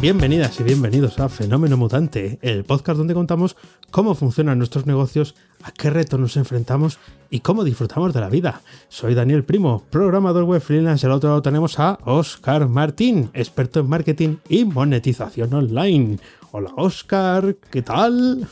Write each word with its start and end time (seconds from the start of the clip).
Bienvenidas 0.00 0.60
y 0.60 0.62
bienvenidos 0.62 1.18
a 1.18 1.28
Fenómeno 1.28 1.76
Mutante, 1.76 2.38
el 2.40 2.62
podcast 2.62 2.98
donde 2.98 3.14
contamos 3.14 3.56
cómo 3.90 4.14
funcionan 4.14 4.56
nuestros 4.56 4.86
negocios, 4.86 5.34
a 5.64 5.72
qué 5.72 5.90
retos 5.90 6.20
nos 6.20 6.36
enfrentamos 6.36 7.00
y 7.30 7.40
cómo 7.40 7.64
disfrutamos 7.64 8.14
de 8.14 8.20
la 8.20 8.28
vida. 8.28 8.62
Soy 8.88 9.14
Daniel 9.14 9.42
Primo, 9.42 9.82
programador 9.90 10.44
web 10.44 10.60
freelance. 10.60 11.04
Al 11.04 11.10
otro 11.10 11.30
lado 11.30 11.42
tenemos 11.42 11.80
a 11.80 11.98
Oscar 12.04 12.68
Martín, 12.68 13.30
experto 13.34 13.80
en 13.80 13.88
marketing 13.88 14.36
y 14.48 14.64
monetización 14.64 15.52
online. 15.52 16.20
Hola 16.52 16.70
Oscar, 16.76 17.56
¿qué 17.68 17.82
tal? 17.82 18.46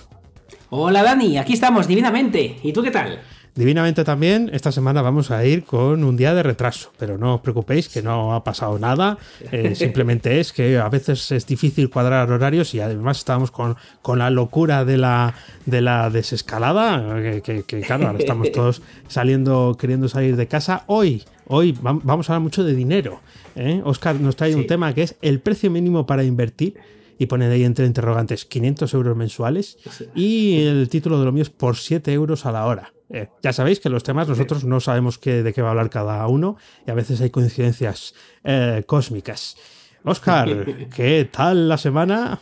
Hola 0.70 1.04
Dani, 1.04 1.38
aquí 1.38 1.52
estamos 1.52 1.86
divinamente. 1.86 2.58
¿Y 2.64 2.72
tú 2.72 2.82
qué 2.82 2.90
tal? 2.90 3.20
Divinamente 3.56 4.04
también, 4.04 4.50
esta 4.52 4.70
semana 4.70 5.00
vamos 5.00 5.30
a 5.30 5.42
ir 5.46 5.64
con 5.64 6.04
un 6.04 6.14
día 6.14 6.34
de 6.34 6.42
retraso, 6.42 6.92
pero 6.98 7.16
no 7.16 7.36
os 7.36 7.40
preocupéis 7.40 7.88
que 7.88 8.02
no 8.02 8.34
ha 8.34 8.44
pasado 8.44 8.78
nada, 8.78 9.16
eh, 9.50 9.74
simplemente 9.74 10.40
es 10.40 10.52
que 10.52 10.76
a 10.76 10.90
veces 10.90 11.32
es 11.32 11.46
difícil 11.46 11.88
cuadrar 11.88 12.30
horarios 12.30 12.74
y 12.74 12.80
además 12.80 13.16
estamos 13.16 13.50
con, 13.50 13.76
con 14.02 14.18
la 14.18 14.28
locura 14.28 14.84
de 14.84 14.98
la, 14.98 15.32
de 15.64 15.80
la 15.80 16.10
desescalada, 16.10 17.40
que, 17.40 17.64
claro, 17.86 18.08
ahora 18.08 18.18
estamos 18.18 18.52
todos 18.52 18.82
saliendo, 19.08 19.74
queriendo 19.80 20.10
salir 20.10 20.36
de 20.36 20.46
casa. 20.48 20.84
Hoy, 20.86 21.24
hoy 21.46 21.74
vamos 21.80 22.28
a 22.28 22.34
hablar 22.34 22.42
mucho 22.42 22.62
de 22.62 22.74
dinero. 22.74 23.20
¿eh? 23.54 23.80
Oscar 23.84 24.20
nos 24.20 24.36
trae 24.36 24.54
un 24.54 24.66
tema 24.66 24.92
que 24.92 25.02
es 25.02 25.16
el 25.22 25.40
precio 25.40 25.70
mínimo 25.70 26.04
para 26.04 26.24
invertir 26.24 26.74
y 27.18 27.24
pone 27.24 27.48
de 27.48 27.54
ahí 27.54 27.64
entre 27.64 27.86
interrogantes 27.86 28.44
500 28.44 28.92
euros 28.92 29.16
mensuales 29.16 29.78
y 30.14 30.60
el 30.60 30.90
título 30.90 31.18
de 31.18 31.24
lo 31.24 31.32
mío 31.32 31.42
es 31.42 31.48
por 31.48 31.76
7 31.76 32.12
euros 32.12 32.44
a 32.44 32.52
la 32.52 32.66
hora. 32.66 32.92
Eh, 33.10 33.28
ya 33.42 33.52
sabéis 33.52 33.80
que 33.80 33.88
los 33.88 34.02
temas 34.02 34.28
nosotros 34.28 34.64
no 34.64 34.80
sabemos 34.80 35.18
qué, 35.18 35.42
de 35.42 35.52
qué 35.52 35.62
va 35.62 35.68
a 35.68 35.70
hablar 35.70 35.90
cada 35.90 36.26
uno 36.26 36.56
y 36.86 36.90
a 36.90 36.94
veces 36.94 37.20
hay 37.20 37.30
coincidencias 37.30 38.14
eh, 38.42 38.82
cósmicas. 38.86 39.56
Oscar, 40.04 40.48
¿qué 40.94 41.28
tal 41.30 41.68
la 41.68 41.78
semana? 41.78 42.40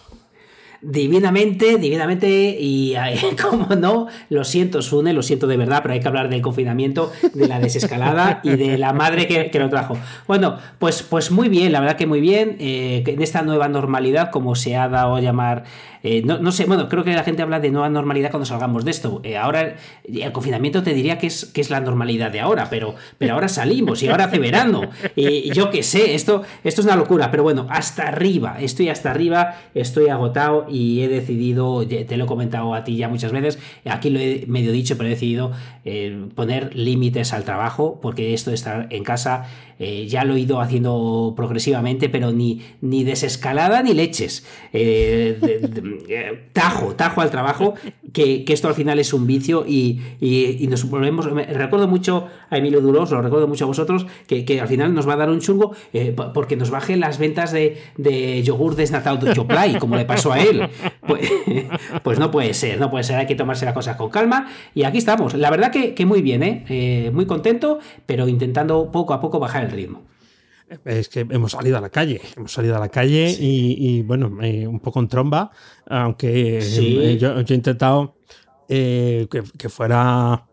Divinamente, 0.87 1.79
divinamente, 1.79 2.59
y 2.61 2.95
como 3.43 3.75
no, 3.75 4.07
lo 4.29 4.45
siento, 4.45 4.83
Sune, 4.83 5.15
lo 5.15 5.23
siento 5.23 5.47
de 5.47 5.57
verdad, 5.57 5.81
pero 5.81 5.95
hay 5.95 6.01
que 6.01 6.09
hablar 6.09 6.29
del 6.29 6.43
confinamiento, 6.43 7.11
de 7.33 7.49
la 7.49 7.59
desescalada 7.59 8.41
y 8.43 8.51
de 8.51 8.77
la 8.77 8.93
madre 8.93 9.27
que, 9.27 9.59
lo 9.59 9.71
trajo. 9.71 9.97
Bueno, 10.27 10.59
pues, 10.79 11.03
pues 11.03 11.31
muy 11.31 11.49
bien, 11.49 11.73
la 11.73 11.81
verdad 11.81 11.97
que 11.97 12.07
muy 12.07 12.21
bien, 12.21 12.57
eh, 12.61 13.03
en 13.07 13.23
esta 13.23 13.41
nueva 13.41 13.69
normalidad, 13.69 14.31
como 14.31 14.57
se 14.57 14.77
ha 14.77 14.91
dado 14.91 15.17
a 15.17 15.23
llamar 15.23 15.65
eh, 16.07 16.21
no, 16.23 16.53
sé, 16.53 16.67
bueno, 16.67 16.91
creo 16.91 17.03
que 17.03 17.15
la 17.15 17.25
gente 17.25 17.41
habla 17.41 17.61
de 17.61 17.71
nueva 17.71 17.89
normalidad 17.89 18.31
cuando 18.31 18.45
salgamos 18.45 18.85
de 18.85 18.91
esto. 18.91 19.23
Eh, 19.25 19.39
ahora, 19.39 19.77
el 20.05 20.33
confinamiento 20.33 20.83
te 20.83 20.93
diría 20.93 21.17
que 21.17 21.29
es, 21.29 21.47
que 21.47 21.63
es 21.63 21.71
la 21.71 21.81
normalidad 21.81 22.31
de 22.31 22.41
ahora, 22.41 22.69
pero, 22.69 22.95
pero 23.17 23.33
ahora 23.33 23.49
salimos 23.49 24.03
y 24.03 24.09
ahora 24.09 24.25
hace 24.25 24.39
verano. 24.39 24.83
Yo 25.55 25.71
qué 25.71 25.83
sé, 25.83 26.15
esto, 26.15 26.43
esto 26.63 26.83
es 26.83 26.87
una 26.87 26.97
locura, 26.97 27.31
pero 27.31 27.43
bueno, 27.43 27.67
hasta 27.71 28.07
arriba, 28.07 28.59
estoy 28.61 28.91
hasta 28.91 29.11
arriba, 29.11 29.57
estoy 29.75 30.11
agotado 30.11 30.67
y 30.69 31.01
he 31.01 31.09
decidido, 31.09 31.87
te 31.87 32.17
lo 32.19 32.25
he 32.25 32.27
comentado 32.27 32.75
a 32.75 32.85
ti 32.85 32.97
ya 32.97 33.09
muchas 33.09 33.33
veces, 33.33 33.59
aquí 33.87 34.11
lo 34.11 34.21
he 34.21 34.45
medio 34.47 34.73
dicho, 34.73 34.99
pero 34.99 35.07
he 35.07 35.13
decidido 35.13 35.53
eh, 35.87 36.27
poner 36.35 36.77
límites 36.77 37.33
al 37.33 37.45
trabajo, 37.45 37.99
porque 38.03 38.35
esto 38.35 38.51
de 38.51 38.57
estar 38.57 38.89
en 38.91 39.05
casa 39.05 39.47
ya 40.07 40.25
lo 40.25 40.35
he 40.35 40.41
ido 40.41 40.61
haciendo 40.61 41.35
progresivamente, 41.37 42.09
pero 42.09 42.31
ni, 42.31 42.63
ni 42.81 43.03
desescalada 43.05 43.83
ni 43.83 43.93
leches. 43.93 44.45
Eh, 46.09 46.49
tajo, 46.53 46.95
tajo 46.95 47.21
al 47.21 47.31
trabajo, 47.31 47.75
que, 48.13 48.45
esto 48.49 48.69
al 48.69 48.75
final 48.75 48.99
es 48.99 49.13
un 49.13 49.27
vicio 49.27 49.65
y, 49.67 50.01
nos 50.69 50.89
volvemos. 50.89 51.27
Recuerdo 51.27 51.89
mucho 51.89 52.29
a 52.51 52.59
Emilio 52.59 52.81
Duros, 52.81 53.11
lo 53.11 53.23
recuerdo 53.23 53.49
mucho 53.49 53.65
a 53.65 53.67
vosotros, 53.67 54.07
que, 54.27 54.61
al 54.61 54.69
final 54.69 54.95
nos 54.95 55.09
va 55.09 55.15
a 55.15 55.17
dar 55.17 55.31
un 55.31 55.41
chungo 55.41 55.75
eh, 55.93 56.15
porque 56.33 56.57
nos 56.57 56.71
baje 56.71 56.97
las 56.97 57.19
ventas 57.19 57.53
de, 57.53 57.79
de 57.97 58.43
yogur 58.43 58.77
desnatado 58.77 59.17
de 59.25 59.35
Yoplay, 59.35 59.79
como 59.79 59.97
le 59.97 60.05
pasó 60.05 60.33
a 60.33 60.41
él. 60.41 60.69
Pues, 61.07 61.31
pues, 62.03 62.19
no 62.19 62.31
puede 62.31 62.55
ser, 62.55 62.79
no 62.79 62.91
puede 62.91 63.05
ser, 63.05 63.17
hay 63.17 63.27
que 63.27 63.35
tomarse 63.35 63.65
las 63.65 63.75
cosas 63.75 63.97
con 63.97 64.11
calma. 64.11 64.49
Y 64.75 64.85
aquí 64.85 64.99
estamos. 64.99 65.35
La 65.35 65.51
verdad 65.51 65.71
que, 65.71 66.07
muy 66.07 66.23
bien, 66.23 66.43
¿eh? 66.43 67.11
muy 67.13 67.27
contento, 67.27 67.79
pero 68.07 68.29
intentando 68.29 68.91
poco 68.91 69.15
a 69.15 69.21
poco 69.21 69.39
bajar 69.39 69.65
el 69.65 69.71
ritmo 69.71 70.14
es 70.85 71.09
que 71.09 71.21
hemos 71.21 71.53
salido 71.53 71.79
a 71.79 71.81
la 71.81 71.91
calle, 71.91 72.21
hemos 72.37 72.53
salido 72.53 72.77
a 72.77 72.81
la 72.81 72.89
calle 72.89 73.37
y, 73.39 74.03
bueno, 74.03 74.39
eh, 74.43 74.67
un 74.67 74.81
poco 74.81 75.01
en 75.01 75.09
tromba, 75.09 75.51
aunque 75.87 76.59
eh, 76.59 77.19
yo, 77.19 77.39
he 77.39 77.55
intentado 77.55 78.17
eh, 78.69 79.27
que, 79.31 79.69
fuera 79.69 80.47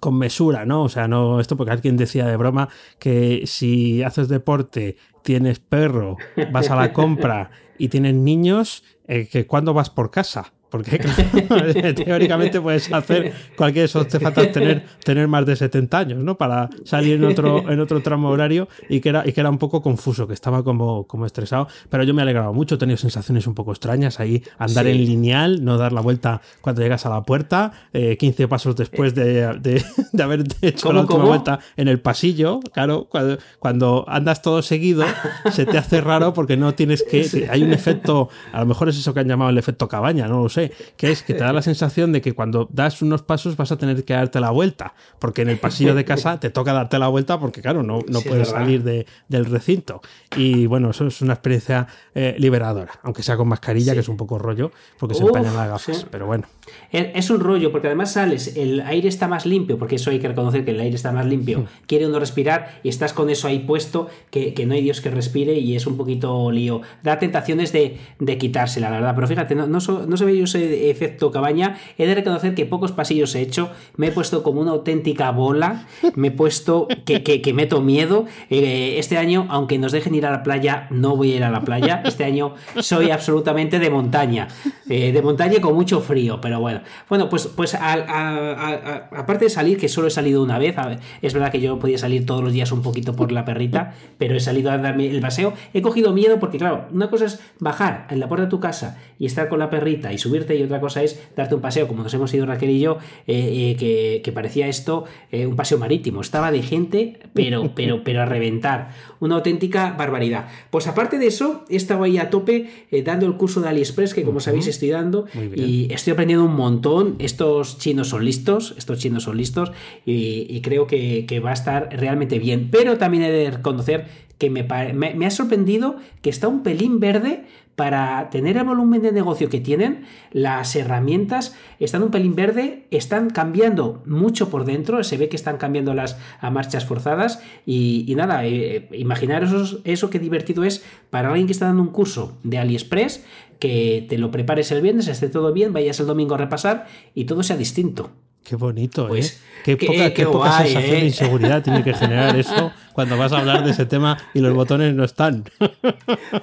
con 0.00 0.16
mesura, 0.16 0.64
¿no? 0.64 0.84
O 0.84 0.88
sea, 0.88 1.08
no 1.08 1.40
esto 1.40 1.56
porque 1.56 1.72
alguien 1.72 1.96
decía 1.96 2.26
de 2.26 2.36
broma 2.36 2.68
que 2.98 3.42
si 3.46 4.02
haces 4.02 4.28
deporte, 4.28 4.96
tienes 5.22 5.60
perro, 5.60 6.16
vas 6.52 6.70
a 6.70 6.76
la 6.76 6.92
compra 6.92 7.50
y 7.78 7.88
tienes 7.88 8.14
niños, 8.14 8.82
que 9.06 9.46
cuando 9.46 9.74
vas 9.74 9.90
por 9.90 10.10
casa. 10.10 10.52
Porque 10.70 10.98
teóricamente 11.96 12.60
puedes 12.60 12.92
hacer 12.92 13.32
cualquier 13.56 13.86
eso, 13.86 14.06
te 14.06 14.20
falta 14.20 14.50
tener, 14.52 14.84
tener 15.04 15.26
más 15.26 15.44
de 15.44 15.56
70 15.56 15.98
años, 15.98 16.22
¿no? 16.22 16.38
Para 16.38 16.70
salir 16.84 17.14
en 17.14 17.24
otro, 17.24 17.68
en 17.70 17.80
otro 17.80 18.00
tramo 18.02 18.30
horario 18.30 18.68
y 18.88 19.00
que, 19.00 19.08
era, 19.08 19.26
y 19.26 19.32
que 19.32 19.40
era 19.40 19.50
un 19.50 19.58
poco 19.58 19.82
confuso, 19.82 20.28
que 20.28 20.34
estaba 20.34 20.62
como, 20.62 21.08
como 21.08 21.26
estresado. 21.26 21.66
Pero 21.88 22.04
yo 22.04 22.14
me 22.14 22.22
alegraba 22.22 22.52
mucho, 22.52 22.76
he 22.76 22.78
tenido 22.78 22.96
sensaciones 22.96 23.48
un 23.48 23.54
poco 23.54 23.72
extrañas 23.72 24.20
ahí, 24.20 24.44
andar 24.58 24.86
en 24.86 24.98
lineal, 24.98 25.64
no 25.64 25.76
dar 25.76 25.92
la 25.92 26.00
vuelta 26.00 26.40
cuando 26.60 26.82
llegas 26.82 27.04
a 27.04 27.10
la 27.10 27.22
puerta, 27.22 27.72
15 27.92 28.42
eh, 28.42 28.48
pasos 28.48 28.76
después 28.76 29.14
de, 29.14 29.58
de, 29.58 29.84
de 30.12 30.22
haber 30.22 30.44
hecho 30.62 30.92
la 30.92 31.00
última 31.00 31.24
vuelta 31.24 31.58
en 31.76 31.88
el 31.88 32.00
pasillo. 32.00 32.60
Claro, 32.72 33.08
cuando, 33.10 33.38
cuando, 33.58 34.04
andas 34.06 34.40
todo 34.40 34.62
seguido, 34.62 35.04
se 35.50 35.66
te 35.66 35.78
hace 35.78 36.00
raro 36.00 36.32
porque 36.32 36.56
no 36.56 36.74
tienes 36.74 37.02
que. 37.02 37.48
Hay 37.50 37.64
un 37.64 37.72
efecto, 37.72 38.28
a 38.52 38.60
lo 38.60 38.66
mejor 38.66 38.88
es 38.88 38.98
eso 38.98 39.12
que 39.12 39.20
han 39.20 39.28
llamado 39.28 39.50
el 39.50 39.58
efecto 39.58 39.88
cabaña, 39.88 40.28
no 40.28 40.44
lo 40.44 40.48
sé 40.48 40.59
que 40.96 41.10
es 41.10 41.22
que 41.22 41.34
te 41.34 41.40
da 41.40 41.52
la 41.52 41.62
sensación 41.62 42.12
de 42.12 42.20
que 42.20 42.32
cuando 42.32 42.68
das 42.72 43.02
unos 43.02 43.22
pasos 43.22 43.56
vas 43.56 43.72
a 43.72 43.78
tener 43.78 44.04
que 44.04 44.14
darte 44.14 44.40
la 44.40 44.50
vuelta, 44.50 44.94
porque 45.18 45.42
en 45.42 45.48
el 45.48 45.58
pasillo 45.58 45.94
de 45.94 46.04
casa 46.04 46.40
te 46.40 46.50
toca 46.50 46.72
darte 46.72 46.98
la 46.98 47.08
vuelta 47.08 47.38
porque, 47.38 47.62
claro, 47.62 47.82
no, 47.82 48.00
no 48.08 48.20
puedes 48.20 48.48
salir 48.48 48.82
del 48.82 49.44
recinto. 49.46 50.00
Y 50.36 50.66
bueno, 50.66 50.90
eso 50.90 51.06
es 51.06 51.20
una 51.22 51.34
experiencia 51.34 51.86
eh, 52.14 52.34
liberadora, 52.38 52.92
aunque 53.02 53.22
sea 53.22 53.36
con 53.36 53.48
mascarilla, 53.48 53.94
que 53.94 54.00
es 54.00 54.08
un 54.08 54.16
poco 54.16 54.38
rollo, 54.38 54.70
porque 54.98 55.14
se 55.14 55.22
empañan 55.22 55.56
las 55.56 55.68
gafas, 55.68 56.06
pero 56.10 56.26
bueno. 56.26 56.46
Es 56.92 57.30
un 57.30 57.40
rollo, 57.40 57.72
porque 57.72 57.88
además 57.88 58.12
sales, 58.12 58.56
el 58.56 58.80
aire 58.80 59.08
está 59.08 59.28
más 59.28 59.46
limpio, 59.46 59.78
porque 59.78 59.96
eso 59.96 60.10
hay 60.10 60.18
que 60.18 60.28
reconocer 60.28 60.64
que 60.64 60.72
el 60.72 60.80
aire 60.80 60.94
está 60.94 61.12
más 61.12 61.26
limpio, 61.26 61.60
hmm. 61.60 61.66
quiere 61.86 62.06
uno 62.06 62.18
respirar 62.18 62.80
y 62.82 62.88
estás 62.88 63.12
con 63.12 63.30
eso 63.30 63.48
ahí 63.48 63.60
puesto, 63.60 64.08
que, 64.30 64.54
no 64.66 64.74
hay 64.74 64.82
Dios 64.82 65.00
que 65.00 65.10
respire 65.10 65.54
y 65.54 65.74
es 65.76 65.86
un 65.86 65.96
poquito 65.96 66.50
lío. 66.50 66.82
Da 67.02 67.18
tentaciones 67.18 67.72
de, 67.72 67.98
de 68.18 68.38
quitársela, 68.38 68.90
la 68.90 68.96
verdad, 68.96 69.14
pero 69.14 69.26
fíjate, 69.26 69.54
no, 69.54 69.66
no, 69.66 69.78
no 69.78 70.16
se 70.16 70.24
ve 70.24 70.36
yo 70.36 70.46
ese 70.54 70.90
efecto 70.90 71.30
cabaña, 71.30 71.78
he 71.98 72.06
de 72.06 72.14
reconocer 72.14 72.54
que 72.54 72.66
pocos 72.66 72.92
pasillos 72.92 73.34
he 73.34 73.40
hecho, 73.40 73.70
me 73.96 74.08
he 74.08 74.12
puesto 74.12 74.42
como 74.42 74.60
una 74.60 74.72
auténtica 74.72 75.30
bola, 75.30 75.86
me 76.14 76.28
he 76.28 76.30
puesto 76.30 76.88
que, 77.04 77.22
que, 77.22 77.52
meto 77.52 77.80
miedo. 77.80 78.26
Eh, 78.48 78.94
este 78.98 79.18
año, 79.18 79.46
aunque 79.50 79.78
nos 79.78 79.92
dejen 79.92 80.14
ir 80.14 80.26
a 80.26 80.30
la 80.30 80.42
playa, 80.42 80.86
no 80.90 81.16
voy 81.16 81.32
a 81.32 81.36
ir 81.36 81.44
a 81.44 81.50
la 81.50 81.62
playa, 81.62 82.02
este 82.04 82.24
año 82.24 82.54
soy 82.80 83.10
absolutamente 83.10 83.78
de 83.78 83.90
montaña, 83.90 84.48
eh, 84.88 85.12
de 85.12 85.22
montaña 85.22 85.60
con 85.60 85.74
mucho 85.74 86.00
frío, 86.00 86.40
pero 86.40 86.60
bueno. 86.60 86.80
Bueno, 87.08 87.28
pues, 87.28 87.46
pues 87.48 87.74
aparte 87.74 89.44
de 89.44 89.50
salir, 89.50 89.78
que 89.78 89.88
solo 89.88 90.08
he 90.08 90.10
salido 90.10 90.42
una 90.42 90.58
vez, 90.58 90.76
es 91.22 91.34
verdad 91.34 91.50
que 91.50 91.60
yo 91.60 91.78
podía 91.78 91.98
salir 91.98 92.26
todos 92.26 92.42
los 92.42 92.52
días 92.52 92.72
un 92.72 92.82
poquito 92.82 93.14
por 93.14 93.32
la 93.32 93.44
perrita, 93.44 93.94
pero 94.18 94.36
he 94.36 94.40
salido 94.40 94.70
a 94.70 94.78
darme 94.78 95.08
el 95.08 95.20
paseo, 95.20 95.52
he 95.72 95.82
cogido 95.82 96.12
miedo 96.12 96.38
porque, 96.38 96.58
claro, 96.58 96.86
una 96.92 97.10
cosa 97.10 97.26
es 97.26 97.40
bajar 97.58 98.06
en 98.10 98.20
la 98.20 98.28
puerta 98.28 98.44
de 98.44 98.50
tu 98.50 98.60
casa 98.60 98.98
y 99.18 99.26
estar 99.26 99.48
con 99.48 99.58
la 99.58 99.70
perrita 99.70 100.12
y 100.12 100.18
subirte, 100.40 100.56
y 100.56 100.62
otra 100.62 100.80
cosa 100.80 101.02
es 101.02 101.20
darte 101.36 101.54
un 101.54 101.60
paseo, 101.60 101.88
como 101.88 102.02
nos 102.02 102.12
hemos 102.14 102.32
ido 102.34 102.46
Raquel 102.46 102.70
y 102.70 102.80
yo, 102.80 102.98
eh, 103.26 103.76
eh, 103.80 104.22
que, 104.22 104.32
parecía 104.32 104.68
esto 104.68 105.04
eh, 105.32 105.46
un 105.46 105.56
paseo 105.56 105.78
marítimo. 105.78 106.20
Estaba 106.20 106.50
de 106.52 106.62
gente, 106.62 107.18
pero, 107.34 107.72
pero, 107.74 108.02
pero 108.04 108.22
a 108.22 108.26
reventar. 108.26 108.90
Una 109.18 109.36
auténtica 109.36 109.92
barbaridad. 109.92 110.48
Pues 110.70 110.86
aparte 110.86 111.18
de 111.18 111.26
eso, 111.26 111.64
he 111.68 111.76
estado 111.76 112.04
ahí 112.04 112.18
a 112.18 112.30
tope 112.30 112.86
dando 113.04 113.26
el 113.26 113.34
curso 113.34 113.60
de 113.60 113.68
AliExpress, 113.68 114.14
que 114.14 114.22
como 114.22 114.40
sabéis 114.40 114.66
estoy 114.66 114.90
dando, 114.90 115.26
y 115.54 115.92
estoy 115.92 116.12
aprendiendo 116.12 116.44
un 116.44 116.54
montón. 116.54 117.16
Estos 117.18 117.78
chinos 117.78 118.08
son 118.08 118.24
listos, 118.24 118.74
estos 118.78 118.98
chinos 118.98 119.24
son 119.24 119.36
listos 119.36 119.72
y, 120.06 120.60
creo 120.62 120.86
que, 120.86 121.42
va 121.44 121.50
a 121.50 121.54
estar 121.54 121.88
realmente 121.92 122.38
bien. 122.38 122.68
Pero 122.70 122.98
también 122.98 123.24
he 123.24 123.30
de 123.30 123.50
reconocer 123.50 124.06
que 124.40 124.48
me, 124.48 124.66
me, 124.94 125.26
ha 125.26 125.30
sorprendido 125.30 125.96
que 126.22 126.30
está 126.30 126.48
un 126.48 126.62
pelín 126.62 126.98
verde 126.98 127.44
para 127.76 128.28
tener 128.30 128.56
el 128.56 128.64
volumen 128.64 129.00
de 129.00 129.12
negocio 129.12 129.48
que 129.48 129.60
tienen, 129.60 130.04
las 130.32 130.76
herramientas 130.76 131.56
están 131.78 132.02
un 132.02 132.10
pelín 132.10 132.34
verde, 132.34 132.86
están 132.90 133.30
cambiando 133.30 134.02
mucho 134.04 134.50
por 134.50 134.64
dentro, 134.64 135.02
se 135.02 135.16
ve 135.16 135.28
que 135.28 135.36
están 135.36 135.56
cambiando 135.56 135.94
las 135.94 136.18
a 136.40 136.50
marchas 136.50 136.84
forzadas 136.84 137.42
y, 137.64 138.12
nada, 138.16 138.44
eh, 138.44 138.88
imaginaros 138.92 139.80
eso, 139.84 140.10
qué 140.10 140.18
divertido 140.18 140.64
es 140.64 140.84
para 141.08 141.28
alguien 141.28 141.46
que 141.46 141.52
está 141.52 141.66
dando 141.66 141.82
un 141.82 141.88
curso 141.88 142.38
de 142.42 142.58
AliExpress, 142.58 143.24
que 143.58 144.04
te 144.08 144.18
lo 144.18 144.30
prepares 144.30 144.70
el 144.72 144.82
viernes, 144.82 145.08
esté 145.08 145.28
todo 145.28 145.52
bien, 145.52 145.72
vayas 145.72 146.00
el 146.00 146.06
domingo 146.06 146.34
a 146.34 146.38
repasar 146.38 146.86
y 147.14 147.24
todo 147.24 147.42
sea 147.42 147.56
distinto. 147.56 148.10
Qué 148.44 148.56
bonito, 148.56 149.04
¿eh? 149.06 149.08
Pues, 149.08 149.40
qué 149.64 149.76
poca, 149.76 150.58
sensación 150.58 150.82
de 150.82 150.98
¿eh? 150.98 151.04
inseguridad 151.04 151.62
tiene 151.62 151.84
que 151.84 151.94
generar 151.94 152.36
eso 152.36 152.72
cuando 152.92 153.16
vas 153.16 153.32
a 153.32 153.38
hablar 153.38 153.64
de 153.64 153.70
ese 153.70 153.86
tema 153.86 154.18
y 154.34 154.40
los 154.40 154.54
botones 154.54 154.94
no 154.94 155.04
están. 155.04 155.44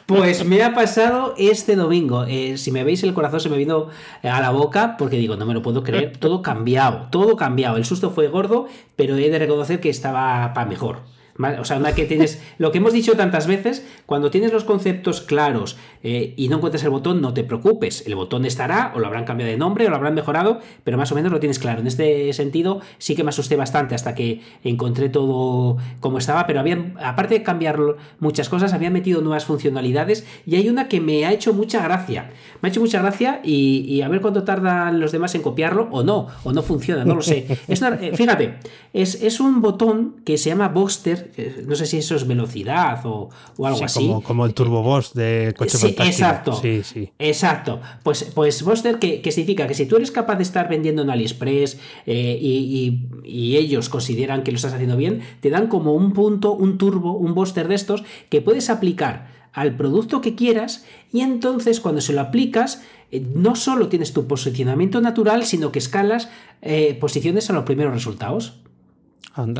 Pues 0.05 0.45
me 0.45 0.63
ha 0.63 0.73
pasado 0.75 1.33
este 1.37 1.75
domingo. 1.75 2.23
Eh, 2.25 2.57
si 2.57 2.71
me 2.71 2.83
veis, 2.83 3.03
el 3.03 3.13
corazón 3.13 3.39
se 3.39 3.49
me 3.49 3.57
vino 3.57 3.89
a 4.23 4.41
la 4.41 4.51
boca 4.51 4.95
porque 4.97 5.17
digo, 5.17 5.35
no 5.35 5.45
me 5.45 5.53
lo 5.53 5.61
puedo 5.61 5.83
creer. 5.83 6.17
Todo 6.17 6.41
cambiado, 6.41 7.07
todo 7.09 7.35
cambiado. 7.35 7.77
El 7.77 7.85
susto 7.85 8.11
fue 8.11 8.27
gordo, 8.27 8.67
pero 8.95 9.17
he 9.17 9.29
de 9.29 9.39
reconocer 9.39 9.79
que 9.79 9.89
estaba 9.89 10.53
para 10.53 10.69
mejor. 10.69 11.16
O 11.39 11.65
sea, 11.65 11.77
una 11.77 11.93
que 11.93 12.05
tienes. 12.05 12.41
Lo 12.57 12.71
que 12.71 12.79
hemos 12.79 12.93
dicho 12.93 13.13
tantas 13.15 13.47
veces, 13.47 13.85
cuando 14.05 14.31
tienes 14.31 14.51
los 14.51 14.63
conceptos 14.63 15.21
claros 15.21 15.77
eh, 16.03 16.33
y 16.35 16.49
no 16.49 16.57
encuentras 16.57 16.83
el 16.83 16.89
botón, 16.89 17.21
no 17.21 17.33
te 17.33 17.43
preocupes. 17.43 18.05
El 18.07 18.15
botón 18.15 18.45
estará, 18.45 18.91
o 18.95 18.99
lo 18.99 19.07
habrán 19.07 19.25
cambiado 19.25 19.51
de 19.51 19.57
nombre, 19.57 19.85
o 19.85 19.89
lo 19.89 19.95
habrán 19.95 20.15
mejorado, 20.15 20.59
pero 20.83 20.97
más 20.97 21.11
o 21.11 21.15
menos 21.15 21.31
lo 21.31 21.39
tienes 21.39 21.59
claro. 21.59 21.81
En 21.81 21.87
este 21.87 22.33
sentido, 22.33 22.81
sí 22.97 23.15
que 23.15 23.23
me 23.23 23.29
asusté 23.29 23.55
bastante 23.55 23.93
hasta 23.93 24.15
que 24.15 24.41
encontré 24.63 25.09
todo 25.09 25.77
como 25.99 26.17
estaba, 26.17 26.47
pero 26.47 26.59
habían, 26.59 26.95
aparte 27.01 27.35
de 27.35 27.43
cambiar 27.43 27.77
muchas 28.19 28.49
cosas, 28.49 28.73
habían 28.73 28.93
metido 28.93 29.21
nuevas 29.21 29.45
funcionalidades 29.45 30.25
y 30.45 30.55
hay 30.55 30.69
una 30.69 30.87
que 30.87 31.01
me 31.01 31.25
ha 31.25 31.31
hecho 31.31 31.53
mucha 31.53 31.83
gracia. 31.83 32.31
Me 32.61 32.67
ha 32.67 32.71
hecho 32.71 32.81
mucha 32.81 33.01
gracia 33.01 33.41
y, 33.43 34.01
a 34.01 34.07
ver 34.07 34.21
cuánto 34.21 34.43
tardan 34.43 34.99
los 34.99 35.11
demás 35.11 35.35
en 35.35 35.41
copiarlo 35.41 35.87
o 35.91 36.03
no, 36.03 36.27
o 36.43 36.51
no 36.51 36.63
funciona, 36.63 37.05
no 37.05 37.15
lo 37.15 37.21
sé. 37.21 37.45
Eh, 37.67 38.11
fíjate, 38.15 38.55
es, 38.93 39.21
es 39.21 39.39
un 39.39 39.61
botón 39.61 40.15
que 40.25 40.37
se 40.37 40.49
llama 40.49 40.69
Boxster 40.69 41.26
no 41.65 41.75
sé 41.75 41.85
si 41.85 41.97
eso 41.97 42.15
es 42.15 42.27
velocidad 42.27 42.99
o, 43.05 43.29
algo 43.63 43.83
así. 43.83 44.11
Como, 44.23 44.45
el 44.45 44.53
Turbo 44.53 44.81
Boss 44.81 45.13
de 45.13 45.53
coche 45.57 45.77
sí, 45.77 45.95
Exacto. 45.97 46.53
Sí, 46.53 46.81
sí. 46.83 47.11
Exacto. 47.19 47.79
Pues, 48.03 48.31
pues 48.35 48.63
Buster, 48.63 48.99
que, 48.99 49.21
significa 49.31 49.67
que 49.67 49.73
si 49.73 49.85
tú 49.85 49.97
eres 49.97 50.11
capaz 50.11 50.35
de 50.35 50.43
estar 50.43 50.69
vendiendo 50.69 51.01
en 51.01 51.09
AliExpress 51.09 51.79
eh, 52.05 52.37
y, 52.41 53.57
ellos 53.57 53.89
consideran 53.89 54.43
que 54.43 54.51
lo 54.51 54.57
estás 54.57 54.73
haciendo 54.73 54.97
bien, 54.97 55.21
te 55.41 55.49
dan 55.49 55.67
como 55.67 55.93
un 55.93 56.13
punto, 56.13 56.53
un 56.53 56.77
turbo, 56.77 57.13
un 57.13 57.33
Buster 57.33 57.67
de 57.67 57.75
estos 57.75 58.03
que 58.29 58.41
puedes 58.41 58.69
aplicar 58.69 59.35
al 59.53 59.75
producto 59.75 60.21
que 60.21 60.35
quieras 60.35 60.85
y 61.11 61.21
entonces 61.21 61.79
cuando 61.79 62.01
se 62.01 62.13
lo 62.13 62.21
aplicas 62.21 62.83
eh, 63.11 63.25
no 63.33 63.55
solo 63.55 63.87
tienes 63.87 64.13
tu 64.13 64.27
posicionamiento 64.27 65.01
natural, 65.01 65.45
sino 65.45 65.71
que 65.71 65.79
escalas 65.79 66.29
eh, 66.61 66.95
posiciones 66.99 67.49
a 67.49 67.53
los 67.53 67.63
primeros 67.63 67.93
resultados 67.93 68.59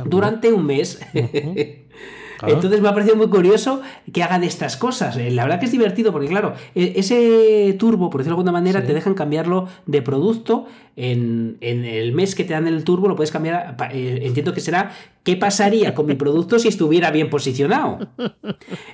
durante 0.05 0.51
un 0.51 0.65
mes. 0.65 0.99
Entonces 2.45 2.81
me 2.81 2.89
ha 2.89 2.93
parecido 2.93 3.15
muy 3.15 3.27
curioso 3.27 3.81
que 4.13 4.23
hagan 4.23 4.43
estas 4.43 4.77
cosas. 4.77 5.17
Eh, 5.17 5.31
la 5.31 5.43
verdad 5.43 5.59
que 5.59 5.65
es 5.65 5.71
divertido 5.71 6.11
porque, 6.11 6.27
claro, 6.27 6.53
e, 6.75 6.93
ese 6.97 7.75
turbo, 7.79 8.09
por 8.09 8.21
decirlo 8.21 8.35
de 8.35 8.41
alguna 8.41 8.51
manera, 8.51 8.83
te 8.83 8.93
dejan 8.93 9.13
cambiarlo 9.13 9.67
de 9.85 10.01
producto. 10.01 10.65
En, 10.95 11.57
el 11.61 12.11
mes 12.13 12.33
que 12.33 12.43
te 12.43 12.53
dan 12.53 12.67
el 12.67 12.83
turbo 12.83 13.07
lo 13.07 13.15
puedes 13.15 13.31
cambiar. 13.31 13.75
Eh, 13.91 14.21
entiendo 14.23 14.53
que 14.53 14.61
será 14.61 14.91
qué 15.23 15.35
pasaría 15.35 15.93
con 15.93 16.05
mi 16.05 16.15
producto 16.15 16.57
si 16.59 16.67
estuviera 16.67 17.11
bien 17.11 17.29
posicionado. 17.29 17.99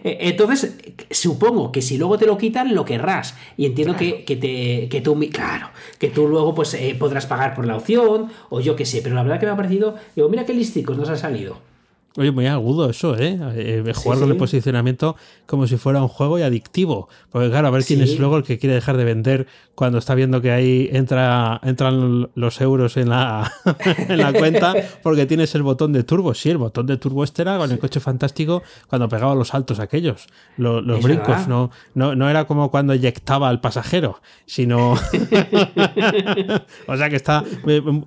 E, 0.03 0.29
entonces, 0.29 0.77
supongo 1.11 1.71
que 1.71 1.81
si 1.81 1.97
luego 1.97 2.17
te 2.17 2.25
lo 2.25 2.37
quitan, 2.37 2.75
lo 2.75 2.83
querrás. 2.83 3.35
Y 3.55 3.65
entiendo 3.65 3.95
que, 3.95 4.23
te, 4.25 4.89
que 4.89 5.01
tú, 5.01 5.17
claro, 5.31 5.69
que 5.97 6.09
tú 6.09 6.27
luego 6.27 6.53
pues, 6.53 6.73
eh, 6.73 6.95
podrás 6.99 7.25
pagar 7.25 7.55
por 7.55 7.65
la 7.65 7.77
opción 7.77 8.27
o 8.49 8.59
yo 8.59 8.75
qué 8.75 8.85
sé. 8.85 9.01
Pero 9.01 9.15
la 9.15 9.23
verdad 9.23 9.39
que 9.39 9.45
me 9.45 9.53
ha 9.53 9.55
parecido, 9.55 9.95
digo, 10.15 10.27
mira 10.27 10.45
qué 10.45 10.53
listicos 10.53 10.97
nos 10.97 11.09
ha 11.09 11.15
salido. 11.15 11.72
Oye, 12.15 12.31
muy 12.31 12.45
agudo 12.45 12.91
eso, 12.91 13.17
¿eh? 13.17 13.39
eh 13.55 13.93
jugar 13.95 14.19
con 14.19 14.29
el 14.29 14.37
posicionamiento 14.37 15.15
como 15.47 15.65
si 15.65 15.77
fuera 15.77 15.99
un 15.99 16.07
juego 16.07 16.37
y 16.37 16.43
adictivo. 16.43 17.09
Porque 17.31 17.49
claro, 17.49 17.69
a 17.69 17.71
ver 17.71 17.83
quién 17.83 18.01
es 18.01 18.19
luego 18.19 18.37
el 18.37 18.43
que 18.43 18.59
quiere 18.59 18.75
dejar 18.75 18.97
de 18.97 19.03
vender 19.03 19.47
cuando 19.73 19.97
está 19.97 20.13
viendo 20.13 20.39
que 20.39 20.51
ahí 20.51 20.89
entra, 20.91 21.59
entran 21.63 22.29
los 22.35 22.61
euros 22.61 22.97
en 22.97 23.09
la, 23.09 23.51
en 24.07 24.19
la 24.19 24.31
cuenta 24.31 24.75
porque 25.01 25.25
tienes 25.25 25.55
el 25.55 25.63
botón 25.63 25.91
de 25.91 26.03
turbo. 26.03 26.35
Sí, 26.35 26.51
el 26.51 26.59
botón 26.59 26.85
de 26.85 26.97
turbo 26.97 27.23
este 27.23 27.41
era 27.41 27.57
con 27.57 27.71
el 27.71 27.79
coche 27.79 27.99
fantástico 27.99 28.61
cuando 28.87 29.09
pegaba 29.09 29.33
los 29.33 29.47
saltos 29.47 29.79
aquellos, 29.79 30.27
los, 30.57 31.01
brincos. 31.01 31.47
No, 31.47 31.71
no, 31.95 32.13
no 32.13 32.29
era 32.29 32.45
como 32.45 32.69
cuando 32.69 32.93
eyectaba 32.93 33.49
al 33.49 33.59
pasajero, 33.59 34.21
sino... 34.45 34.93
o 36.87 36.97
sea 36.97 37.09
que 37.09 37.15
está 37.15 37.43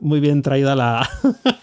muy, 0.01 0.21
bien 0.21 0.43
traída 0.43 0.77
la, 0.77 1.09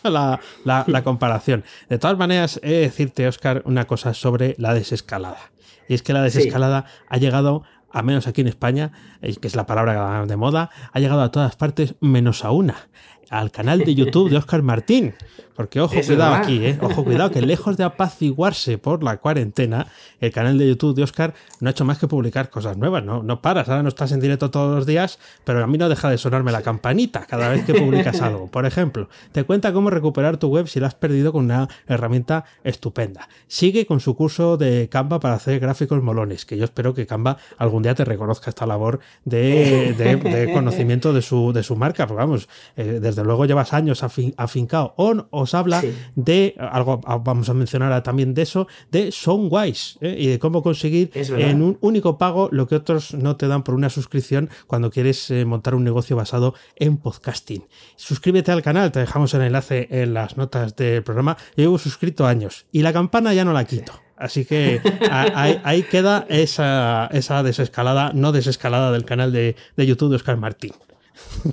la, 0.04 0.84
la 0.88 1.04
comparación. 1.06 1.64
De 1.88 1.98
todas 1.98 2.18
maneras, 2.18 2.33
he 2.34 2.70
de 2.70 2.80
decirte, 2.80 3.28
Oscar, 3.28 3.62
una 3.66 3.86
cosa 3.86 4.14
sobre 4.14 4.56
la 4.58 4.74
desescalada. 4.74 5.52
Y 5.88 5.94
es 5.94 6.04
que 6.04 6.14
la 6.14 6.22
desescalada 6.22 6.86
ha 7.10 7.18
llegado, 7.18 7.64
a 7.92 8.02
menos 8.02 8.28
aquí 8.28 8.42
en 8.42 8.48
España, 8.48 8.92
que 9.22 9.48
es 9.48 9.56
la 9.56 9.66
palabra 9.66 10.26
de 10.26 10.36
moda, 10.36 10.70
ha 10.92 11.00
llegado 11.00 11.22
a 11.22 11.32
todas 11.32 11.56
partes 11.56 11.96
menos 12.00 12.46
a 12.46 12.52
una, 12.52 12.88
al 13.34 13.52
canal 13.52 13.80
de 13.80 13.96
YouTube 13.96 14.30
de 14.30 14.38
Oscar 14.38 14.62
Martín. 14.62 15.14
Porque 15.56 15.80
ojo, 15.80 15.94
cuidado 16.06 16.34
aquí, 16.34 16.66
¿eh? 16.66 16.80
Ojo, 16.82 17.04
cuidado, 17.04 17.30
que 17.30 17.42
lejos 17.42 17.78
de 17.78 17.84
apaciguarse 17.84 18.80
por 18.80 19.04
la 19.04 19.18
cuarentena, 19.18 19.88
el 20.20 20.32
canal 20.32 20.58
de 20.58 20.68
YouTube 20.68 20.96
de 20.96 21.04
Oscar 21.04 21.36
no 21.60 21.68
ha 21.70 21.72
hecho 21.72 21.86
más 21.86 22.00
que 22.00 22.08
publicar 22.08 22.50
cosas 22.50 22.76
nuevas, 22.76 23.04
¿no? 23.04 23.22
No 23.22 23.42
paras, 23.42 23.70
ahora 23.70 23.84
no 23.84 23.90
estás 23.90 24.12
en 24.14 24.20
directo 24.20 24.50
todos 24.50 24.76
los 24.76 24.88
días, 24.88 25.20
pero 25.44 25.64
a 25.64 25.68
mí 25.68 25.78
no 25.78 25.90
deja 25.90 26.10
de 26.10 26.18
sonarme 26.18 26.52
la 26.52 26.64
campanita 26.64 27.26
cada 27.28 27.50
vez 27.50 27.66
que 27.66 27.76
publicas 27.76 28.22
algo. 28.22 28.48
Por 28.48 28.66
ejemplo, 28.66 29.10
te 29.32 29.44
cuenta 29.44 29.74
cómo 29.74 29.92
recuperar 29.92 30.38
tu 30.38 30.48
web 30.48 30.68
si 30.68 30.80
la 30.80 30.88
has 30.88 30.96
perdido 30.96 31.32
con 31.32 31.46
una 31.46 31.68
herramienta 31.88 32.46
estupenda. 32.64 33.30
Sigue 33.48 33.86
con 33.86 34.00
su 34.00 34.16
curso 34.16 34.58
de 34.58 34.90
Canva 34.90 35.20
para 35.20 35.36
hacer 35.36 35.60
gráficos 35.60 36.02
molones, 36.02 36.46
que 36.46 36.58
yo 36.58 36.66
espero 36.66 36.96
que 36.96 37.06
Canva 37.06 37.38
algún 37.60 37.84
día 37.84 37.94
te 37.94 38.06
reconozca 38.06 38.50
esta 38.50 38.66
labor 38.66 39.02
de, 39.24 40.50
conocimiento 40.54 41.14
de 41.14 41.22
su, 41.22 41.54
de 41.54 41.62
su 41.62 41.76
marca, 41.76 42.08
porque 42.08 42.24
vamos, 42.24 42.50
eh, 42.76 43.00
desde 43.00 43.23
luego 43.24 43.46
llevas 43.46 43.74
años 43.74 44.04
afincado 44.04 44.94
on 44.98 45.28
os 45.32 45.54
habla 45.54 45.84
de 46.16 46.56
algo, 46.58 47.02
ah, 47.06 47.18
vamos 47.18 47.50
a 47.50 47.54
mencionar 47.54 48.04
también 48.04 48.34
de 48.34 48.44
eso, 48.44 48.68
de 48.92 49.12
Songwise 49.12 49.98
¿eh? 50.02 50.16
y 50.18 50.28
de 50.28 50.40
cómo 50.40 50.64
conseguir 50.64 51.12
en 51.14 51.62
un 51.62 51.78
único 51.82 52.18
pago 52.18 52.50
lo 52.52 52.68
que 52.68 52.76
otros 52.76 53.14
no 53.14 53.36
te 53.36 53.48
dan 53.48 53.64
por 53.64 53.76
una 53.76 53.90
suscripción 53.90 54.50
cuando 54.68 54.90
quieres 54.90 55.30
eh, 55.32 55.46
montar 55.46 55.76
un 55.76 55.84
negocio 55.84 56.16
basado 56.16 56.54
en 56.76 56.98
podcasting. 56.98 57.66
Suscríbete 57.96 58.52
al 58.52 58.62
canal, 58.62 58.92
te 58.92 59.00
dejamos 59.00 59.34
el 59.34 59.42
enlace 59.42 59.88
en 59.90 60.14
las 60.14 60.38
notas 60.38 60.76
del 60.76 61.04
programa. 61.04 61.38
llevo 61.56 61.78
suscrito 61.78 62.26
años 62.26 62.66
y 62.72 62.82
la 62.82 62.94
campana 62.94 63.34
ya 63.34 63.46
no 63.46 63.54
la 63.54 63.66
quito. 63.66 63.94
Así 64.16 64.46
que 64.46 64.80
ahí, 65.12 65.84
queda 65.84 66.26
esa, 66.30 67.10
esa, 67.12 67.44
desescalada, 67.44 68.12
no 68.14 68.32
desescalada 68.32 68.92
del 68.92 69.06
canal 69.06 69.34
de, 69.34 69.56
de 69.76 69.86
YouTube 69.86 70.12
de 70.12 70.16
Oscar 70.16 70.38
Martín. 70.38 70.72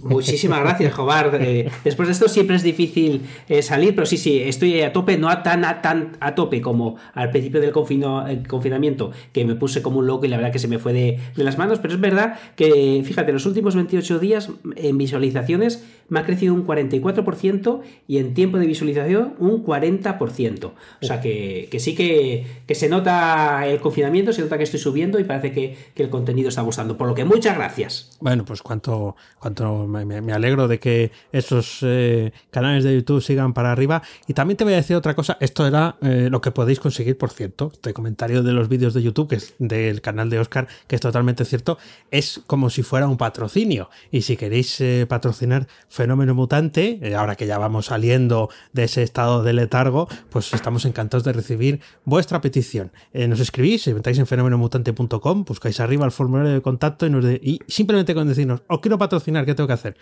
Muchísimas 0.03 0.61
gracias, 0.61 0.95
Jobar. 0.95 1.39
Eh, 1.41 1.71
después 1.85 2.09
de 2.09 2.13
esto 2.13 2.29
siempre 2.29 2.57
es 2.57 2.63
difícil 2.63 3.23
eh, 3.49 3.63
salir, 3.63 3.95
pero 3.95 4.07
sí, 4.07 4.17
sí, 4.17 4.41
estoy 4.41 4.81
a 4.83 4.93
tope, 4.93 5.19
no 5.19 5.29
a 5.29 5.43
tan, 5.43 5.65
a 5.65 5.83
tan 5.83 6.17
a 6.21 6.35
tope 6.35 6.61
como 6.61 6.97
al 7.15 7.31
principio 7.31 7.61
del 7.61 7.73
confinamiento, 7.73 9.13
que 9.33 9.45
me 9.45 9.55
puse 9.55 9.83
como 9.83 9.99
un 9.99 10.07
loco 10.07 10.25
y 10.27 10.29
la 10.29 10.37
verdad 10.37 10.53
que 10.53 10.59
se 10.59 10.69
me 10.69 10.79
fue 10.79 10.93
de, 10.93 11.19
las 11.37 11.59
manos, 11.59 11.79
pero 11.79 11.95
es 11.95 12.01
verdad 12.01 12.39
que, 12.57 13.03
fíjate, 13.05 13.33
los 13.33 13.47
últimos 13.47 13.75
28 13.75 14.19
días 14.19 14.51
en 14.77 14.99
visualizaciones 14.99 15.85
me 16.09 16.21
ha 16.21 16.25
crecido 16.25 16.55
un 16.55 16.67
44% 16.67 17.81
y 18.07 18.19
en 18.19 18.35
tiempo 18.35 18.59
de 18.59 18.67
visualización 18.67 19.35
un 19.39 19.65
40%. 19.65 20.65
O 20.65 20.75
sea 21.01 21.21
que, 21.21 21.69
sí 21.79 21.95
que, 21.95 22.47
se 22.75 22.89
nota 22.89 23.67
el 23.67 23.81
confinamiento, 23.81 24.33
se 24.33 24.43
nota 24.43 24.57
que 24.57 24.65
estoy 24.65 24.81
subiendo 24.81 25.19
y 25.19 25.25
parece 25.25 25.53
que, 25.53 25.77
que 25.95 26.03
el 26.03 26.11
contenido 26.11 26.49
está 26.49 26.63
gustando. 26.63 26.97
Por 26.97 27.09
lo 27.09 27.15
que 27.15 27.25
muchas 27.25 27.57
gracias. 27.57 28.17
Bueno, 28.21 28.45
pues 28.45 28.63
cuánto 28.63 29.17
cuanto 29.39 29.50
me, 29.87 30.33
alegro 30.33 30.69
de 30.69 30.79
que 30.79 31.11
esos 31.33 31.79
eh, 31.83 32.33
canales 32.51 32.85
de 32.85 32.95
YouTube 32.95 33.23
sigan 33.23 33.53
para 33.53 33.73
arriba. 33.73 34.03
Y 34.27 34.35
también 34.35 34.57
te 34.57 34.65
voy 34.65 34.75
a 34.75 34.77
decir 34.77 34.97
otra 34.97 35.15
cosa, 35.15 35.37
esto 35.41 35.67
era 35.67 35.97
eh, 36.03 36.29
lo 36.31 36.41
que 36.41 36.51
podéis 36.51 36.81
conseguir, 36.81 37.17
por 37.17 37.31
cierto, 37.31 37.71
este 37.73 37.93
comentario 37.93 38.43
de 38.43 38.53
los 38.53 38.69
vídeos 38.69 38.95
de 38.95 39.03
YouTube, 39.03 39.29
que 39.29 39.37
es 39.37 39.55
del 39.59 40.01
canal 40.01 40.31
de 40.31 40.39
Oscar, 40.39 40.69
que 40.87 40.97
es 40.97 41.01
totalmente 41.01 41.45
cierto, 41.45 41.79
es 42.11 42.41
como 42.47 42.71
si 42.71 42.83
fuera 42.83 43.09
un 43.09 43.17
patrocinio. 43.17 43.91
Y 44.11 44.23
si 44.23 44.37
queréis 44.37 44.81
eh, 44.81 45.07
patrocinar 45.09 45.67
Fenómeno 45.89 46.35
Mutante, 46.35 47.15
ahora 47.17 47.37
que 47.37 47.47
ya 47.47 47.59
vamos 47.59 47.87
saliendo 47.87 48.51
de 48.73 48.85
ese 48.85 49.03
estado 49.03 49.43
de 49.43 49.53
letargo, 49.53 50.09
pues 50.31 50.53
estamos 50.53 50.85
encantados 50.85 51.25
de 51.25 51.33
recibir 51.33 51.81
vuestra 52.05 52.41
petición. 52.41 52.93
nos 53.13 53.41
escribís, 53.41 53.87
metáis 53.89 54.19
en 54.19 54.27
fenomenomutante.com, 54.27 55.45
buscáis 55.45 55.81
arriba 55.81 56.05
el 56.05 56.13
formulario 56.13 56.53
de 56.53 56.63
contacto 56.63 57.07
y, 57.07 57.11
y 57.43 57.61
simplemente 57.67 58.15
con 58.15 58.29
decirnos, 58.29 58.63
os 58.69 58.81
quiero 58.81 58.99
patrocinar 58.99 59.40
¿Qué 59.45 59.55
tengo 59.55 59.69
que 59.69 59.75
hacer? 59.75 59.97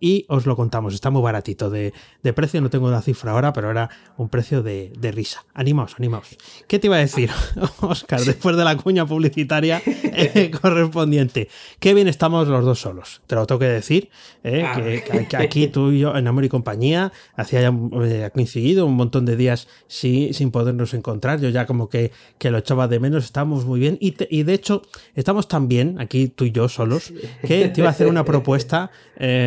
y 0.00 0.26
os 0.28 0.44
lo 0.44 0.54
contamos. 0.54 0.92
Está 0.92 1.10
muy 1.10 1.22
baratito 1.22 1.70
de, 1.70 1.92
precio, 2.34 2.60
no 2.60 2.68
tengo 2.68 2.90
la 2.90 3.02
cifra 3.02 3.32
ahora, 3.32 3.54
pero 3.54 3.70
era 3.70 3.88
un 4.16 4.28
precio 4.28 4.62
de, 4.62 4.92
risa. 5.14 5.44
Animaos, 5.54 5.94
animaos. 5.98 6.36
¿Qué 6.68 6.78
te 6.78 6.88
iba 6.88 6.96
a 6.96 6.98
decir, 6.98 7.30
Oscar, 7.80 8.20
después 8.20 8.56
de 8.56 8.64
la 8.64 8.76
cuña 8.76 9.06
publicitaria 9.06 9.80
eh, 9.84 10.50
correspondiente? 10.60 11.48
Qué 11.78 11.94
bien 11.94 12.08
estamos 12.08 12.48
los 12.48 12.64
dos 12.64 12.80
solos, 12.80 13.22
te 13.26 13.34
lo 13.34 13.46
tengo 13.46 13.60
que 13.60 13.66
decir, 13.66 14.10
eh, 14.42 14.64
ah. 14.66 14.74
que, 14.76 15.36
aquí 15.38 15.68
tú 15.68 15.90
y 15.90 16.00
yo 16.00 16.14
en 16.16 16.26
Amor 16.26 16.44
y 16.44 16.48
Compañía 16.48 17.10
hacía 17.34 17.62
ya 17.62 17.72
eh, 18.02 18.30
coincidido 18.32 18.84
un 18.84 18.96
montón 18.96 19.24
de 19.24 19.36
días 19.36 19.68
sin 19.88 20.50
podernos 20.50 20.92
encontrar. 20.92 21.40
Yo 21.40 21.48
ya 21.48 21.66
como 21.66 21.88
que, 21.88 22.12
que 22.38 22.50
lo 22.50 22.58
echaba 22.58 22.88
de 22.88 23.00
menos, 23.00 23.24
estamos 23.24 23.64
muy 23.64 23.80
bien 23.80 23.96
y, 24.00 24.14
y 24.28 24.42
de 24.42 24.54
hecho 24.54 24.82
estamos 25.14 25.48
tan 25.48 25.68
bien 25.68 26.00
aquí 26.00 26.28
tú 26.28 26.44
y 26.44 26.52
yo 26.52 26.68
solos 26.68 27.12
que 27.46 27.68
te 27.68 27.80
iba 27.80 27.88
a 27.88 27.92
hacer 27.92 28.06
una 28.06 28.24
propuesta, 28.24 28.83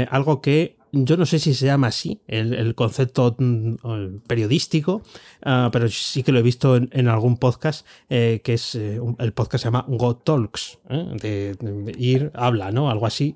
algo 0.10 0.42
que 0.42 0.78
yo 0.92 1.18
no 1.18 1.26
sé 1.26 1.40
si 1.40 1.54
se 1.54 1.66
llama 1.66 1.88
así 1.88 2.22
el, 2.28 2.74
concepto 2.76 3.36
mm, 3.38 4.20
periodístico, 4.28 5.02
ah, 5.44 5.70
pero 5.72 5.90
sí 5.90 6.24
que 6.24 6.32
lo 6.32 6.40
he 6.40 6.44
visto 6.44 6.76
en, 6.78 7.08
algún 7.08 7.38
podcast, 7.38 7.86
eh, 8.10 8.42
que 8.44 8.54
es 8.54 8.76
eh, 8.76 9.00
el 9.20 9.34
podcast 9.34 9.64
se 9.64 9.68
llama 9.68 9.86
Go 9.88 10.16
Talks, 10.16 10.80
¿eh? 10.90 11.06
de, 11.22 11.96
ir, 11.98 12.32
habla, 12.34 12.72
¿no? 12.72 12.90
Algo 12.90 13.06
así, 13.06 13.36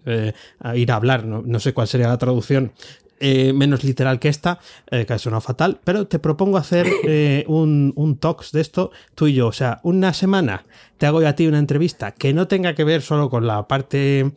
ir 0.75 0.91
a 0.91 0.96
hablar, 0.96 1.25
no, 1.25 1.41
no, 1.41 1.60
sé 1.60 1.74
cuál 1.74 1.88
sería 1.88 2.08
la 2.08 2.17
traducción 2.17 2.72
eh, 3.22 3.54
menos 3.54 3.84
literal 3.84 4.20
que 4.20 4.30
esta, 4.30 4.60
eh, 4.90 5.06
que 5.06 5.13
ha 5.13 5.20
sonado 5.20 5.42
fatal, 5.42 5.80
pero 5.84 6.08
te 6.08 6.20
propongo 6.20 6.58
hacer 6.58 6.88
eh, 7.06 7.46
un, 7.48 7.94
un 7.96 8.18
talks 8.18 8.51
de 8.51 8.62
esto 8.62 8.92
tú 9.16 9.28
y 9.28 9.34
yo. 9.34 9.48
O 9.48 9.51
sea, 9.51 9.80
una 9.84 10.13
semana 10.13 10.66
te 10.98 11.06
hago 11.06 11.22
yo 11.22 11.28
a 11.28 11.36
ti 11.36 11.48
una 11.48 11.60
entrevista 11.60 12.12
que 12.12 12.34
no 12.34 12.48
tenga 12.48 12.75
que 12.75 12.84
ver 12.84 13.01
solo 13.01 13.30
con 13.30 13.48
la 13.48 13.68
parte 13.68 14.32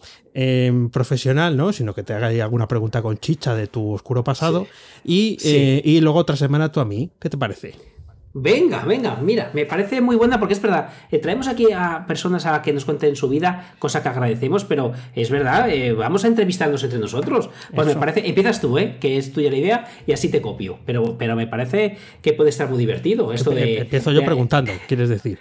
profesional, 0.91 1.57
¿no? 1.57 1.73
Sino 1.73 1.95
que 1.95 2.03
te 2.03 2.12
haga 2.12 2.26
alguna 2.26 2.67
pregunta 2.67 3.03
con 3.03 3.19
chicha 3.19 3.55
de 3.55 3.69
tu 3.69 3.93
oscuro 3.93 4.25
pasado. 4.25 4.67
Y, 5.05 5.38
y 5.85 6.00
luego 6.00 6.19
otra 6.19 6.35
semana 6.35 6.73
tú 6.73 6.81
a 6.81 6.85
mí. 6.85 7.11
¿Qué 7.21 7.31
te 7.31 7.38
parece? 7.38 7.93
Venga, 8.37 8.85
venga, 8.85 9.17
mira, 9.23 9.53
me 9.55 9.64
parece 9.64 10.00
muy 10.00 10.17
buena 10.17 10.41
porque 10.41 10.55
es 10.55 10.61
verdad, 10.61 10.88
eh, 11.12 11.21
traemos 11.21 11.47
aquí 11.47 11.71
a 11.73 12.05
personas 12.09 12.45
a 12.47 12.62
que 12.62 12.73
nos 12.73 12.85
cuenten 12.85 13.14
su 13.14 13.29
vida, 13.29 13.76
cosa 13.79 14.03
que 14.03 14.09
agradecemos, 14.09 14.64
pero 14.64 14.93
es 15.14 15.31
verdad, 15.31 15.71
eh, 15.71 15.93
vamos 15.93 16.25
a 16.25 16.26
entrevistarnos 16.26 16.83
entre 16.83 16.99
nosotros. 16.99 17.49
Pues 17.73 17.87
me 17.87 17.95
parece, 17.95 18.26
empiezas 18.26 18.61
tú, 18.61 18.76
¿eh? 18.76 18.97
que 18.99 19.19
es 19.19 19.33
tuya 19.33 19.53
la 19.53 19.57
idea, 19.57 19.88
y 20.05 20.12
así 20.12 20.31
te 20.31 20.43
copio, 20.43 20.81
pero, 20.85 21.17
pero 21.17 21.37
me 21.37 21.47
parece 21.47 21.97
que 22.23 22.33
puede 22.33 22.50
estar 22.50 22.69
muy 22.69 22.79
divertido 22.79 23.33
esto 23.33 23.53
de... 23.53 23.79
Empiezo 23.79 24.11
yo 24.11 24.25
preguntando, 24.25 24.73
quieres 24.88 25.09
decir. 25.09 25.38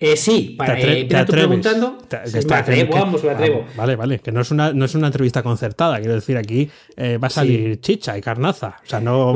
Eh, 0.00 0.16
sí, 0.16 0.54
para, 0.56 0.78
eh, 0.78 1.06
te, 1.06 1.24
preguntando. 1.24 1.98
me 2.08 2.54
atrevo, 2.54 2.94
vamos, 2.94 3.24
me 3.24 3.30
atrevo. 3.30 3.66
vale, 3.76 3.96
vale, 3.96 4.20
que 4.20 4.30
no 4.30 4.40
es 4.40 4.52
una, 4.52 4.72
no 4.72 4.84
es 4.84 4.94
una 4.94 5.08
entrevista 5.08 5.42
concertada, 5.42 5.98
quiero 5.98 6.14
decir, 6.14 6.36
aquí 6.36 6.70
eh, 6.96 7.18
va 7.18 7.26
a 7.26 7.30
salir 7.30 7.80
chicha 7.80 8.16
y 8.16 8.20
carnaza. 8.20 8.76
O 8.84 8.88
sea, 8.88 9.00
no. 9.00 9.34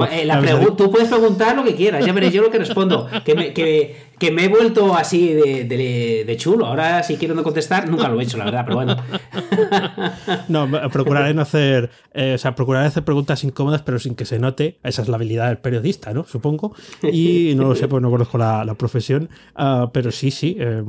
tú 0.76 0.88
puedes 0.88 1.08
preguntar 1.08 1.56
lo 1.56 1.64
que 1.64 1.74
quieras, 1.74 2.06
ya 2.06 2.12
veré 2.12 2.30
yo 2.30 2.42
lo 2.42 2.50
que 2.50 2.58
respondo. 2.58 3.08
Que 3.24 3.34
me, 3.34 3.52
que, 3.52 4.12
que 4.22 4.30
me 4.30 4.44
he 4.44 4.48
vuelto 4.48 4.94
así 4.94 5.32
de, 5.32 6.36
chulo. 6.38 6.66
Ahora, 6.66 7.02
si 7.02 7.16
quiero 7.16 7.34
no 7.34 7.42
contestar, 7.42 7.88
nunca 7.88 8.08
lo 8.08 8.20
he 8.20 8.22
hecho, 8.22 8.38
la 8.38 8.44
verdad, 8.44 8.62
pero 8.64 8.76
bueno. 8.76 8.96
No, 10.48 10.70
procuraré 10.90 11.34
no 11.34 11.42
hacer. 11.42 11.90
Eh, 12.14 12.34
o 12.34 12.38
sea, 12.38 12.54
procuraré 12.54 12.86
hacer 12.86 13.04
preguntas 13.04 13.42
incómodas, 13.42 13.82
pero 13.82 13.98
sin 13.98 14.14
que 14.14 14.24
se 14.24 14.38
note. 14.38 14.78
Esa 14.84 15.02
es 15.02 15.08
la 15.08 15.16
habilidad 15.16 15.48
del 15.48 15.58
periodista, 15.58 16.12
¿no? 16.12 16.24
Supongo. 16.24 16.72
Y 17.02 17.54
no 17.56 17.64
lo 17.64 17.74
sé, 17.74 17.88
pues 17.88 18.00
no 18.00 18.10
conozco 18.10 18.38
la, 18.38 18.74
profesión. 18.78 19.28
Ah, 19.56 19.90
pero 19.92 20.12
sí, 20.12 20.30
sí. 20.30 20.51
Eh, 20.58 20.82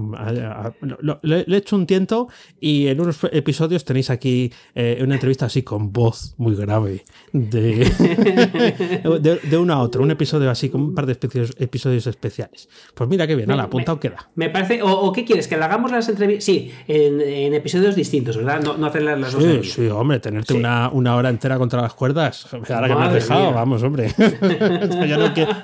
le, 1.22 1.46
he 1.48 1.58
hecho 1.58 1.76
un 1.76 1.86
tiento 1.86 2.28
y 2.60 2.88
en 2.88 3.00
unos 3.00 3.20
episodios 3.32 3.86
tenéis 3.86 4.10
aquí 4.10 4.52
eh, 4.76 5.00
una 5.02 5.16
entrevista 5.16 5.46
así 5.46 5.64
con 5.64 5.92
voz 5.92 6.36
muy 6.38 6.56
grave 6.56 7.04
de, 7.32 7.86
de, 9.44 9.58
uno 9.58 9.74
a 9.74 9.82
otro. 9.82 10.04
Un 10.04 10.12
episodio 10.12 10.50
así 10.50 10.70
con 10.70 10.82
un 10.82 10.96
par 10.96 11.06
de 11.06 11.14
episodios 11.14 12.08
especiales. 12.08 12.70
Pues 12.94 13.10
mira 13.10 13.28
qué 13.28 13.36
bien, 13.36 13.48
me, 13.48 13.60
apuntado 13.60 14.00
queda. 14.00 14.30
Me 14.36 14.50
parece, 14.50 14.82
o, 14.84 15.12
qué 15.12 15.26
quieres, 15.26 15.48
que 15.48 15.58
le 15.58 15.64
hagamos 15.64 15.92
las 15.92 16.08
entrevistas, 16.10 16.46
sí, 16.46 16.72
en, 16.88 17.54
episodios 17.54 17.96
distintos, 17.96 18.38
¿verdad? 18.38 18.62
No, 18.62 18.78
no 18.78 18.88
hacer 18.88 19.04
las 19.04 19.32
dos. 19.34 19.44
Sí, 19.44 19.64
sí, 19.64 19.88
hombre, 19.88 20.20
tenerte 20.20 20.54
una, 20.54 20.90
una, 20.90 21.16
hora 21.16 21.30
entera 21.30 21.58
contra 21.58 21.82
las 21.82 21.94
cuerdas, 21.94 22.48
ahora 22.70 22.88
que 22.88 22.96
me 22.96 23.06
has 23.06 23.14
dejado, 23.14 23.54
vamos, 23.54 23.84
hombre. 23.84 24.14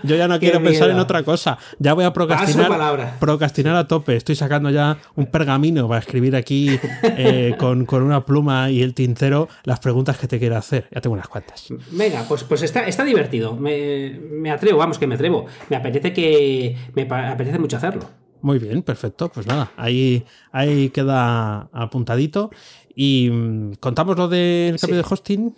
yo, 0.04 0.16
ya 0.16 0.28
no 0.28 0.40
quiero 0.40 0.62
pensar 0.62 0.90
en 0.90 1.00
otra 1.00 1.24
cosa, 1.24 1.58
ya 1.78 1.94
voy 1.94 2.06
a 2.06 2.14
procrastinar, 2.14 3.18
procrastinar 3.20 3.76
a 3.76 3.88
tope, 3.90 4.16
estoy 4.16 4.36
sacando 4.36 4.70
ya 4.70 4.98
un 5.16 5.26
pergamino 5.26 5.90
para 5.90 6.00
escribir 6.00 6.38
aquí 6.38 6.80
eh, 7.04 7.56
con, 7.60 7.86
con, 7.86 8.04
una 8.04 8.26
pluma 8.26 8.72
y 8.72 8.82
el 8.82 8.94
tintero 8.94 9.50
las 9.66 9.82
preguntas 9.82 10.18
que 10.18 10.30
te 10.30 10.40
quiero 10.40 10.56
hacer, 10.56 10.88
ya 10.96 11.02
tengo 11.02 11.16
unas 11.16 11.28
cuantas. 11.28 11.68
Venga, 11.92 12.24
pues, 12.30 12.46
pues 12.46 12.62
está, 12.62 12.88
está 12.88 13.04
divertido, 13.04 13.58
me, 13.58 14.18
me 14.32 14.52
atrevo, 14.52 14.78
vamos, 14.78 14.98
que 14.98 15.08
me 15.08 15.16
atrevo, 15.16 15.46
me 15.70 15.76
apetece 15.76 16.14
que... 16.14 16.78
Me 16.96 17.02
apetece 17.04 17.60
mucho 17.60 17.76
hacerlo. 17.76 18.06
Muy 18.42 18.60
bien, 18.60 18.84
perfecto. 18.84 19.30
Pues 19.30 19.48
nada, 19.48 19.72
ahí, 19.76 20.26
ahí 20.52 20.90
queda 20.90 21.70
apuntadito. 21.74 22.52
Y 22.96 23.30
mm, 23.32 23.74
contamos 23.80 24.18
lo 24.18 24.28
del 24.28 24.80
cambio 24.80 24.98
de 24.98 25.06
hosting. 25.10 25.56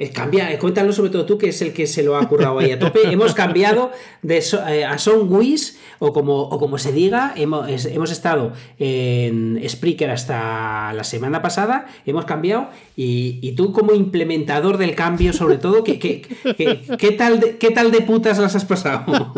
Eh, 0.00 0.12
cambia, 0.12 0.50
eh, 0.50 0.58
cuéntalo 0.58 0.94
sobre 0.94 1.10
todo 1.10 1.26
tú, 1.26 1.36
que 1.36 1.50
es 1.50 1.60
el 1.60 1.74
que 1.74 1.86
se 1.86 2.02
lo 2.02 2.16
ha 2.16 2.26
currado 2.26 2.58
ahí 2.58 2.70
a 2.70 2.78
tope. 2.78 3.00
hemos 3.12 3.34
cambiado 3.34 3.92
de 4.22 4.42
eh, 4.68 4.82
a 4.82 4.96
Songwiz, 4.96 5.78
o 5.98 6.14
como, 6.14 6.40
o 6.40 6.58
como 6.58 6.78
se 6.78 6.90
diga, 6.90 7.34
hemos, 7.36 7.84
hemos, 7.84 8.10
estado 8.10 8.52
en 8.78 9.60
Spreaker 9.68 10.08
hasta 10.08 10.94
la 10.94 11.04
semana 11.04 11.42
pasada, 11.42 11.86
hemos 12.06 12.24
cambiado, 12.24 12.70
y, 12.96 13.52
tú 13.58 13.74
como 13.74 13.92
implementador 13.92 14.78
del 14.78 14.94
cambio, 14.94 15.34
sobre 15.34 15.58
todo, 15.58 15.84
¿qué, 15.84 15.98
qué, 15.98 17.12
tal, 17.18 17.40
de, 17.40 17.58
qué 17.58 17.70
tal 17.70 17.90
de 17.90 18.00
putas 18.00 18.38
las 18.38 18.56
has 18.56 18.64
pasado? 18.64 19.04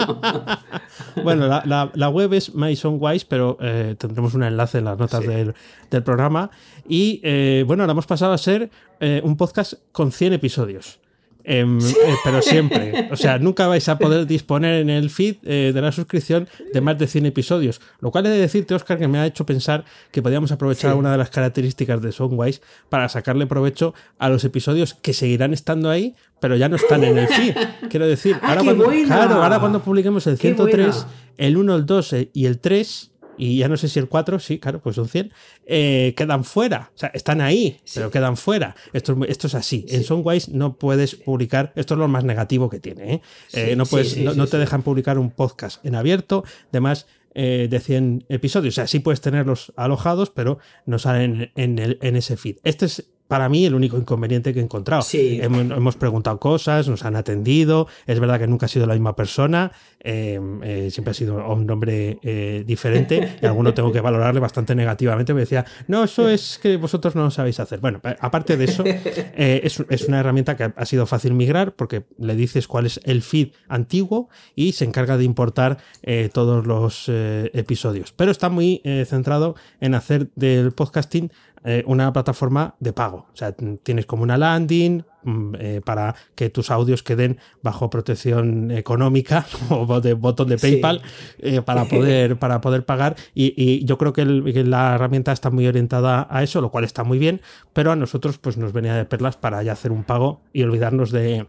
bueno, 1.24 1.48
la, 1.48 2.08
web 2.08 2.34
es 2.34 2.54
MySongWise, 2.54 3.24
pero 3.24 3.58
tendremos 3.98 4.34
un 4.34 4.44
enlace 4.44 4.78
en 4.78 4.84
las 4.84 4.96
notas 4.96 5.26
del, 5.26 5.54
del 5.96 6.04
programa. 6.04 6.50
Y 6.88 7.20
bueno, 7.64 7.82
ahora 7.82 7.92
hemos 7.92 8.06
pasado 8.06 8.32
a 8.32 8.38
ser 8.38 8.70
eh, 9.00 9.20
un 9.24 9.36
podcast 9.36 9.74
con 9.90 10.12
100 10.12 10.34
episodios. 10.34 11.00
Em, 11.44 11.78
eh, 11.80 12.14
pero 12.22 12.40
siempre. 12.40 13.08
O 13.10 13.16
sea, 13.16 13.38
nunca 13.40 13.66
vais 13.66 13.88
a 13.88 13.98
poder 13.98 14.26
disponer 14.26 14.80
en 14.80 14.90
el 14.90 15.10
feed 15.10 15.36
eh, 15.42 15.72
de 15.74 15.80
la 15.80 15.90
suscripción 15.90 16.48
de 16.72 16.80
más 16.80 16.98
de 16.98 17.06
100 17.08 17.26
episodios. 17.26 17.80
Lo 18.00 18.12
cual 18.12 18.26
he 18.26 18.28
de 18.28 18.38
decirte, 18.38 18.74
Oscar, 18.74 18.98
que 18.98 19.08
me 19.08 19.18
ha 19.18 19.26
hecho 19.26 19.44
pensar 19.44 19.84
que 20.12 20.22
podríamos 20.22 20.52
aprovechar 20.52 20.94
una 20.94 21.10
de 21.10 21.18
las 21.18 21.30
características 21.30 22.00
de 22.00 22.12
Songwise 22.12 22.62
para 22.88 23.08
sacarle 23.08 23.46
provecho 23.46 23.92
a 24.18 24.28
los 24.28 24.44
episodios 24.44 24.94
que 24.94 25.14
seguirán 25.14 25.52
estando 25.52 25.90
ahí, 25.90 26.14
pero 26.38 26.56
ya 26.56 26.68
no 26.68 26.76
están 26.76 27.02
en 27.02 27.18
el 27.18 27.26
feed. 27.26 27.56
Quiero 27.90 28.06
decir, 28.06 28.36
ah, 28.40 28.50
ahora, 28.50 28.62
cuando, 28.62 28.84
claro, 29.06 29.42
ahora 29.42 29.58
cuando 29.58 29.82
publiquemos 29.82 30.26
el 30.28 30.38
103, 30.38 31.06
el 31.38 31.56
1, 31.56 31.74
el 31.74 31.86
2 31.86 32.14
y 32.32 32.46
el 32.46 32.60
3 32.60 33.11
y 33.42 33.56
ya 33.56 33.66
no 33.66 33.76
sé 33.76 33.88
si 33.88 33.98
el 33.98 34.08
4, 34.08 34.38
sí, 34.38 34.60
claro, 34.60 34.80
pues 34.80 34.94
son 34.94 35.08
100, 35.08 35.32
eh, 35.66 36.14
quedan 36.16 36.44
fuera. 36.44 36.92
O 36.94 36.98
sea, 36.98 37.10
están 37.12 37.40
ahí, 37.40 37.80
pero 37.92 38.08
quedan 38.08 38.36
fuera. 38.36 38.76
Esto, 38.92 39.18
esto 39.26 39.48
es 39.48 39.56
así. 39.56 39.84
En 39.88 40.04
Songwise 40.04 40.48
no 40.50 40.76
puedes 40.76 41.16
publicar, 41.16 41.72
esto 41.74 41.94
es 41.94 41.98
lo 41.98 42.06
más 42.06 42.22
negativo 42.22 42.70
que 42.70 42.78
tiene. 42.78 43.14
¿eh? 43.14 43.22
eh 43.52 43.74
no, 43.74 43.84
puedes, 43.84 44.16
no, 44.16 44.46
te 44.46 44.58
dejan 44.58 44.82
publicar 44.82 45.18
un 45.18 45.32
podcast 45.32 45.84
en 45.84 45.96
abierto, 45.96 46.44
además 46.70 47.08
de 47.34 47.80
100 47.82 48.26
episodios. 48.28 48.74
O 48.74 48.76
sea, 48.76 48.86
sí 48.86 49.00
puedes 49.00 49.20
tenerlos 49.20 49.72
alojados, 49.74 50.30
pero 50.30 50.58
no 50.86 51.00
salen 51.00 51.50
en, 51.56 51.80
el, 51.80 51.98
en 52.00 52.14
ese 52.14 52.36
feed. 52.36 52.58
Este 52.62 52.86
es 52.86 53.10
para 53.32 53.48
mí 53.48 53.64
el 53.64 53.74
único 53.74 53.96
inconveniente 53.96 54.52
que 54.52 54.60
he 54.60 54.62
encontrado. 54.62 55.00
Sí. 55.00 55.40
Hemos, 55.40 55.96
preguntado 55.96 56.38
cosas, 56.38 56.86
nos 56.86 57.02
han 57.06 57.16
atendido, 57.16 57.88
es 58.06 58.20
verdad 58.20 58.38
que 58.38 58.46
nunca 58.46 58.66
ha 58.66 58.68
sido 58.68 58.84
la 58.84 58.92
misma 58.92 59.16
persona, 59.16 59.72
eh, 60.00 60.38
eh, 60.62 60.90
siempre 60.90 61.12
ha 61.12 61.14
sido 61.14 61.36
un 61.50 61.64
nombre 61.64 62.18
eh, 62.22 62.62
diferente 62.66 63.38
y 63.40 63.46
alguno 63.46 63.72
tengo 63.72 63.90
que 63.90 64.02
valorarle 64.02 64.38
bastante 64.38 64.74
negativamente, 64.74 65.32
me 65.32 65.40
decía, 65.40 65.64
no, 65.88 66.04
eso 66.04 66.28
es 66.28 66.58
que 66.62 66.76
vosotros 66.76 67.14
no 67.14 67.22
lo 67.22 67.30
sabéis 67.30 67.58
hacer. 67.58 67.80
Bueno, 67.80 68.02
aparte 68.20 68.58
de 68.58 68.64
eso, 68.66 68.84
es, 69.34 69.82
es, 69.88 70.02
una 70.08 70.20
herramienta 70.20 70.54
que 70.54 70.70
ha 70.76 70.84
sido 70.84 71.06
fácil 71.06 71.32
migrar 71.32 71.74
porque 71.74 72.04
le 72.18 72.36
dices 72.36 72.68
cuál 72.68 72.84
es 72.84 73.00
el 73.04 73.22
feed 73.22 73.52
antiguo 73.66 74.28
y 74.54 74.72
se 74.72 74.84
encarga 74.84 75.16
de 75.16 75.24
importar 75.24 75.78
todos 76.34 76.66
los 76.66 77.08
episodios. 77.08 78.12
Pero 78.12 78.30
está 78.30 78.50
muy 78.50 78.82
centrado 79.06 79.54
en 79.80 79.94
hacer 79.94 80.28
del 80.34 80.72
podcasting 80.72 81.30
eh, 81.64 81.84
una 81.86 82.12
plataforma 82.12 82.74
de 82.80 82.92
pago. 82.92 83.26
O 83.32 83.36
sea, 83.36 83.52
tienes 83.52 84.04
como 84.04 84.24
una 84.24 84.36
landing 84.36 85.04
mm, 85.22 85.54
eh, 85.58 85.80
para 85.84 86.16
que 86.34 86.50
tus 86.50 86.72
audios 86.72 87.04
queden 87.04 87.38
bajo 87.62 87.88
protección 87.88 88.72
económica 88.72 89.46
o 89.70 90.00
de 90.00 90.14
botón 90.14 90.48
de 90.48 90.58
PayPal 90.58 91.02
eh, 91.38 91.62
para, 91.62 91.84
poder, 91.84 92.36
para 92.40 92.60
poder 92.60 92.84
pagar. 92.84 93.14
Y, 93.32 93.84
yo 93.84 93.96
creo 93.96 94.12
que, 94.12 94.24
la 94.24 94.96
herramienta 94.96 95.30
está 95.30 95.50
muy 95.50 95.66
orientada 95.68 96.26
a 96.30 96.42
eso, 96.42 96.60
lo 96.60 96.70
cual 96.70 96.84
está 96.84 97.04
muy 97.04 97.18
bien, 97.18 97.40
pero 97.72 97.92
a 97.92 97.96
nosotros 97.96 98.38
pues 98.38 98.56
nos 98.56 98.72
venía 98.72 98.94
de 98.94 99.04
perlas 99.04 99.36
para 99.36 99.62
ya 99.62 99.72
hacer 99.72 99.92
un 99.92 100.02
pago 100.02 100.40
y 100.52 100.62
olvidarnos 100.62 101.12
de, 101.12 101.46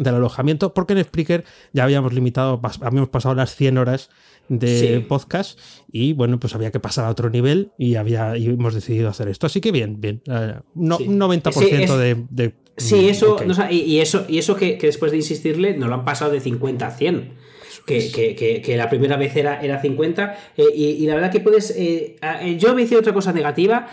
del 0.00 0.14
alojamiento, 0.14 0.74
porque 0.74 0.94
en 0.94 1.04
Spreaker 1.04 1.44
ya 1.72 1.84
habíamos 1.84 2.12
limitado, 2.12 2.60
habíamos 2.80 3.08
pasado 3.08 3.34
las 3.34 3.54
100 3.54 3.78
horas 3.78 4.10
de 4.48 5.04
podcast 5.08 5.58
y 5.92 6.12
bueno, 6.12 6.40
pues 6.40 6.54
había 6.54 6.72
que 6.72 6.80
pasar 6.80 7.04
a 7.04 7.10
otro 7.10 7.30
nivel 7.30 7.70
y, 7.78 7.94
había, 7.94 8.36
y 8.36 8.46
hemos 8.46 8.74
decidido 8.74 9.08
hacer 9.08 9.28
esto. 9.28 9.46
Así 9.46 9.60
que 9.60 9.70
bien, 9.70 10.00
bien. 10.00 10.22
Uh, 10.26 10.60
no, 10.74 10.98
Un 10.98 11.18
90% 11.20 11.96
de, 11.96 12.24
de, 12.30 12.54
Sí, 12.76 13.08
eso, 13.08 13.36
y, 13.70 13.98
eso, 13.98 14.24
y 14.26 14.38
eso 14.38 14.56
que, 14.56 14.78
que, 14.78 14.86
después 14.86 15.12
de 15.12 15.18
insistirle 15.18 15.76
no 15.76 15.86
lo 15.86 15.94
han 15.94 16.04
pasado 16.04 16.32
de 16.32 16.40
50 16.40 16.86
a 16.86 16.90
100 16.90 17.49
que, 17.90 18.74
la 18.76 18.88
primera 18.88 19.16
vez 19.16 19.36
era, 19.36 19.60
era 19.60 19.80
50. 19.80 20.36
Eh, 20.56 20.64
y, 20.74 21.06
la 21.06 21.14
verdad 21.14 21.30
que 21.30 21.40
puedes. 21.40 21.70
Eh, 21.76 22.16
eh, 22.22 22.56
yo 22.58 22.74
me 22.74 22.82
hice 22.82 22.96
otra 22.96 23.12
cosa 23.12 23.32
negativa 23.32 23.88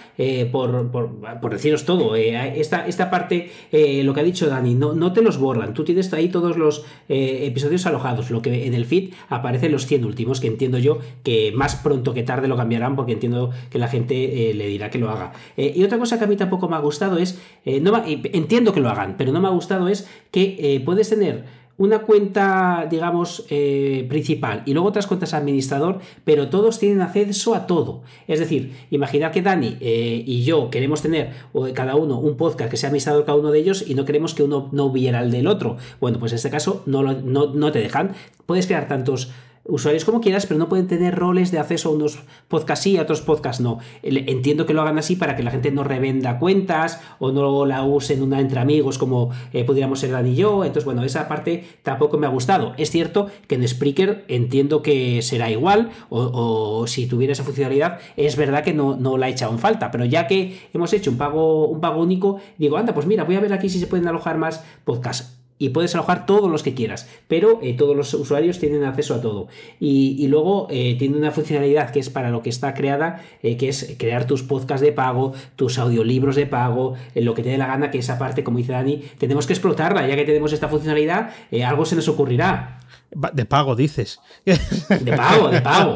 por, 0.52 0.92
por, 0.92 1.52
deciros 1.52 1.86
todo. 1.86 2.16
esta, 2.16 2.88
esta 2.88 3.10
parte, 3.10 3.50
lo 3.72 4.14
que 4.14 4.20
ha 4.20 4.24
dicho 4.24 4.48
Dani, 4.48 4.76
no, 4.76 4.94
no 4.94 5.14
te 5.14 5.22
los 5.22 5.38
borran. 5.38 5.74
Tú 5.74 5.84
tienes 5.84 6.12
ahí 6.14 6.30
todos 6.30 6.58
los 6.58 6.86
episodios 7.08 7.86
alojados. 7.86 8.30
Lo 8.30 8.42
que 8.42 8.68
en 8.68 8.74
el 8.74 8.86
feed 8.86 9.14
aparecen 9.30 9.72
los 9.72 9.86
100 9.88 10.06
últimos, 10.06 10.40
que 10.40 10.48
entiendo 10.48 10.78
yo 10.78 11.00
que 11.24 11.52
más 11.54 11.76
pronto 11.76 12.14
que 12.14 12.24
tarde 12.24 12.48
lo 12.48 12.58
cambiarán, 12.58 12.96
porque 12.96 13.14
entiendo 13.14 13.52
que 13.70 13.80
la 13.80 13.88
gente 13.88 14.54
le 14.54 14.68
dirá 14.68 14.90
que 14.90 15.00
lo 15.00 15.10
haga. 15.10 15.34
y 15.56 15.84
otra 15.84 15.98
cosa 15.98 16.18
que 16.18 16.26
a 16.26 16.28
mí 16.28 16.36
tampoco 16.36 16.68
me 16.68 16.76
ha 16.76 16.80
gustado 16.80 17.18
es. 17.18 17.40
no 17.66 18.04
entiendo 18.06 18.74
que 18.74 18.80
lo 18.80 18.90
hagan, 18.90 19.16
pero 19.18 19.32
no 19.32 19.42
me 19.42 19.48
ha 19.48 19.52
gustado 19.52 19.88
es 19.88 20.08
que 20.32 20.82
puedes 20.86 21.10
tener 21.10 21.58
una 21.78 22.00
cuenta, 22.00 22.88
digamos, 22.90 23.46
eh, 23.50 24.06
principal 24.10 24.64
y 24.66 24.74
luego 24.74 24.90
otras 24.90 25.08
cuentas 25.08 25.34
administrador, 25.34 26.00
pero 26.24 26.50
todos 26.50 26.80
tienen 26.80 27.02
acceso 27.02 27.54
a 27.54 27.68
todo. 27.68 28.02
Es 28.28 28.40
decir, 28.40 28.74
imaginar 28.90 29.32
que 29.32 29.42
Dani 29.42 29.78
eh, 29.80 30.24
y 30.26 30.44
yo 30.44 30.70
queremos 30.70 31.02
tener 31.02 31.32
cada 31.74 31.96
uno 31.96 32.20
un 32.20 32.36
podcast 32.36 32.70
que 32.72 32.78
sea 32.78 32.90
administrador 32.90 33.26
cada 33.26 33.38
uno 33.38 33.52
de 33.52 33.60
ellos 33.60 33.84
y 33.88 33.94
no 33.94 34.06
queremos 34.06 34.34
que 34.34 34.44
uno 34.44 34.70
no 34.72 34.90
viera 34.92 35.22
el 35.22 35.32
del 35.32 35.48
otro. 35.48 35.78
Bueno, 36.00 36.20
pues 36.20 36.32
en 36.32 36.38
este 36.38 36.50
caso 36.50 36.84
no, 36.86 37.04
no, 37.04 37.54
no 37.54 37.72
te 37.72 37.80
dejan. 37.80 38.14
Puedes 38.46 38.66
crear 38.66 38.88
tantos 38.88 39.32
usuarios 39.68 40.06
como 40.06 40.22
quieras, 40.22 40.46
pero 40.46 40.60
no 40.60 40.70
pueden 40.70 40.88
tener 40.88 41.16
roles 41.16 41.52
de 41.52 41.60
acceso 41.60 41.90
a 41.90 41.92
unos 41.92 42.20
podcasts 42.48 42.84
sí, 42.84 42.98
a 42.98 43.02
otros 43.02 43.22
podcasts 43.22 43.62
no. 43.62 43.80
Entiendo 44.02 44.66
que 44.66 44.74
lo 44.74 44.82
hagan 44.82 44.98
así 44.98 45.16
para 45.16 45.36
que 45.36 45.44
la 45.44 45.52
gente 45.52 45.72
no 45.72 45.84
revenda 45.84 46.40
cuentas 46.40 47.02
o 47.20 47.32
no 47.32 47.66
la 47.66 47.84
usen 47.84 48.22
una 48.22 48.40
entre 48.40 48.60
amigos 48.60 48.98
como 48.98 49.32
eh, 49.54 49.64
podríamos 49.64 50.00
ser 50.00 50.12
Dani 50.12 50.32
y 50.32 50.36
yo. 50.36 50.64
Entonces, 50.64 50.86
bueno, 50.86 51.04
esa 51.04 51.28
parte 51.28 51.66
tampoco 51.84 52.18
me 52.18 52.28
ha 52.28 52.30
gustado. 52.30 52.74
Es 52.78 52.92
cierto 52.92 53.28
que 53.48 53.56
en 53.56 53.68
Spreaker 53.68 54.26
entiendo 54.28 54.82
que 54.82 55.22
será 55.22 55.50
igual 55.50 55.92
o, 56.10 56.86
si 56.88 57.08
tuviera 57.08 57.34
esa 57.34 57.44
funcionalidad, 57.44 58.00
es 58.16 58.36
verdad 58.36 58.64
que 58.64 58.74
no, 58.74 58.96
no 58.96 59.18
la 59.18 59.28
he 59.28 59.32
echado 59.32 59.52
en 59.52 59.60
falta, 59.60 59.92
pero 59.92 60.06
ya 60.06 60.28
que 60.28 60.58
hemos 60.74 60.94
hecho 60.94 61.12
un 61.12 61.18
pago, 61.18 61.68
un 61.68 61.82
pago 61.82 62.02
único, 62.02 62.40
digo, 62.58 62.78
anda, 62.78 62.94
pues 62.94 63.06
mira, 63.06 63.24
voy 63.24 63.36
a 63.36 63.40
ver 63.40 63.54
aquí 63.54 63.70
si 63.70 63.80
se 63.80 63.88
pueden 63.88 64.08
alojar 64.08 64.38
más 64.38 64.64
podcasts 64.84 65.37
y 65.60 65.70
puedes 65.70 65.96
alojar 65.96 66.26
todos 66.26 66.50
los 66.52 66.64
que 66.64 66.74
quieras, 66.74 67.10
pero 67.28 67.60
eh, 67.62 67.74
todos 67.74 67.96
los 67.96 68.14
usuarios 68.14 68.60
tienen 68.60 68.84
acceso 68.84 69.16
a 69.16 69.22
todo. 69.22 69.48
Y, 69.80 70.28
luego 70.28 70.68
eh, 70.70 70.96
tiene 71.00 71.18
una 71.18 71.32
funcionalidad 71.32 71.92
que 71.92 72.00
es 72.00 72.10
para 72.10 72.30
lo 72.30 72.42
que 72.44 72.50
está 72.50 72.74
creada, 72.74 73.24
eh, 73.42 73.58
que 73.58 73.70
es 73.70 73.96
crear 73.98 74.28
tus 74.28 74.44
podcasts 74.44 74.86
de 74.86 74.92
pago, 74.92 75.34
tus 75.56 75.80
audiolibros 75.80 76.36
de 76.36 76.46
pago, 76.46 76.96
lo 77.16 77.34
que 77.34 77.44
te 77.44 77.50
dé 77.50 77.58
la 77.58 77.68
gana, 77.68 77.92
que 77.92 78.00
esa 78.00 78.20
parte, 78.20 78.44
como 78.44 78.58
dice 78.58 78.74
Dani, 78.74 79.04
tenemos 79.18 79.48
que 79.48 79.54
explotarla, 79.54 80.08
ya 80.08 80.16
que 80.16 80.26
tenemos 80.26 80.54
esta 80.54 80.68
funcionalidad, 80.68 81.32
algo 81.66 81.86
se 81.86 81.96
nos 81.96 82.08
ocurrirá. 82.08 82.80
De 83.10 83.46
pago, 83.46 83.76
dices. 83.76 84.20
De 84.46 85.16
pago, 85.16 85.50
de 85.50 85.62
pago. 85.62 85.96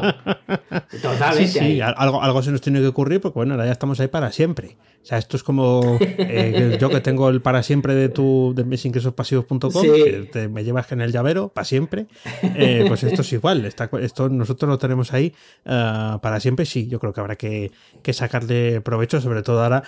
Totalmente. 1.02 1.46
Sí, 1.46 1.58
sí, 1.58 1.80
algo, 1.80 2.22
algo 2.22 2.42
se 2.42 2.50
nos 2.50 2.60
tiene 2.60 2.80
que 2.80 2.86
ocurrir 2.86 3.20
porque, 3.20 3.38
bueno, 3.38 3.54
ahora 3.54 3.66
ya 3.66 3.72
estamos 3.72 4.00
ahí 4.00 4.08
para 4.08 4.32
siempre. 4.32 4.76
O 5.02 5.04
sea, 5.04 5.18
esto 5.18 5.36
es 5.36 5.42
como 5.42 5.98
eh, 6.00 6.78
yo 6.80 6.88
que 6.88 7.00
tengo 7.00 7.28
el 7.28 7.42
para 7.42 7.62
siempre 7.62 7.94
de 7.94 8.08
tu 8.08 8.54
de 8.56 8.64
misingresospasivos.com, 8.64 9.82
que 9.82 10.28
te, 10.32 10.48
me 10.48 10.64
llevas 10.64 10.90
en 10.92 11.00
el 11.00 11.12
llavero 11.12 11.48
para 11.48 11.64
siempre. 11.64 12.06
Eh, 12.54 12.84
pues 12.88 13.02
esto 13.04 13.22
es 13.22 13.32
igual. 13.32 13.64
esto 13.64 14.28
nosotros 14.28 14.68
lo 14.68 14.78
tenemos 14.78 15.12
ahí 15.12 15.34
uh, 15.64 16.18
para 16.20 16.40
siempre. 16.40 16.64
Sí, 16.66 16.88
yo 16.88 16.98
creo 16.98 17.12
que 17.12 17.20
habrá 17.20 17.36
que, 17.36 17.72
que 18.02 18.12
sacarle 18.12 18.80
provecho, 18.80 19.20
sobre 19.20 19.42
todo 19.42 19.62
ahora 19.62 19.82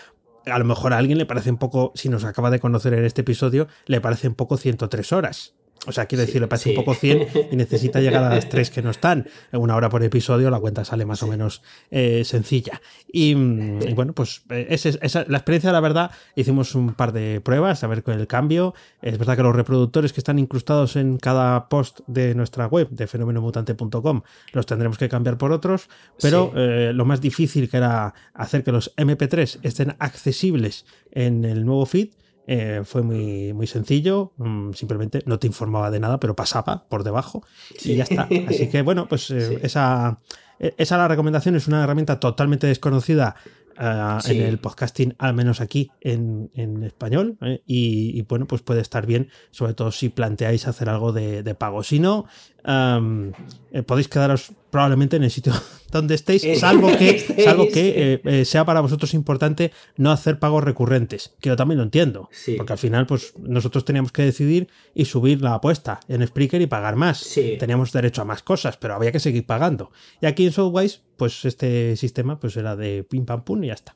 a 0.47 0.59
lo 0.59 0.64
mejor 0.64 0.93
a 0.93 0.99
alguien 0.99 1.19
le 1.19 1.26
parece 1.26 1.50
un 1.50 1.57
poco, 1.57 1.93
si 1.95 2.09
nos 2.09 2.25
acaba 2.25 2.50
de 2.50 2.61
conocer 2.61 2.93
en 2.95 3.04
este 3.04 3.23
episodio, 3.23 3.66
le 3.87 4.00
parece 4.00 4.28
un 4.28 4.35
poco 4.35 4.57
103 4.57 5.12
horas. 5.12 5.54
O 5.87 5.93
sea, 5.93 6.07
quiero 6.07 6.25
decir, 6.25 6.41
le 6.41 6.49
pasa 6.49 6.69
un 6.69 6.76
poco 6.76 6.95
100 6.95 7.29
y 7.53 7.57
necesita 7.57 8.00
llegar 8.00 8.25
a 8.25 8.35
las 8.35 8.49
3 8.49 8.71
que 8.71 8.83
no 8.83 8.91
están. 8.91 9.26
En 9.53 9.61
una 9.61 9.76
hora 9.76 9.88
por 9.88 10.03
episodio 10.03 10.50
la 10.50 10.61
cuenta 10.61 10.85
sale 10.85 11.05
más 11.05 11.23
o 11.23 11.26
menos 11.26 11.62
eh, 11.91 12.23
sencilla. 12.25 12.81
Y, 13.11 13.35
bueno, 13.35 14.12
pues 14.12 14.43
eh, 14.50 14.67
esa, 14.71 15.25
la 15.29 15.38
experiencia, 15.38 15.73
la 15.73 15.81
verdad, 15.81 16.11
hicimos 16.35 16.75
un 16.75 16.95
par 16.95 17.12
de 17.12 17.41
pruebas 17.41 17.85
a 17.85 17.87
ver 17.87 18.03
con 18.03 18.19
el 18.19 18.26
cambio. 18.26 18.75
Es 19.03 19.19
verdad 19.19 19.37
que 19.37 19.43
los 19.43 19.55
reproductores 19.55 20.12
que 20.12 20.21
están 20.21 20.38
incrustados 20.38 20.97
en 20.97 21.19
cada 21.19 21.69
post 21.69 22.00
de 22.07 22.35
nuestra 22.35 22.67
web, 22.67 22.88
de 22.91 23.07
fenomenomutante.com, 23.07 24.23
los 24.53 24.67
tendremos 24.67 24.99
que 24.99 25.09
cambiar 25.09 25.38
por 25.38 25.53
otros, 25.53 25.88
pero 26.21 26.53
eh, 26.57 26.93
lo 26.95 27.05
más 27.05 27.21
difícil 27.21 27.69
que 27.69 27.76
era 27.76 28.14
hacer 28.35 28.64
que 28.64 28.73
los 28.73 28.95
MP3 28.97 29.58
estén 29.63 29.95
accesibles 29.99 30.87
en 31.13 31.45
el 31.45 31.65
nuevo 31.65 31.87
feed, 31.87 32.08
eh, 32.47 32.83
fue 32.85 33.02
muy, 33.02 33.52
muy 33.54 33.67
sencillo, 33.67 34.33
mm, 34.37 34.73
simplemente 34.73 35.21
no 35.25 35.39
te 35.39 35.47
informaba 35.47 35.91
de 35.91 36.00
nada, 36.00 36.21
pero 36.21 36.37
pasaba 36.37 36.85
por 36.89 37.02
debajo 37.02 37.43
y 37.83 37.97
ya 37.97 38.04
está. 38.04 38.28
Así 38.49 38.69
que 38.69 38.83
bueno, 38.83 39.09
pues 39.09 39.30
eh, 39.30 39.61
esa, 39.63 40.21
e, 40.59 40.75
esa 40.76 40.99
la 40.99 41.09
recomendación 41.09 41.57
es 41.57 41.69
una 41.69 41.83
herramienta 41.83 42.21
totalmente 42.21 42.67
desconocida 42.67 43.37
eh, 43.80 44.19
en 44.26 44.43
el 44.43 44.59
podcasting, 44.59 45.15
al 45.19 45.35
menos 45.35 45.63
aquí 45.63 45.91
en, 46.00 46.50
español. 46.85 47.39
Y, 47.67 48.23
bueno, 48.23 48.47
pues 48.47 48.63
puede 48.63 48.83
estar 48.83 49.07
bien, 49.07 49.30
sobre 49.50 49.75
todo 49.75 49.91
si 49.91 50.11
planteáis 50.11 50.69
hacer 50.69 50.91
algo 50.91 51.13
de, 51.13 51.43
de 51.43 51.54
pago. 51.54 51.83
Si 51.83 51.99
no, 51.99 52.26
podéis 52.65 54.09
quedaros 54.09 54.53
probablemente 54.71 55.15
en 55.17 55.23
el 55.23 55.31
sitio 55.31 55.53
donde 55.93 56.17
estéis, 56.17 56.43
salvo 56.59 56.89
que, 56.99 57.21
salvo 57.45 57.69
que 57.69 58.15
eh, 58.15 58.21
eh, 58.25 58.45
sea 58.45 58.65
para 58.65 58.81
vosotros 58.81 59.15
importante 59.15 59.71
no 59.97 60.11
hacer 60.11 60.41
pagos 60.41 60.65
recurrentes, 60.65 61.35
que 61.41 61.50
yo 61.50 61.55
también 61.55 61.79
lo 61.79 61.85
entiendo, 61.85 62.29
porque 62.57 62.73
al 62.73 62.79
final 62.81 63.07
pues 63.07 63.35
nosotros 63.39 63.85
teníamos 63.85 64.11
que 64.11 64.23
decidir 64.23 64.67
y 64.93 65.05
subir 65.05 65.41
la 65.41 65.55
apuesta 65.55 66.00
en 66.09 66.27
Spreaker 66.27 66.61
y 66.61 66.67
pagar 66.67 66.97
más. 66.97 67.39
Teníamos 67.61 67.93
derecho 67.93 68.23
a 68.23 68.25
más 68.25 68.43
cosas, 68.43 68.77
pero 68.77 68.95
había 68.95 69.13
que 69.13 69.21
seguir 69.21 69.47
pagando. 69.47 69.93
Y 70.21 70.27
aquí 70.27 70.45
en 70.45 70.50
Softwise, 70.50 71.03
pues 71.17 71.45
este 71.45 71.97
sistema 71.97 72.41
pues 72.41 72.57
era 72.57 72.75
de 72.75 73.05
pim 73.05 73.25
pam 73.25 73.45
pum 73.45 73.63
y 73.63 73.69
ya 73.69 73.75
está. 73.75 73.95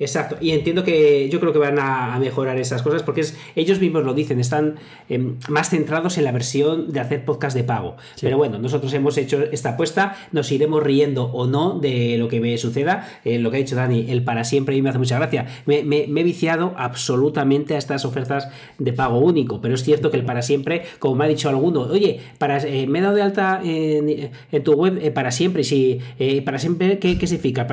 Exacto, 0.00 0.38
y 0.40 0.52
entiendo 0.52 0.82
que 0.82 1.28
yo 1.28 1.40
creo 1.40 1.52
que 1.52 1.58
van 1.58 1.78
a, 1.78 2.18
mejorar 2.18 2.56
esas 2.56 2.80
cosas 2.80 3.02
porque 3.02 3.20
es, 3.20 3.36
ellos 3.54 3.80
mismos 3.80 4.02
lo 4.02 4.14
dicen, 4.14 4.40
están 4.40 4.76
em, 5.10 5.36
más 5.48 5.68
centrados 5.68 6.16
en 6.16 6.24
la 6.24 6.32
versión 6.32 6.90
de 6.90 7.00
hacer 7.00 7.26
podcast 7.26 7.54
de 7.54 7.64
pago. 7.64 7.96
Pero 8.18 8.38
bueno, 8.38 8.58
nosotros 8.58 8.94
hemos 8.94 9.18
hecho 9.18 9.42
esta 9.52 9.70
apuesta, 9.70 10.16
nos 10.32 10.50
iremos 10.52 10.82
riendo 10.82 11.24
o 11.24 11.46
no 11.46 11.78
de 11.78 12.16
lo 12.16 12.28
que 12.28 12.40
me 12.40 12.56
suceda. 12.56 13.06
Eh, 13.26 13.38
lo 13.38 13.50
que 13.50 13.58
ha 13.58 13.60
dicho 13.60 13.76
Dani, 13.76 14.06
el 14.08 14.24
para 14.24 14.44
siempre, 14.44 14.74
y 14.74 14.80
me 14.80 14.88
hace 14.88 14.98
mucha 14.98 15.18
gracia. 15.18 15.46
Me, 15.66 15.80
he 15.80 16.22
viciado 16.24 16.72
absolutamente 16.78 17.74
a 17.74 17.78
estas 17.78 18.06
ofertas 18.06 18.48
de 18.78 18.94
pago 18.94 19.18
único, 19.18 19.60
pero 19.60 19.74
es 19.74 19.84
cierto 19.84 20.10
que 20.10 20.16
el 20.16 20.24
para 20.24 20.40
siempre, 20.40 20.82
como 20.98 21.16
me 21.16 21.26
ha 21.26 21.28
dicho 21.28 21.50
alguno, 21.50 21.82
oye, 21.82 22.20
para, 22.38 22.56
eh, 22.58 22.86
me 22.86 23.00
he 23.00 23.02
dado 23.02 23.16
de 23.16 23.22
alta 23.22 23.60
en, 23.62 24.30
tu 24.64 24.72
web 24.72 24.98
eh, 25.02 25.10
para 25.10 25.30
siempre, 25.30 25.62
si 25.62 26.00
para 26.46 26.58
siempre, 26.58 26.98
¿qué, 26.98 27.18
qué 27.18 27.26
significa? 27.26 27.66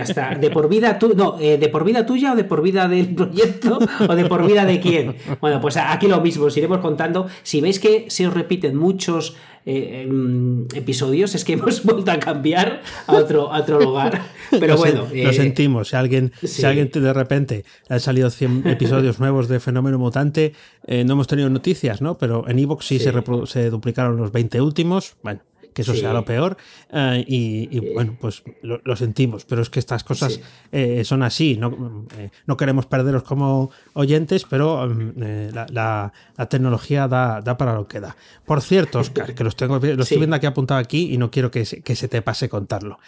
hasta 0.00 0.34
de 0.36 0.50
por 0.50 0.68
vida 0.68 0.98
tú, 0.98 1.12
no, 1.14 1.38
¿de 1.58 1.68
por 1.68 1.84
vida 1.84 2.06
tuya 2.06 2.32
o 2.32 2.36
de 2.36 2.44
por 2.44 2.62
vida 2.62 2.88
del 2.88 3.14
proyecto 3.14 3.78
o 4.08 4.14
de 4.14 4.24
por 4.26 4.46
vida 4.46 4.64
de 4.64 4.80
quién? 4.80 5.16
Bueno, 5.40 5.60
pues 5.60 5.76
aquí 5.76 6.08
lo 6.08 6.20
mismo, 6.20 6.44
os 6.44 6.56
iremos 6.56 6.78
contando. 6.78 7.26
Si 7.42 7.60
veis 7.60 7.78
que 7.78 8.06
se 8.08 8.26
os 8.26 8.34
repiten 8.34 8.76
muchos 8.76 9.36
eh, 9.66 10.06
em, 10.06 10.64
episodios, 10.74 11.34
es 11.34 11.44
que 11.44 11.52
hemos 11.54 11.84
vuelto 11.84 12.10
a 12.10 12.18
cambiar 12.18 12.82
a 13.06 13.14
otro, 13.14 13.48
otro 13.50 13.80
lugar. 13.80 14.22
Pero 14.50 14.76
bueno. 14.76 15.06
lo 15.12 15.30
eh, 15.30 15.32
sentimos. 15.32 15.88
Si 15.88 15.96
alguien, 15.96 16.32
si 16.42 16.64
alguien 16.64 16.90
de 16.92 17.12
repente 17.12 17.64
han 17.88 18.00
salido 18.00 18.30
100 18.30 18.66
episodios 18.66 19.20
nuevos 19.20 19.48
de 19.48 19.60
Fenómeno 19.60 19.98
Mutante, 19.98 20.54
eh, 20.86 21.04
no 21.04 21.14
hemos 21.14 21.26
tenido 21.26 21.50
noticias, 21.50 22.00
¿no? 22.00 22.16
Pero 22.18 22.48
en 22.48 22.58
Evox 22.58 22.86
sí, 22.86 22.98
Se, 22.98 23.12
se 23.46 23.70
duplicaron 23.70 24.16
los 24.16 24.32
20 24.32 24.60
últimos. 24.60 25.16
Bueno, 25.22 25.40
que 25.72 25.82
eso 25.82 25.94
sea 25.94 26.12
lo 26.12 26.24
peor. 26.24 26.56
Eh, 26.92 27.24
y, 27.26 27.92
bueno, 27.92 28.16
pues 28.20 28.42
lo, 28.62 28.96
sentimos, 28.96 29.44
pero 29.44 29.62
es 29.62 29.70
que 29.70 29.78
estas 29.78 30.04
cosas 30.04 30.40
eh, 30.72 31.04
son 31.04 31.22
así. 31.22 31.56
No, 31.56 32.06
eh, 32.18 32.30
no, 32.46 32.56
queremos 32.56 32.86
perderos 32.86 33.22
como 33.22 33.70
oyentes, 33.94 34.44
pero 34.48 34.86
mm, 34.86 35.52
la, 35.72 36.12
tecnología 36.48 37.08
da, 37.08 37.42
para 37.56 37.74
lo 37.74 37.86
que 37.86 38.00
da. 38.00 38.16
Por 38.44 38.62
cierto, 38.62 39.00
Oscar, 39.00 39.34
que 39.34 39.44
los 39.44 39.56
tengo, 39.56 39.78
lo 39.78 40.02
estoy 40.02 40.18
viendo 40.18 40.36
aquí 40.36 40.46
apuntado 40.46 40.80
aquí 40.80 41.12
y 41.12 41.18
no 41.18 41.30
quiero 41.30 41.50
que 41.50 41.64
se, 41.64 41.82
que 41.82 41.96
se 41.96 42.08
te 42.08 42.22
pase 42.22 42.48
contarlo. 42.48 42.98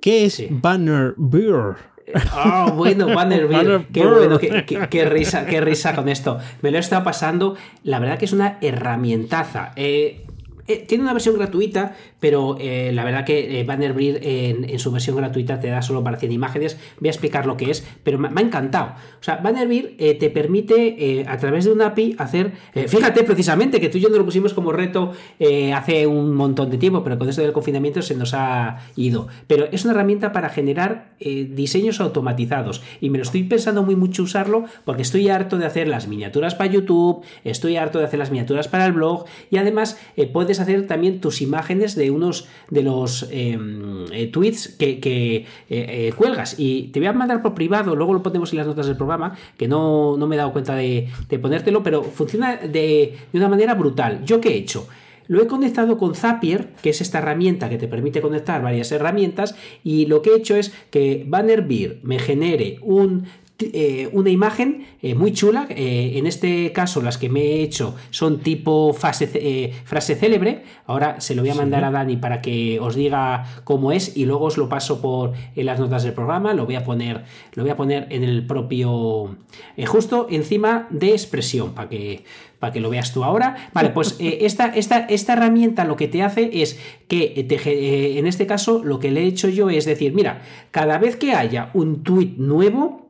¿Qué 0.00 0.24
es 0.24 0.42
Banner 0.50 1.14
Beer? 1.16 1.76
Ah, 2.30 2.72
bueno, 2.74 3.06
Banner 3.14 3.46
Beer. 3.46 3.86
Qué 3.92 4.06
bueno, 4.06 4.38
qué, 4.38 5.04
risa, 5.04 5.46
qué 5.46 5.60
risa 5.60 5.94
con 5.94 6.08
esto. 6.08 6.38
Me 6.62 6.70
lo 6.70 6.76
he 6.76 6.80
estado 6.80 7.04
pasando. 7.04 7.56
La 7.82 7.98
verdad 7.98 8.18
que 8.18 8.24
es 8.24 8.32
una 8.32 8.58
herramientaza. 8.60 9.72
Eh, 9.76 10.24
eh, 10.68 10.84
tiene 10.86 11.04
una 11.04 11.12
versión 11.12 11.36
gratuita, 11.36 11.96
pero 12.20 12.56
eh, 12.60 12.90
la 12.92 13.04
verdad 13.04 13.24
que 13.24 13.64
Vanderbilt 13.66 14.18
en, 14.22 14.68
en, 14.68 14.78
su 14.78 14.92
versión 14.92 15.16
gratuita 15.16 15.58
te 15.60 15.68
da 15.68 15.82
solo 15.82 16.04
para 16.04 16.18
100 16.18 16.32
imágenes. 16.32 16.78
Voy 17.00 17.08
a 17.08 17.10
explicar 17.10 17.46
lo 17.46 17.56
que 17.56 17.70
es, 17.70 17.86
pero 18.02 18.18
me, 18.18 18.28
ha 18.28 18.44
encantado. 18.44 18.94
O 19.20 19.22
sea, 19.22 19.36
Vanderbilt 19.36 19.96
te 19.96 20.30
permite 20.30 21.24
a 21.26 21.38
través 21.38 21.64
de 21.64 21.72
una 21.72 21.86
API 21.86 22.14
hacer. 22.18 22.52
fíjate 22.86 23.24
precisamente 23.24 23.80
que 23.80 23.88
tú 23.88 23.98
y 23.98 24.02
yo 24.02 24.08
nos 24.08 24.18
lo 24.18 24.24
pusimos 24.24 24.54
como 24.54 24.72
reto 24.72 25.12
hace 25.74 26.06
un 26.06 26.34
montón 26.34 26.70
de 26.70 26.78
tiempo, 26.78 27.02
pero 27.02 27.18
con 27.18 27.28
esto 27.28 27.42
del 27.42 27.52
confinamiento 27.52 28.02
se 28.02 28.14
nos 28.14 28.34
ha 28.34 28.78
ido. 28.96 29.28
Pero 29.46 29.68
es 29.72 29.84
una 29.84 29.94
herramienta 29.94 30.32
para 30.32 30.48
generar 30.48 31.12
diseños 31.18 32.00
automatizados 32.00 32.82
y 33.00 33.10
me 33.10 33.18
lo 33.18 33.24
estoy 33.24 33.44
pensando 33.44 33.82
muy 33.82 33.96
mucho 33.96 34.22
usarlo 34.22 34.64
porque 34.84 35.02
estoy 35.02 35.28
harto 35.28 35.58
de 35.58 35.66
hacer 35.66 35.88
las 35.88 36.08
miniaturas 36.08 36.54
para 36.54 36.70
YouTube, 36.70 37.24
estoy 37.44 37.76
harto 37.76 37.98
de 37.98 38.04
hacer 38.04 38.18
las 38.18 38.30
miniaturas 38.30 38.68
para 38.68 38.86
el 38.86 38.92
blog 38.92 39.24
y 39.50 39.56
además 39.56 39.98
eh, 40.16 40.26
hacer 40.60 40.86
también 40.86 41.20
tus 41.20 41.40
imágenes 41.42 41.94
de 41.94 42.10
unos 42.10 42.48
de 42.70 42.82
los 42.82 43.28
em, 43.30 44.06
eh, 44.12 44.26
tweets 44.26 44.68
que, 44.78 45.46
eh, 45.68 46.12
cuelgas 46.16 46.56
y 46.58 46.88
te 46.88 47.00
voy 47.00 47.08
a 47.08 47.12
mandar 47.12 47.42
por 47.42 47.54
privado, 47.54 47.96
luego 47.96 48.14
lo 48.14 48.22
ponemos 48.22 48.52
en 48.52 48.58
las 48.58 48.66
notas 48.66 48.86
del 48.86 48.96
programa, 48.96 49.36
que 49.56 49.68
no, 49.68 50.16
me 50.16 50.36
he 50.36 50.38
dado 50.38 50.52
cuenta 50.52 50.74
de, 50.74 51.08
ponértelo, 51.40 51.82
pero 51.82 52.02
funciona 52.02 52.56
de, 52.56 53.16
de 53.32 53.38
una 53.38 53.48
manera 53.48 53.74
brutal. 53.74 54.24
¿Yo 54.24 54.40
qué 54.40 54.50
he 54.50 54.56
hecho? 54.56 54.88
Lo 55.28 55.42
he 55.42 55.46
conectado 55.46 55.98
con 55.98 56.14
Zapier, 56.14 56.70
que 56.82 56.90
es 56.90 57.02
esta 57.02 57.18
herramienta 57.18 57.68
que 57.68 57.76
te 57.76 57.86
permite 57.86 58.22
conectar 58.22 58.62
varias 58.62 58.90
herramientas, 58.92 59.54
y 59.84 60.06
lo 60.06 60.22
que 60.22 60.30
he 60.30 60.36
hecho 60.36 60.56
es 60.56 60.72
que 60.90 61.24
Bannerbeer 61.28 62.00
me 62.02 62.18
genere 62.18 62.78
un 62.80 63.26
eh, 63.60 64.08
una 64.12 64.30
imagen 64.30 64.86
eh, 65.02 65.16
muy 65.16 65.32
chula. 65.32 65.66
Eh, 65.70 66.12
en 66.14 66.28
este 66.28 66.70
caso, 66.70 67.02
las 67.02 67.18
que 67.18 67.28
me 67.28 67.40
he 67.40 67.62
hecho 67.62 67.96
son 68.10 68.38
tipo 68.38 68.92
frase, 68.92 69.72
frase 69.84 70.14
célebre. 70.14 70.62
Ahora 70.86 71.20
se 71.20 71.34
lo 71.34 71.42
voy 71.42 71.50
a 71.50 71.56
mandar 71.56 71.82
a 71.82 71.90
Dani 71.90 72.18
para 72.18 72.40
que 72.40 72.78
os 72.78 72.94
diga 72.94 73.62
cómo 73.64 73.90
es 73.90 74.16
y 74.16 74.26
luego 74.26 74.44
os 74.44 74.58
lo 74.58 74.68
paso 74.68 75.00
por 75.02 75.32
las 75.56 75.80
notas 75.80 76.04
del 76.04 76.12
programa. 76.12 76.54
Lo 76.54 76.66
voy 76.66 76.76
a 76.76 76.84
poner, 76.84 77.24
lo 77.54 77.64
voy 77.64 77.70
a 77.70 77.76
poner 77.76 78.06
en 78.10 78.22
el 78.22 78.46
propio, 78.46 79.36
justo 79.86 80.28
encima 80.30 80.86
de 80.90 81.10
expresión 81.10 81.74
para 81.74 81.88
que 81.88 82.24
para 82.60 82.72
que 82.72 82.80
lo 82.80 82.90
veas 82.90 83.12
tú 83.12 83.22
ahora. 83.22 83.70
Vale, 83.72 83.90
pues 83.90 84.16
esta, 84.20 84.66
esta, 84.66 85.00
esta, 85.00 85.32
herramienta 85.32 85.84
lo 85.84 85.94
que 85.94 86.08
te 86.08 86.22
hace 86.22 86.62
es 86.62 86.78
que 87.06 87.46
en 88.18 88.26
este 88.26 88.46
caso 88.46 88.82
lo 88.84 88.98
que 88.98 89.10
le 89.10 89.22
he 89.22 89.26
hecho 89.26 89.48
yo 89.48 89.70
es 89.70 89.84
decir, 89.84 90.12
mira, 90.12 90.42
cada 90.70 90.98
vez 90.98 91.16
que 91.16 91.32
haya 91.32 91.70
un 91.74 92.02
tweet 92.02 92.34
nuevo, 92.36 93.07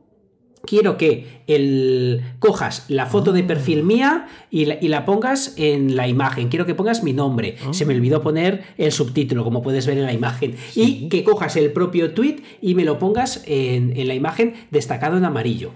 quiero 0.65 0.97
que 0.97 1.41
el, 1.47 2.21
cojas 2.39 2.85
la 2.89 3.05
foto 3.05 3.31
de 3.31 3.43
perfil 3.43 3.83
mía 3.83 4.27
y 4.51 4.65
la, 4.65 5.05
pongas 5.05 5.53
en 5.57 5.95
la 5.95 6.07
imagen. 6.07 6.49
Quiero 6.49 6.65
que 6.65 6.75
pongas 6.75 7.03
mi 7.03 7.13
nombre. 7.13 7.55
Ah. 7.65 7.73
Se 7.73 7.85
me 7.85 7.95
olvidó 7.95 8.21
poner 8.21 8.63
el 8.77 8.91
subtítulo, 8.91 9.43
como 9.43 9.61
puedes 9.61 9.87
ver 9.87 9.97
en 9.97 10.05
la 10.05 10.13
imagen. 10.13 10.55
Y 10.75 11.09
que 11.09 11.23
cojas 11.23 11.55
el 11.55 11.71
propio 11.71 12.13
tweet 12.13 12.37
y 12.61 12.75
me 12.75 12.85
lo 12.85 12.99
pongas 12.99 13.43
en, 13.45 14.07
la 14.07 14.15
imagen 14.15 14.53
destacado 14.71 15.17
en 15.17 15.25
amarillo. 15.25 15.71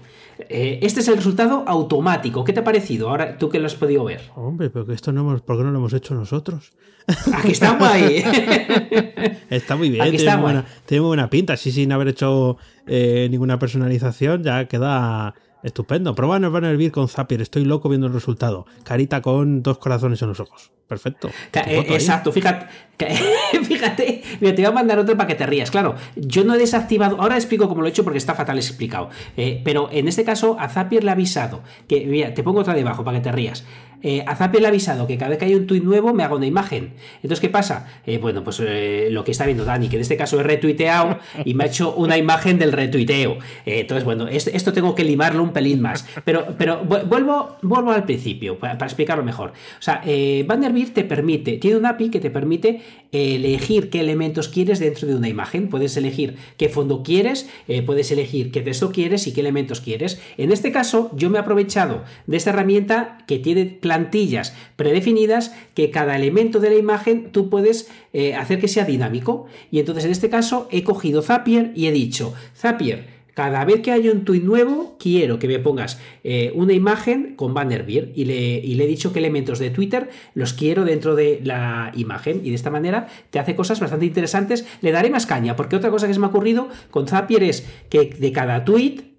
Eh, 0.48 0.80
este 0.82 1.00
es 1.00 1.08
el 1.08 1.16
resultado 1.16 1.64
automático. 1.66 2.44
¿Qué 2.44 2.52
te 2.52 2.60
ha 2.60 2.64
parecido? 2.64 3.08
Ahora 3.10 3.38
tú 3.38 3.48
que 3.48 3.58
lo 3.58 3.66
has 3.66 3.74
podido 3.74 4.04
ver. 4.04 4.22
Hombre, 4.34 4.70
pero 4.70 4.86
que 4.86 4.94
esto 4.94 5.12
no 5.12 5.22
hemos, 5.22 5.42
¿por 5.42 5.56
qué 5.56 5.64
no 5.64 5.70
lo 5.70 5.78
hemos 5.78 5.92
hecho 5.92 6.14
nosotros? 6.14 6.72
Aquí 7.34 7.52
está 7.52 7.76
guay. 7.76 8.24
está 9.50 9.76
muy 9.76 9.90
bien, 9.90 10.10
tiene, 10.16 10.36
buena, 10.36 10.64
tiene, 10.86 11.04
buena, 11.04 11.30
pinta. 11.30 11.56
Sí, 11.56 11.70
sin 11.70 11.92
haber 11.92 12.08
hecho 12.08 12.56
eh, 12.86 13.28
ninguna 13.30 13.58
personalización, 13.58 14.42
ya 14.42 14.66
queda 14.66 15.34
estupendo. 15.64 16.14
Prueba 16.14 16.36
en 16.36 16.64
el 16.64 16.76
Beer 16.76 16.92
con 16.92 17.08
Zapier. 17.08 17.42
Estoy 17.42 17.64
loco 17.64 17.88
viendo 17.88 18.06
el 18.06 18.12
resultado. 18.12 18.66
Carita 18.84 19.20
con 19.20 19.62
dos 19.62 19.78
corazones 19.78 20.22
en 20.22 20.28
los 20.28 20.38
ojos. 20.38 20.70
Perfecto. 20.86 21.30
Eh, 21.54 21.86
exacto, 21.88 22.30
fíjate, 22.30 22.66
fíjate, 23.64 24.22
te 24.38 24.52
voy 24.52 24.64
a 24.64 24.70
mandar 24.70 24.98
otro 24.98 25.16
para 25.16 25.26
que 25.26 25.34
te 25.34 25.46
rías. 25.46 25.70
Claro, 25.70 25.94
yo 26.14 26.44
no 26.44 26.54
he 26.54 26.58
desactivado, 26.58 27.20
ahora 27.20 27.36
explico 27.36 27.68
cómo 27.68 27.80
lo 27.80 27.86
he 27.86 27.90
hecho 27.90 28.04
porque 28.04 28.18
está 28.18 28.34
fatal 28.34 28.58
explicado, 28.58 29.08
eh, 29.38 29.62
pero 29.64 29.88
en 29.90 30.08
este 30.08 30.24
caso 30.24 30.58
a 30.60 30.68
Zapier 30.68 31.02
le 31.02 31.10
ha 31.10 31.14
avisado, 31.14 31.62
que 31.88 32.04
mira, 32.04 32.34
te 32.34 32.42
pongo 32.42 32.60
otra 32.60 32.74
debajo 32.74 33.02
para 33.02 33.16
que 33.16 33.24
te 33.24 33.32
rías. 33.32 33.64
Eh, 34.04 34.24
a 34.26 34.32
ha 34.32 34.68
avisado 34.68 35.06
que 35.08 35.18
cada 35.18 35.30
vez 35.30 35.38
que 35.38 35.46
hay 35.46 35.54
un 35.56 35.66
tweet 35.66 35.80
nuevo 35.80 36.14
me 36.14 36.22
hago 36.22 36.36
una 36.36 36.46
imagen. 36.46 36.92
Entonces, 37.16 37.40
¿qué 37.40 37.48
pasa? 37.48 37.88
bueno, 38.20 38.44
pues 38.44 38.62
lo 39.10 39.24
que 39.24 39.32
está 39.32 39.46
viendo 39.46 39.64
Dani, 39.64 39.88
que 39.88 39.96
en 39.96 40.02
este 40.02 40.16
caso 40.16 40.38
he 40.38 40.42
retuiteado 40.42 41.18
y 41.44 41.54
me 41.54 41.64
ha 41.64 41.66
hecho 41.66 41.94
una 41.94 42.16
imagen 42.16 42.58
del 42.58 42.72
retuiteo. 42.72 43.38
entonces, 43.64 44.04
bueno, 44.04 44.28
esto, 44.28 44.72
tengo 44.72 44.94
que 44.94 45.04
limarlo 45.04 45.42
un 45.42 45.52
pelín 45.52 45.80
más. 45.80 46.06
Pero, 46.24 46.54
pero 46.58 46.84
vuelvo, 46.84 47.56
vuelvo 47.62 47.92
al 47.92 48.04
principio 48.04 48.58
para, 48.58 48.74
explicarlo 48.74 49.24
mejor. 49.24 49.50
O 49.50 49.82
sea, 49.82 50.02
Vanderbilt 50.46 50.92
te 50.92 51.04
permite, 51.04 51.56
tiene 51.56 51.78
un 51.78 51.86
API 51.86 52.10
que 52.10 52.20
te 52.20 52.30
permite 52.30 52.82
elegir 53.14 53.90
qué 53.90 54.00
elementos 54.00 54.48
quieres 54.48 54.78
dentro 54.78 55.06
de 55.06 55.14
una 55.14 55.28
imagen. 55.28 55.68
Puedes 55.68 55.96
elegir 55.96 56.36
qué 56.56 56.68
fondo 56.68 57.02
quieres, 57.02 57.48
eh, 57.68 57.82
puedes 57.82 58.10
elegir 58.10 58.50
qué 58.50 58.60
texto 58.60 58.90
quieres 58.90 59.26
y 59.26 59.32
qué 59.32 59.40
elementos 59.40 59.80
quieres. 59.80 60.20
En 60.36 60.52
este 60.52 60.72
caso, 60.72 61.10
yo 61.14 61.30
me 61.30 61.38
he 61.38 61.40
aprovechado 61.40 62.04
de 62.26 62.36
esta 62.36 62.50
herramienta 62.50 63.18
que 63.26 63.38
tiene 63.38 63.66
plantillas 63.66 64.54
predefinidas 64.76 65.54
que 65.74 65.90
cada 65.90 66.16
elemento 66.16 66.60
de 66.60 66.70
la 66.70 66.76
imagen 66.76 67.30
tú 67.30 67.50
puedes 67.50 67.88
eh, 68.12 68.34
hacer 68.34 68.58
que 68.58 68.68
sea 68.68 68.84
dinámico. 68.84 69.46
Y 69.70 69.78
entonces 69.78 70.04
en 70.04 70.10
este 70.10 70.30
caso 70.30 70.68
he 70.70 70.82
cogido 70.82 71.22
Zapier 71.22 71.72
y 71.74 71.86
he 71.86 71.92
dicho, 71.92 72.34
Zapier, 72.56 73.13
cada 73.34 73.64
vez 73.64 73.82
que 73.82 73.92
haya 73.92 74.12
un 74.12 74.24
tweet 74.24 74.40
nuevo, 74.40 74.96
quiero 74.98 75.38
que 75.38 75.48
me 75.48 75.58
pongas 75.58 76.00
eh, 76.22 76.52
una 76.54 76.72
imagen 76.72 77.34
con 77.36 77.52
Bannerbeer 77.52 78.12
y 78.14 78.24
le, 78.24 78.58
y 78.58 78.74
le 78.74 78.84
he 78.84 78.86
dicho 78.86 79.12
qué 79.12 79.18
elementos 79.18 79.58
de 79.58 79.70
Twitter 79.70 80.08
los 80.34 80.52
quiero 80.52 80.84
dentro 80.84 81.14
de 81.14 81.40
la 81.42 81.92
imagen 81.94 82.40
y 82.44 82.50
de 82.50 82.54
esta 82.54 82.70
manera 82.70 83.08
te 83.30 83.38
hace 83.38 83.56
cosas 83.56 83.80
bastante 83.80 84.06
interesantes. 84.06 84.66
Le 84.80 84.92
daré 84.92 85.10
más 85.10 85.26
caña 85.26 85.56
porque 85.56 85.76
otra 85.76 85.90
cosa 85.90 86.06
que 86.06 86.14
se 86.14 86.20
me 86.20 86.26
ha 86.26 86.30
ocurrido 86.30 86.68
con 86.90 87.06
Zapier 87.06 87.42
es 87.42 87.66
que 87.90 88.04
de 88.04 88.32
cada 88.32 88.64
tweet 88.64 89.13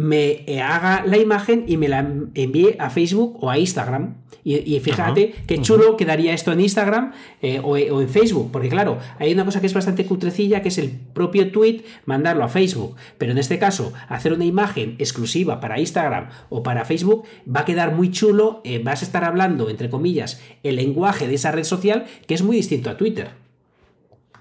me 0.00 0.62
haga 0.62 1.04
la 1.04 1.18
imagen 1.18 1.64
y 1.66 1.76
me 1.76 1.86
la 1.86 1.98
envíe 2.34 2.76
a 2.78 2.88
Facebook 2.88 3.36
o 3.40 3.50
a 3.50 3.58
Instagram. 3.58 4.14
Y, 4.42 4.80
fíjate 4.80 5.34
qué 5.46 5.60
chulo 5.60 5.98
quedaría 5.98 6.32
esto 6.32 6.50
en 6.50 6.62
Instagram 6.62 7.12
eh, 7.42 7.60
o, 7.62 7.76
en 7.76 8.08
Facebook, 8.08 8.50
porque 8.50 8.70
claro, 8.70 8.98
hay 9.18 9.34
una 9.34 9.44
cosa 9.44 9.60
que 9.60 9.66
es 9.66 9.74
bastante 9.74 10.06
cutrecilla, 10.06 10.62
que 10.62 10.68
es 10.68 10.78
el 10.78 10.88
propio 10.90 11.52
tweet, 11.52 11.82
mandarlo 12.06 12.44
a 12.44 12.48
Facebook. 12.48 12.96
Pero 13.18 13.32
en 13.32 13.38
este 13.38 13.58
caso, 13.58 13.92
hacer 14.08 14.32
una 14.32 14.46
imagen 14.46 14.96
exclusiva 14.98 15.60
para 15.60 15.78
Instagram 15.78 16.30
o 16.48 16.62
para 16.62 16.86
Facebook 16.86 17.24
va 17.46 17.60
a 17.60 17.64
quedar 17.66 17.94
muy 17.94 18.10
chulo, 18.10 18.62
eh, 18.64 18.80
vas 18.82 19.02
a 19.02 19.04
estar 19.04 19.24
hablando, 19.24 19.68
entre 19.68 19.90
comillas, 19.90 20.40
el 20.62 20.76
lenguaje 20.76 21.28
de 21.28 21.34
esa 21.34 21.52
red 21.52 21.64
social 21.64 22.06
que 22.26 22.32
es 22.32 22.42
muy 22.42 22.56
distinto 22.56 22.88
a 22.88 22.96
Twitter. 22.96 23.49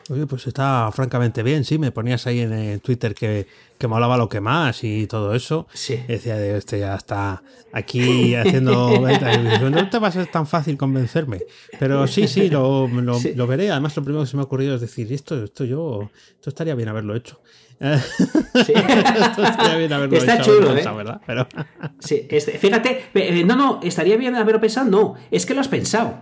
Oye, 0.09 0.25
pues 0.25 0.47
está 0.47 0.89
francamente 0.91 1.43
bien, 1.43 1.63
sí. 1.63 1.77
Me 1.77 1.91
ponías 1.91 2.25
ahí 2.25 2.39
en 2.39 2.79
Twitter 2.79 3.13
que, 3.13 3.45
que 3.77 3.87
molaba 3.87 4.17
lo 4.17 4.27
que 4.27 4.41
más 4.41 4.83
y 4.83 5.05
todo 5.05 5.35
eso. 5.35 5.67
Sí. 5.73 5.97
decía, 6.07 6.43
este 6.55 6.79
ya 6.79 6.95
está 6.95 7.43
aquí 7.71 8.33
haciendo. 8.33 8.99
no 9.71 9.89
te 9.89 9.99
va 9.99 10.07
a 10.07 10.11
ser 10.11 10.25
tan 10.27 10.47
fácil 10.47 10.77
convencerme. 10.77 11.41
Pero 11.77 12.07
sí, 12.07 12.27
sí 12.27 12.49
lo, 12.49 12.87
lo, 12.87 13.47
veré. 13.47 13.69
Además, 13.69 13.95
lo 13.95 14.03
primero 14.03 14.23
que 14.23 14.31
se 14.31 14.35
me 14.35 14.41
ha 14.41 14.45
ocurrido 14.45 14.75
es 14.75 14.81
decir, 14.81 15.13
esto, 15.13 15.43
esto 15.43 15.63
yo, 15.63 16.09
esto 16.35 16.49
estaría 16.49 16.73
bien 16.73 16.89
haberlo 16.89 17.15
hecho. 17.15 17.39
Sí. 17.79 18.73
esto 18.75 19.43
estaría 19.43 19.77
bien 19.77 19.93
haberlo 19.93 20.17
está 20.17 20.41
chulo, 20.41 20.75
¿eh? 20.75 20.83
¿verdad? 20.83 21.21
Pero... 21.25 21.47
sí, 21.99 22.27
este, 22.29 22.57
fíjate, 22.57 23.05
eh, 23.13 23.43
no, 23.45 23.55
no, 23.55 23.79
estaría 23.81 24.17
bien 24.17 24.35
haberlo 24.35 24.59
pensado, 24.59 24.89
no, 24.89 25.15
es 25.31 25.45
que 25.45 25.53
lo 25.53 25.61
has 25.61 25.69
pensado. 25.69 26.19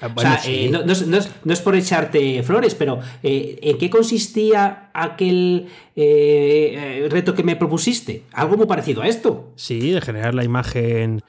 Ah, 0.00 0.10
o 0.14 0.20
sea, 0.20 0.40
eh, 0.46 0.70
no, 0.70 1.52
es, 1.52 1.60
por 1.60 1.74
echarte 1.74 2.42
flores, 2.42 2.74
pero 2.74 3.00
eh, 3.22 3.58
¿en 3.62 3.78
qué 3.78 3.88
consistía 3.88 4.90
aquel 4.92 5.68
eh, 5.94 7.06
reto 7.10 7.34
que 7.34 7.42
me 7.42 7.56
propusiste? 7.56 8.22
Algo 8.32 8.56
muy 8.56 8.66
parecido 8.66 9.02
a 9.02 9.08
esto. 9.08 9.52
Sí, 9.56 9.90
de 9.90 10.00
generar 10.00 10.34
la 10.34 10.44
imagen 10.44 11.22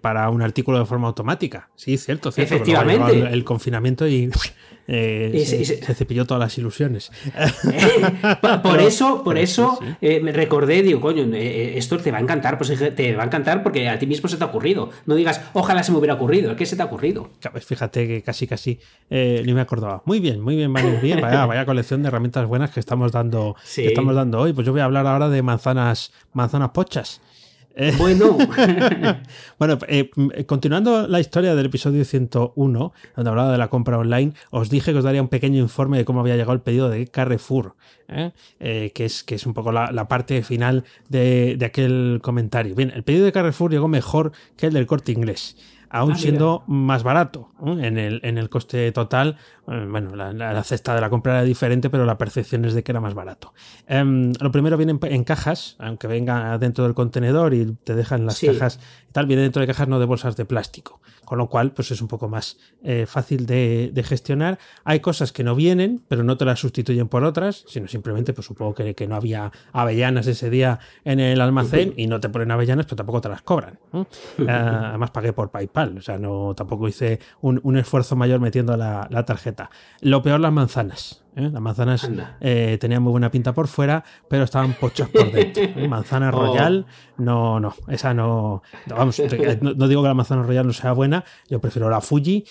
para 0.00 0.30
un 0.30 0.40
artículo 0.40 0.78
de 0.78 0.86
forma 0.86 1.08
automática. 1.08 1.68
Sí, 1.74 1.98
cierto, 1.98 2.30
cierto. 2.30 2.54
Efectivamente. 2.54 3.28
El 3.32 3.42
confinamiento 3.42 4.06
y 4.06 4.30
eh, 4.90 5.44
se, 5.44 5.94
cepilló 5.94 6.24
todas 6.24 6.40
las 6.40 6.56
ilusiones. 6.56 7.12
por 8.62 8.80
eso, 8.80 9.22
por 9.22 9.36
eso 9.36 9.78
eh, 10.00 10.18
me 10.20 10.32
recordé, 10.32 10.82
digo, 10.82 11.00
coño, 11.02 11.24
eh, 11.34 11.76
esto 11.76 11.98
te 11.98 12.10
va 12.10 12.16
a 12.16 12.20
encantar, 12.22 12.56
pues 12.56 12.72
te 12.96 13.14
va 13.14 13.24
a 13.24 13.26
encantar 13.26 13.62
porque 13.62 13.86
a 13.86 13.98
ti 13.98 14.06
mismo 14.06 14.30
se 14.30 14.38
te 14.38 14.44
ha 14.44 14.46
ocurrido. 14.46 14.88
No 15.04 15.14
digas, 15.14 15.42
ojalá 15.52 15.82
se 15.82 15.92
me 15.92 15.98
hubiera 15.98 16.14
ocurrido, 16.14 16.50
es 16.50 16.56
que 16.56 16.64
se 16.64 16.74
te 16.74 16.80
ha 16.80 16.86
ocurrido. 16.86 17.28
Fíjate 17.60 18.08
que 18.08 18.22
casi, 18.22 18.46
casi 18.46 18.80
ni 19.10 19.52
me 19.52 19.60
acordaba. 19.60 20.02
Muy 20.06 20.20
bien, 20.20 20.40
muy 20.40 20.56
bien, 20.56 20.72
vale, 20.72 20.98
bien. 21.02 21.20
Vaya, 21.20 21.44
vaya 21.44 21.66
colección 21.66 22.02
de 22.02 22.08
herramientas 22.08 22.46
buenas 22.46 22.70
que 22.70 22.80
estamos 22.80 23.12
dando, 23.12 23.56
que 23.74 23.88
estamos 23.88 24.14
dando 24.14 24.40
hoy. 24.40 24.54
Pues 24.54 24.66
yo 24.66 24.72
voy 24.72 24.80
a 24.80 24.84
hablar 24.84 25.06
ahora 25.06 25.28
de 25.28 25.42
manzanas, 25.42 26.12
manzanas 26.32 26.70
pochas. 26.70 27.20
Bueno. 27.96 28.36
bueno, 29.58 29.78
eh, 29.86 30.10
continuando 30.46 31.06
la 31.06 31.20
historia 31.20 31.54
del 31.54 31.66
episodio 31.66 32.04
101, 32.04 32.92
donde 33.14 33.30
hablaba 33.30 33.52
de 33.52 33.58
la 33.58 33.68
compra 33.68 33.98
online, 33.98 34.32
os 34.50 34.68
dije 34.68 34.92
que 34.92 34.98
os 34.98 35.04
daría 35.04 35.22
un 35.22 35.28
pequeño 35.28 35.60
informe 35.60 35.98
de 35.98 36.04
cómo 36.04 36.20
había 36.20 36.34
llegado 36.34 36.54
el 36.54 36.60
pedido 36.60 36.90
de 36.90 37.06
Carrefour, 37.06 37.76
¿eh? 38.08 38.32
Eh, 38.58 38.90
que, 38.94 39.04
es, 39.04 39.22
que 39.22 39.36
es 39.36 39.46
un 39.46 39.54
poco 39.54 39.70
la, 39.70 40.08
parte 40.08 40.42
final 40.42 40.84
de, 41.08 41.56
aquel 41.64 42.18
comentario. 42.20 42.74
Bien, 42.74 42.90
el 42.94 43.04
pedido 43.04 43.24
de 43.24 43.32
Carrefour 43.32 43.70
llegó 43.70 43.86
mejor 43.86 44.32
que 44.56 44.66
el 44.66 44.72
del 44.72 44.86
corte 44.86 45.12
inglés. 45.12 45.56
Aún 45.90 46.12
ah, 46.12 46.16
siendo 46.16 46.64
más 46.66 47.02
barato 47.02 47.50
en 47.64 47.98
el, 47.98 48.20
en 48.22 48.38
el 48.38 48.48
coste 48.48 48.92
total. 48.92 49.36
Eh, 49.66 49.86
bueno, 49.88 50.14
la, 50.14 50.62
cesta 50.64 50.94
de 50.94 51.00
la 51.00 51.10
compra 51.10 51.34
era 51.34 51.42
diferente, 51.44 51.90
pero 51.90 52.04
la 52.04 52.18
percepción 52.18 52.64
es 52.64 52.74
de 52.74 52.82
que 52.82 52.92
era 52.92 53.00
más 53.00 53.14
barato. 53.14 53.54
Em, 53.86 54.32
lo 54.40 54.50
primero 54.50 54.76
viene 54.76 54.98
en, 55.02 55.24
cajas, 55.24 55.76
aunque 55.78 56.06
venga 56.06 56.58
dentro 56.58 56.84
del 56.84 56.94
contenedor 56.94 57.54
y 57.54 57.76
te 57.84 57.94
dejan 57.94 58.26
las 58.26 58.40
cajas 58.40 58.80
y 59.08 59.12
tal, 59.12 59.26
viene 59.26 59.42
dentro 59.42 59.60
de 59.60 59.66
cajas 59.66 59.88
no 59.88 59.98
de 59.98 60.06
bolsas 60.06 60.36
de 60.36 60.44
plástico 60.44 61.00
con 61.28 61.36
lo 61.36 61.50
cual 61.50 61.72
pues 61.72 61.90
es 61.90 62.00
un 62.00 62.08
poco 62.08 62.26
más 62.26 62.56
eh, 62.82 63.04
fácil 63.06 63.44
de, 63.44 63.92
gestionar. 64.02 64.58
Hay 64.84 65.00
cosas 65.00 65.30
que 65.30 65.44
no 65.44 65.54
vienen, 65.54 66.02
pero 66.08 66.22
no 66.22 66.38
te 66.38 66.46
las 66.46 66.58
sustituyen 66.58 67.06
por 67.06 67.22
otras, 67.22 67.66
sino 67.68 67.86
simplemente 67.86 68.32
pues 68.32 68.46
supongo 68.46 68.72
que, 68.72 68.94
que 68.94 69.06
no 69.06 69.14
había 69.14 69.52
avellanas 69.74 70.26
ese 70.26 70.48
día 70.48 70.78
en 71.04 71.20
el 71.20 71.42
almacén 71.42 71.92
y 71.98 72.06
no 72.06 72.18
te 72.18 72.30
ponen 72.30 72.50
avellanas, 72.50 72.86
pero 72.86 72.96
tampoco 72.96 73.20
te 73.20 73.28
las 73.28 73.42
cobran. 73.42 73.78
Eh, 74.38 74.50
además 74.50 75.10
pagué 75.10 75.32
por 75.32 75.50
PayPal, 75.50 75.98
o 75.98 76.00
sea, 76.00 76.16
no 76.16 76.54
tampoco 76.54 76.88
hice 76.88 77.18
un, 77.40 77.76
esfuerzo 77.76 78.14
mayor 78.16 78.40
metiendo 78.40 78.76
la, 78.76 79.06
la 79.10 79.24
tarjeta. 79.24 79.68
Lo 80.00 80.22
peor 80.22 80.40
las 80.40 80.52
manzanas. 80.52 81.24
¿Eh? 81.38 81.50
Las 81.50 81.62
manzanas 81.62 82.10
eh, 82.40 82.76
tenían 82.80 83.02
muy 83.02 83.12
buena 83.12 83.30
pinta 83.30 83.52
por 83.54 83.68
fuera, 83.68 84.04
pero 84.28 84.44
estaban 84.44 84.74
pochas 84.74 85.08
por 85.08 85.30
dentro. 85.30 85.62
¿eh? 85.62 85.88
Manzana 85.88 86.28
oh. 86.28 86.32
Royal, 86.32 86.86
no, 87.16 87.60
no, 87.60 87.74
esa 87.88 88.12
no. 88.12 88.62
vamos, 88.86 89.20
no, 89.60 89.88
digo 89.88 90.02
que 90.02 90.08
la 90.08 90.14
manzana 90.14 90.42
Royal 90.42 90.66
no 90.66 90.72
sea 90.72 90.92
buena, 90.92 91.24
yo 91.48 91.60
prefiero 91.60 91.88
la 91.88 92.00
Fuji, 92.00 92.44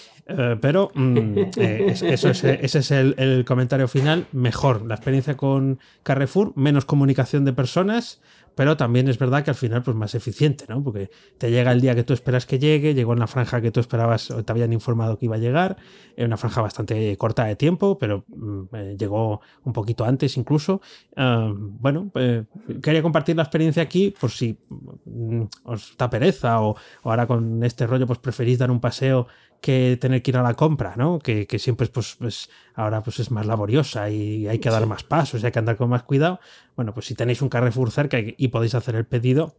pero 0.61 0.91
mm, 0.93 1.37
eso 1.57 2.29
es, 2.29 2.43
ese 2.43 2.79
es 2.79 2.91
el, 2.91 3.45
comentario 3.45 3.87
final. 3.87 4.27
Mejor 4.31 4.85
la 4.85 4.95
experiencia 4.95 5.37
con 5.37 5.79
Carrefour, 6.03 6.53
menos 6.55 6.85
comunicación 6.85 7.45
de 7.45 7.53
personas 7.53 8.21
pero 8.57 8.75
también 8.75 9.07
es 9.07 9.19
verdad 9.19 9.43
que 9.43 9.51
al 9.51 9.55
final 9.55 9.83
pues 9.83 9.95
más 9.95 10.15
eficiente, 10.15 10.65
¿no? 10.67 10.83
Porque 10.83 11.11
te 11.37 11.51
llega 11.51 11.71
el 11.71 11.79
día 11.79 11.93
que 11.93 12.03
tú 12.03 12.13
esperas 12.13 12.47
que 12.47 12.57
llegue, 12.57 12.95
llegó 12.95 13.13
en 13.13 13.19
la 13.19 13.27
franja 13.27 13.61
que 13.61 13.69
tú 13.69 13.79
esperabas 13.79 14.31
o 14.31 14.43
te 14.43 14.51
habían 14.51 14.73
informado 14.73 15.19
que 15.19 15.25
iba 15.25 15.35
a 15.35 15.37
llegar, 15.37 15.77
en 16.15 16.25
una 16.25 16.37
franja 16.37 16.61
bastante 16.61 17.15
corta 17.17 17.45
de 17.45 17.55
tiempo, 17.55 17.99
pero 17.99 18.25
mm, 18.27 18.61
eh, 18.73 18.95
llegó 18.97 19.41
un 19.63 19.73
poquito 19.73 20.05
antes 20.05 20.37
incluso. 20.37 20.81
Ah, 21.15 21.53
bueno, 21.55 22.09
pues, 22.11 22.45
quería 22.81 23.03
compartir 23.03 23.35
la 23.35 23.43
experiencia 23.43 23.83
aquí 23.83 24.11
por 24.19 24.31
si 24.31 24.57
mm, 25.05 25.43
os 25.65 25.95
da 25.95 26.09
pereza 26.09 26.59
o, 26.59 26.71
o 27.03 27.09
ahora 27.11 27.27
con 27.27 27.63
este 27.63 27.85
rollo 27.85 28.07
pues 28.07 28.17
preferís 28.17 28.57
dar 28.57 28.71
un 28.71 28.79
paseo 28.79 29.27
que 29.61 29.97
tener 29.99 30.21
que 30.21 30.31
ir 30.31 30.37
a 30.37 30.43
la 30.43 30.53
compra, 30.53 30.95
¿no? 30.95 31.19
Que, 31.19 31.47
siempre 31.59 31.87
pues, 31.87 32.15
pues, 32.19 32.49
ahora 32.75 33.01
pues 33.03 33.19
es 33.19 33.31
más 33.31 33.45
laboriosa 33.45 34.09
y 34.09 34.47
hay 34.47 34.59
que 34.59 34.69
dar 34.69 34.85
más 34.85 35.03
pasos 35.03 35.41
y 35.41 35.45
hay 35.45 35.51
que 35.51 35.59
andar 35.59 35.77
con 35.77 35.89
más 35.89 36.03
cuidado. 36.03 36.39
Bueno, 36.75 36.93
pues 36.93 37.07
si 37.07 37.15
tenéis 37.15 37.41
un 37.41 37.49
Carrefour 37.49 37.91
cerca 37.91 38.17
y 38.19 38.47
podéis 38.49 38.75
hacer 38.75 38.95
el 38.95 39.05
pedido, 39.05 39.55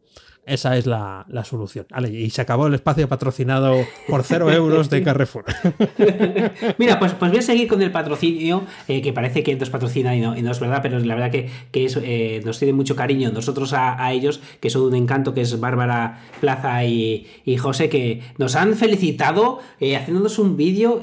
esa 0.48 0.76
es 0.76 0.86
la, 0.86 1.26
solución. 1.44 1.86
y 2.10 2.30
se 2.30 2.40
acabó 2.40 2.66
el 2.66 2.74
espacio 2.74 3.08
patrocinado 3.08 3.76
por 4.08 4.22
cero 4.22 4.50
euros 4.50 4.90
de 4.90 5.02
Carrefour. 5.02 5.44
Mira, 6.78 6.98
pues, 6.98 7.12
pues 7.12 7.30
voy 7.30 7.40
a 7.40 7.42
seguir 7.42 7.68
con 7.68 7.82
el 7.82 7.90
patrocinio, 7.90 8.64
eh, 8.88 9.02
que 9.02 9.12
parece 9.12 9.42
que 9.42 9.54
nos 9.56 9.70
patrocina 9.70 10.14
y 10.16 10.20
no, 10.20 10.36
y 10.36 10.42
no, 10.42 10.50
es 10.50 10.60
verdad, 10.60 10.80
pero 10.82 10.98
la 10.98 11.14
verdad 11.14 11.30
que, 11.30 11.48
eh, 11.74 12.42
nos 12.44 12.58
tiene 12.58 12.72
mucho 12.72 12.96
cariño 12.96 13.30
nosotros 13.30 13.72
a, 13.74 14.12
ellos, 14.12 14.40
que 14.60 14.70
son 14.70 14.82
un 14.82 14.94
encanto, 14.94 15.34
que 15.34 15.42
es 15.42 15.60
Bárbara 15.60 16.20
Plaza 16.40 16.84
y, 16.84 17.26
José, 17.58 17.88
que 17.88 18.22
nos 18.38 18.56
han 18.56 18.74
felicitado 18.74 19.60
eh, 19.80 19.96
haciéndonos 19.96 20.38
un 20.38 20.56
vídeo. 20.56 21.00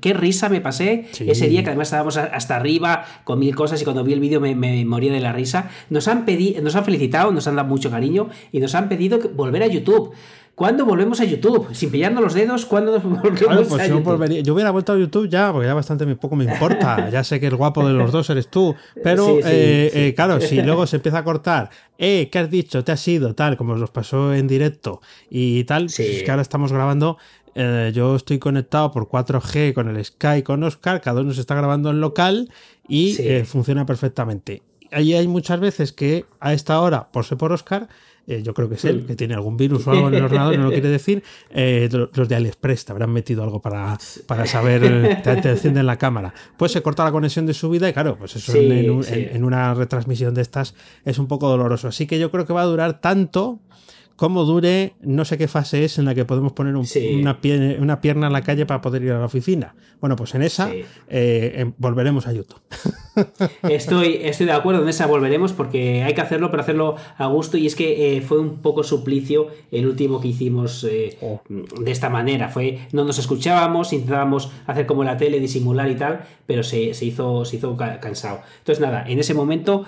qué 0.00 0.14
risa 0.14 0.48
me 0.48 0.60
pasé 0.60 1.06
ese 1.20 1.48
día, 1.48 1.62
que 1.62 1.70
además 1.70 1.88
estábamos 1.88 2.16
hasta 2.16 2.56
arriba 2.56 3.04
con 3.24 3.38
mil 3.38 3.54
cosas 3.54 3.80
y 3.80 3.84
cuando 3.84 4.04
vi 4.04 4.12
el 4.12 4.20
vídeo 4.20 4.40
me, 4.40 4.84
moría 4.84 5.12
de 5.12 5.20
la 5.20 5.32
risa. 5.32 5.70
Nos 5.90 6.08
han, 6.08 6.24
pedido, 6.24 6.62
nos 6.62 6.76
han 6.76 6.84
felicitado, 6.84 7.32
nos 7.32 7.46
han 7.46 7.56
dado 7.56 7.68
mucho 7.68 7.90
cariño 7.90 8.28
y 8.52 8.60
nos 8.60 8.74
han 8.74 8.85
pedido 8.88 9.18
volver 9.34 9.62
a 9.62 9.66
YouTube. 9.66 10.14
¿Cuándo 10.56 10.86
volvemos 10.86 11.20
a 11.20 11.24
YouTube? 11.24 11.68
Sin 11.74 11.90
pillarnos 11.90 12.24
los 12.24 12.32
dedos, 12.32 12.64
¿cuándo 12.64 12.98
volvemos 13.00 13.68
pues 13.68 13.82
a 13.82 13.86
yo 13.88 13.98
YouTube? 13.98 14.42
Yo 14.42 14.54
hubiera 14.54 14.70
vuelto 14.70 14.94
a 14.94 14.98
YouTube 14.98 15.28
ya, 15.28 15.52
porque 15.52 15.66
ya 15.66 15.74
bastante 15.74 16.06
poco 16.16 16.34
me 16.34 16.44
importa. 16.44 17.10
Ya 17.12 17.22
sé 17.24 17.38
que 17.38 17.46
el 17.46 17.56
guapo 17.56 17.86
de 17.86 17.92
los 17.92 18.10
dos 18.10 18.30
eres 18.30 18.48
tú. 18.48 18.74
Pero, 19.02 19.38
eh, 19.44 19.90
eh, 19.92 20.14
claro, 20.16 20.40
si 20.40 20.62
luego 20.62 20.86
se 20.86 20.96
empieza 20.96 21.18
a 21.18 21.24
cortar, 21.24 21.68
eh, 21.98 22.30
¿qué 22.32 22.38
has 22.38 22.50
dicho? 22.50 22.82
¿Te 22.82 22.92
has 22.92 23.06
ido? 23.06 23.34
Tal, 23.34 23.58
como 23.58 23.76
nos 23.76 23.90
pasó 23.90 24.32
en 24.32 24.48
directo 24.48 25.02
y 25.28 25.64
tal, 25.64 25.84
pues 25.84 26.00
es 26.00 26.22
que 26.22 26.30
ahora 26.30 26.42
estamos 26.42 26.72
grabando 26.72 27.18
eh, 27.54 27.90
yo 27.94 28.16
estoy 28.16 28.38
conectado 28.38 28.92
por 28.92 29.08
4G 29.08 29.72
con 29.72 29.88
el 29.88 30.04
Sky 30.04 30.42
con 30.42 30.62
Oscar, 30.62 31.00
cada 31.00 31.22
uno 31.22 31.32
se 31.32 31.40
está 31.40 31.54
grabando 31.54 31.88
en 31.88 32.00
local 32.02 32.50
y 32.86 33.14
funciona 33.44 33.84
perfectamente. 33.86 34.62
Ahí 34.92 35.14
hay 35.14 35.26
muchas 35.26 35.58
veces 35.60 35.92
que 35.92 36.26
a 36.38 36.52
esta 36.52 36.80
hora, 36.80 37.08
por 37.10 37.24
ser 37.24 37.38
por 37.38 37.52
Oscar, 37.52 37.88
eh, 38.26 38.42
yo 38.42 38.54
creo 38.54 38.68
que 38.68 38.74
es 38.74 38.84
él, 38.84 39.02
mm. 39.02 39.06
que 39.06 39.16
tiene 39.16 39.34
algún 39.34 39.56
virus 39.56 39.86
o 39.86 39.92
algo 39.92 40.08
en 40.08 40.14
el 40.14 40.24
ordenador, 40.24 40.58
no 40.58 40.64
lo 40.64 40.70
quiere 40.70 40.88
decir, 40.88 41.22
eh, 41.50 41.88
los 42.12 42.28
de 42.28 42.34
AliExpress 42.34 42.84
te 42.84 42.92
habrán 42.92 43.12
metido 43.12 43.42
algo 43.42 43.60
para, 43.60 43.96
para 44.26 44.46
saber, 44.46 45.22
te, 45.22 45.36
te 45.36 45.50
encienden 45.50 45.86
la 45.86 45.96
cámara. 45.96 46.34
Pues 46.56 46.72
se 46.72 46.82
corta 46.82 47.04
la 47.04 47.12
conexión 47.12 47.46
de 47.46 47.54
su 47.54 47.70
vida 47.70 47.88
y 47.88 47.92
claro, 47.92 48.16
pues 48.18 48.36
eso 48.36 48.52
en, 48.56 49.44
una 49.44 49.74
retransmisión 49.74 50.34
de 50.34 50.42
estas 50.42 50.74
es 51.04 51.18
un 51.18 51.28
poco 51.28 51.48
doloroso. 51.48 51.88
Así 51.88 52.06
que 52.06 52.18
yo 52.18 52.30
creo 52.30 52.46
que 52.46 52.52
va 52.52 52.62
a 52.62 52.66
durar 52.66 53.00
tanto 53.00 53.60
como 54.16 54.44
dure, 54.44 54.94
no 55.02 55.26
sé 55.26 55.36
qué 55.36 55.46
fase 55.46 55.84
es 55.84 55.98
en 55.98 56.06
la 56.06 56.14
que 56.14 56.24
podemos 56.24 56.52
poner 56.52 56.74
una, 56.74 57.40
pierna 57.40 58.26
en 58.26 58.32
la 58.32 58.42
calle 58.42 58.64
para 58.64 58.80
poder 58.80 59.02
ir 59.02 59.12
a 59.12 59.18
la 59.18 59.26
oficina. 59.26 59.74
Bueno, 60.00 60.16
pues 60.16 60.34
en 60.34 60.42
esa 60.42 60.70
eh, 60.72 61.54
em, 61.56 61.72
volveremos 61.76 62.26
a 62.26 62.32
YouTube. 62.32 62.60
Estoy, 63.62 64.18
estoy 64.22 64.44
de 64.44 64.52
acuerdo, 64.52 64.82
en 64.82 64.88
esa 64.90 65.06
volveremos 65.06 65.54
porque 65.54 66.02
hay 66.02 66.12
que 66.12 66.20
hacerlo, 66.20 66.50
pero 66.50 66.62
hacerlo 66.62 66.96
a 67.16 67.26
gusto. 67.26 67.56
Y 67.56 67.66
es 67.66 67.74
que 67.74 68.16
eh, 68.16 68.20
fue 68.20 68.38
un 68.38 68.58
poco 68.58 68.82
suplicio 68.82 69.48
el 69.70 69.86
último 69.86 70.20
que 70.20 70.28
hicimos 70.28 70.84
eh, 70.84 71.16
oh. 71.22 71.40
de 71.48 71.90
esta 71.90 72.10
manera. 72.10 72.50
Fue, 72.50 72.80
no 72.92 73.04
nos 73.04 73.18
escuchábamos, 73.18 73.94
intentábamos 73.94 74.50
hacer 74.66 74.84
como 74.84 75.02
la 75.02 75.16
tele, 75.16 75.40
disimular 75.40 75.90
y 75.90 75.94
tal, 75.94 76.26
pero 76.46 76.62
se, 76.62 76.78
hizo, 76.80 77.46
se 77.46 77.56
hizo 77.56 77.74
cansado. 77.76 78.40
Entonces, 78.58 78.80
nada, 78.84 79.04
en 79.08 79.18
ese 79.18 79.32
momento 79.32 79.84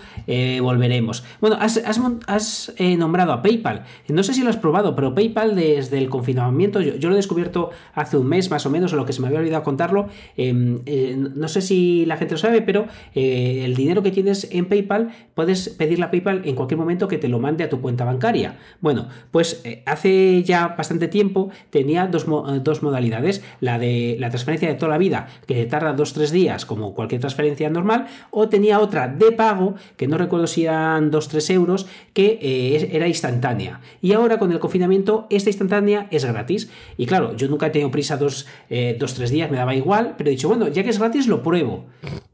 volveremos. 0.63 1.23
Bueno, 1.41 1.59
has, 1.61 1.77
has 1.85 2.73
nombrado 2.79 3.33
a 3.33 3.43
PayPal. 3.43 3.85
No 4.09 4.18
sé 4.23 4.35
si 4.35 4.43
lo 4.43 4.51
has 4.51 4.57
probado, 4.57 4.95
pero 4.95 5.15
PayPal 5.15 5.55
desde 5.55 5.99
el 5.99 6.09
confinamiento, 6.09 6.81
yo, 6.81 7.09
lo 7.09 7.15
he 7.15 7.17
descubierto 7.17 7.71
hace 7.95 8.17
un 8.17 8.27
mes 8.27 8.51
más 8.51 8.65
o 8.67 8.71
menos, 8.71 8.93
o 8.93 8.97
lo 8.97 9.05
que 9.05 9.13
se 9.13 9.21
me 9.21 9.27
había 9.29 9.41
olvidado 9.41 9.63
contarlo. 9.63 10.09
Em, 10.37 10.81
eh, 10.87 11.17
no 11.17 11.49
sé 11.49 11.61
si 11.61 12.07
la 12.07 12.17
gente 12.17 12.35
lo 12.35 12.39
sabe, 12.39 12.63
pero 12.63 12.87
eh, 13.15 13.63
el 13.65 13.75
dinero 13.75 14.03
que 14.03 14.11
tienes 14.11 14.49
en 14.51 14.67
PayPal 14.67 15.11
puedes 15.35 15.69
pedirle 15.69 16.07
a 16.07 16.11
PayPal 16.11 16.43
en 16.45 16.55
cualquier 16.55 16.79
momento 16.79 17.09
que 17.09 17.19
te 17.19 17.29
lo 17.29 17.39
mande 17.39 17.65
a 17.65 17.69
tu 17.69 17.81
cuenta 17.81 18.05
bancaria. 18.05 18.57
Bueno, 18.81 19.09
pues 19.31 19.61
eh, 19.65 19.83
hace 19.87 20.43
ya 20.43 20.69
bastante 20.69 21.09
tiempo 21.09 21.51
tenía 21.71 22.07
dos, 22.07 22.27
dos, 22.63 22.83
modalidades: 22.83 23.43
la 23.61 23.79
de 23.79 24.17
la 24.19 24.31
transferencia 24.31 24.69
de 24.69 24.75
toda 24.75 24.91
la 24.91 24.99
vida, 24.99 25.29
que 25.47 25.65
tarda 25.67 25.93
dos 25.93 26.13
tres 26.13 26.31
días, 26.31 26.65
como 26.65 26.95
cualquier 26.95 27.21
transferencia 27.21 27.69
normal, 27.71 28.07
o 28.31 28.49
tenía 28.49 28.81
otra 28.81 29.09
de 29.09 29.33
pago, 29.33 29.75
que 29.97 30.09
no 30.09 30.19
recuerdo 30.19 30.47
si 30.47 30.65
eran 30.65 31.11
2-3 31.11 31.55
euros, 31.55 31.87
que 32.13 32.89
era 32.93 33.09
instantánea. 33.09 33.81
Ahora 34.13 34.39
con 34.39 34.53
el 34.53 34.59
confinamiento, 34.59 35.27
esta 35.31 35.51
instantánea 35.51 36.07
es 36.11 36.25
gratis. 36.25 36.71
Y 36.97 37.07
claro, 37.07 37.37
yo 37.37 37.49
nunca 37.49 37.67
he 37.67 37.71
tenido 37.71 37.91
prisa 37.91 38.17
dos, 38.17 38.47
eh, 38.71 38.97
dos 38.99 39.15
tres 39.15 39.31
días, 39.31 39.51
me 39.51 39.57
daba 39.57 39.75
igual, 39.75 40.15
pero 40.17 40.29
he 40.29 40.33
dicho, 40.33 40.49
bueno, 40.49 40.69
ya 40.69 40.83
que 40.83 40.91
es 40.91 40.99
gratis, 40.99 41.27
lo 41.27 41.43
pruebo. 41.43 41.87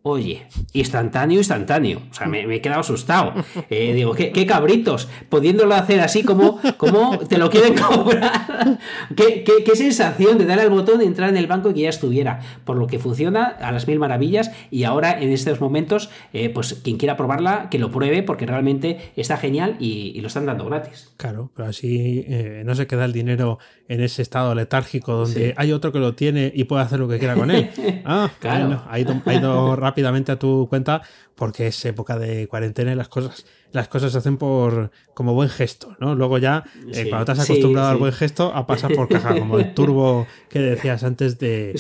Oye, 0.07 0.47
instantáneo, 0.75 1.39
instantáneo. 1.39 2.03
O 2.11 2.15
sea, 2.15 2.27
me, 2.27 2.43
he 2.55 2.61
quedado 2.61 2.83
asustado. 2.83 3.33
Eh, 3.71 3.95
digo, 3.95 4.13
¿qué, 4.13 4.47
cabritos, 4.47 5.09
pudiéndolo 5.31 5.75
hacer 5.75 6.01
así 6.01 6.23
como, 6.23 6.61
como 6.77 7.19
te 7.21 7.39
lo 7.39 7.49
quieren 7.49 7.75
cobrar. 7.89 8.79
¿Qué, 9.17 9.43
qué, 9.43 9.77
sensación 9.77 10.37
de 10.37 10.45
dar 10.45 10.61
al 10.61 10.69
botón, 10.69 10.99
de 10.99 11.07
entrar 11.07 11.31
en 11.31 11.39
el 11.39 11.47
banco 11.47 11.71
y 11.71 11.75
que 11.75 11.81
ya 11.81 11.89
estuviera. 11.89 12.41
Por 12.67 12.77
lo 12.77 12.87
que 12.87 12.99
funciona 12.99 13.45
a 13.47 13.73
las 13.73 13.89
mil 13.89 13.99
maravillas. 13.99 14.51
Y 14.71 14.85
ahora, 14.85 15.19
en 15.19 15.33
estos 15.33 15.63
momentos, 15.63 16.11
eh, 16.35 16.51
pues 16.51 16.75
quien 16.75 16.99
quiera 16.99 17.17
probarla, 17.17 17.71
que 17.71 17.79
lo 17.79 17.91
pruebe, 17.91 18.23
porque 18.23 18.45
realmente 18.45 19.11
está 19.17 19.39
genial 19.39 19.77
y, 19.81 20.13
y 20.15 20.21
lo 20.21 20.27
están 20.27 20.45
dando 20.45 20.67
gratis. 20.67 21.15
Claro, 21.17 21.51
pero 21.65 21.71
así 21.71 22.27
eh, 22.29 22.63
no 22.67 22.75
se 22.75 22.87
queda 22.87 23.07
el 23.07 23.13
dinero 23.15 23.59
en 23.89 24.03
ese 24.03 24.21
estado 24.21 24.55
letárgico 24.55 25.15
donde 25.15 25.55
hay 25.57 25.73
otro 25.73 25.93
que 25.93 25.99
lo 25.99 26.15
tiene 26.15 26.53
y 26.55 26.65
puede 26.65 26.83
hacer 26.83 27.01
lo 27.01 27.09
que 27.09 27.19
quiera 27.19 27.35
con 27.35 27.51
él. 27.51 27.71
Ah, 28.07 28.31
claro. 28.39 28.83
ha, 28.89 28.99
ido, 28.99 29.23
ha 29.25 29.35
ido 29.35 29.77
rápidamente 29.77 30.31
a 30.31 30.39
tu 30.39 30.67
cuenta 30.69 31.01
porque 31.35 31.69
es 31.69 31.85
época 31.87 32.19
de 32.19 32.47
cuarentena 32.49 32.93
y 32.93 32.97
las 32.97 33.09
cosas 33.09 33.47
las 33.75 33.89
cosas 33.89 34.13
se 34.13 34.19
hacen 34.19 34.37
por 34.37 34.93
como 35.15 35.35
buen 35.35 35.49
gesto, 35.49 35.97
¿no? 35.99 36.15
Luego 36.15 36.39
ya, 36.39 36.63
eh, 36.93 37.09
cuando 37.09 37.25
te 37.25 37.33
has 37.33 37.41
acostumbrado 37.41 37.89
al 37.89 37.97
buen 37.97 38.13
gesto, 38.13 38.53
a 38.55 38.69
pasar 38.69 38.95
por 38.95 39.09
caja, 39.09 39.35
como 39.39 39.59
el 39.59 39.75
turbo 39.75 40.29
que 40.49 40.61
decías 40.61 41.03
antes 41.03 41.41
de, 41.41 41.73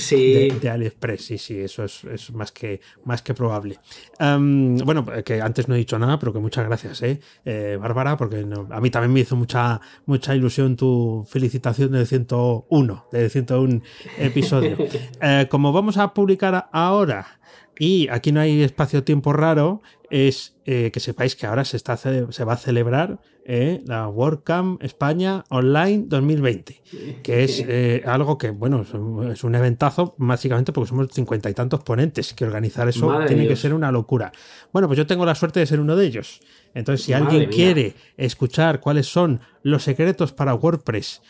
de, 0.60 0.70
AliExpress. 0.70 1.24
Sí, 1.24 1.38
sí, 1.38 1.60
eso 1.60 1.84
es, 1.84 2.32
más, 2.32 2.50
que, 2.50 2.80
más 3.04 3.22
que 3.22 3.32
probable. 3.32 3.78
bueno, 4.18 5.06
que 5.24 5.40
antes 5.40 5.68
no 5.68 5.76
he 5.76 5.78
dicho 5.78 5.96
nada, 5.96 6.18
pero 6.18 6.32
que 6.32 6.40
muchas 6.40 6.66
gracias, 6.66 7.00
¿eh? 7.02 7.20
eh 7.44 7.78
Bárbara, 7.80 8.16
porque 8.16 8.44
a 8.70 8.80
mí 8.80 8.90
también 8.90 9.12
me 9.12 9.20
hizo 9.20 9.36
mucha, 9.36 9.80
mucha 10.04 10.34
ilusión 10.34 10.74
tu 10.74 11.24
felicitación 11.28 11.92
del 11.92 12.08
101, 12.08 13.06
del 13.12 13.30
101 13.30 13.82
episodio. 14.18 14.76
Eh, 15.20 15.46
como 15.50 15.72
vamos 15.72 15.96
a 15.96 16.12
publicar 16.12 16.68
ahora 16.72 17.38
y 17.78 18.08
aquí 18.08 18.32
no 18.32 18.40
hay 18.40 18.62
espacio-tiempo 18.62 19.32
raro, 19.32 19.82
es 20.10 20.56
eh, 20.66 20.90
que 20.92 21.00
sepáis 21.00 21.36
que 21.36 21.46
ahora 21.46 21.64
se, 21.64 21.76
está, 21.76 21.96
se 21.96 22.44
va 22.44 22.52
a 22.52 22.56
celebrar 22.56 23.18
eh, 23.46 23.82
la 23.86 24.08
WordCamp 24.08 24.82
España 24.82 25.44
Online 25.50 26.04
2020, 26.06 26.82
que 27.22 27.44
es 27.44 27.62
eh, 27.66 28.02
algo 28.06 28.38
que, 28.38 28.50
bueno, 28.50 28.86
es 29.30 29.44
un 29.44 29.54
eventazo, 29.54 30.14
básicamente 30.16 30.72
porque 30.72 30.88
somos 30.88 31.08
cincuenta 31.12 31.50
y 31.50 31.54
tantos 31.54 31.82
ponentes, 31.82 32.32
que 32.32 32.46
organizar 32.46 32.88
eso 32.88 33.12
tiene 33.26 33.46
que 33.46 33.56
ser 33.56 33.74
una 33.74 33.92
locura. 33.92 34.32
Bueno, 34.72 34.88
pues 34.88 34.96
yo 34.96 35.06
tengo 35.06 35.26
la 35.26 35.34
suerte 35.34 35.60
de 35.60 35.66
ser 35.66 35.80
uno 35.80 35.94
de 35.94 36.06
ellos. 36.06 36.40
Entonces, 36.72 37.04
si 37.04 37.12
alguien 37.12 37.50
quiere 37.50 37.94
escuchar 38.16 38.80
cuáles 38.80 39.06
son 39.06 39.40
los 39.62 39.82
secretos 39.82 40.32
para 40.32 40.54
WordPress 40.54 41.20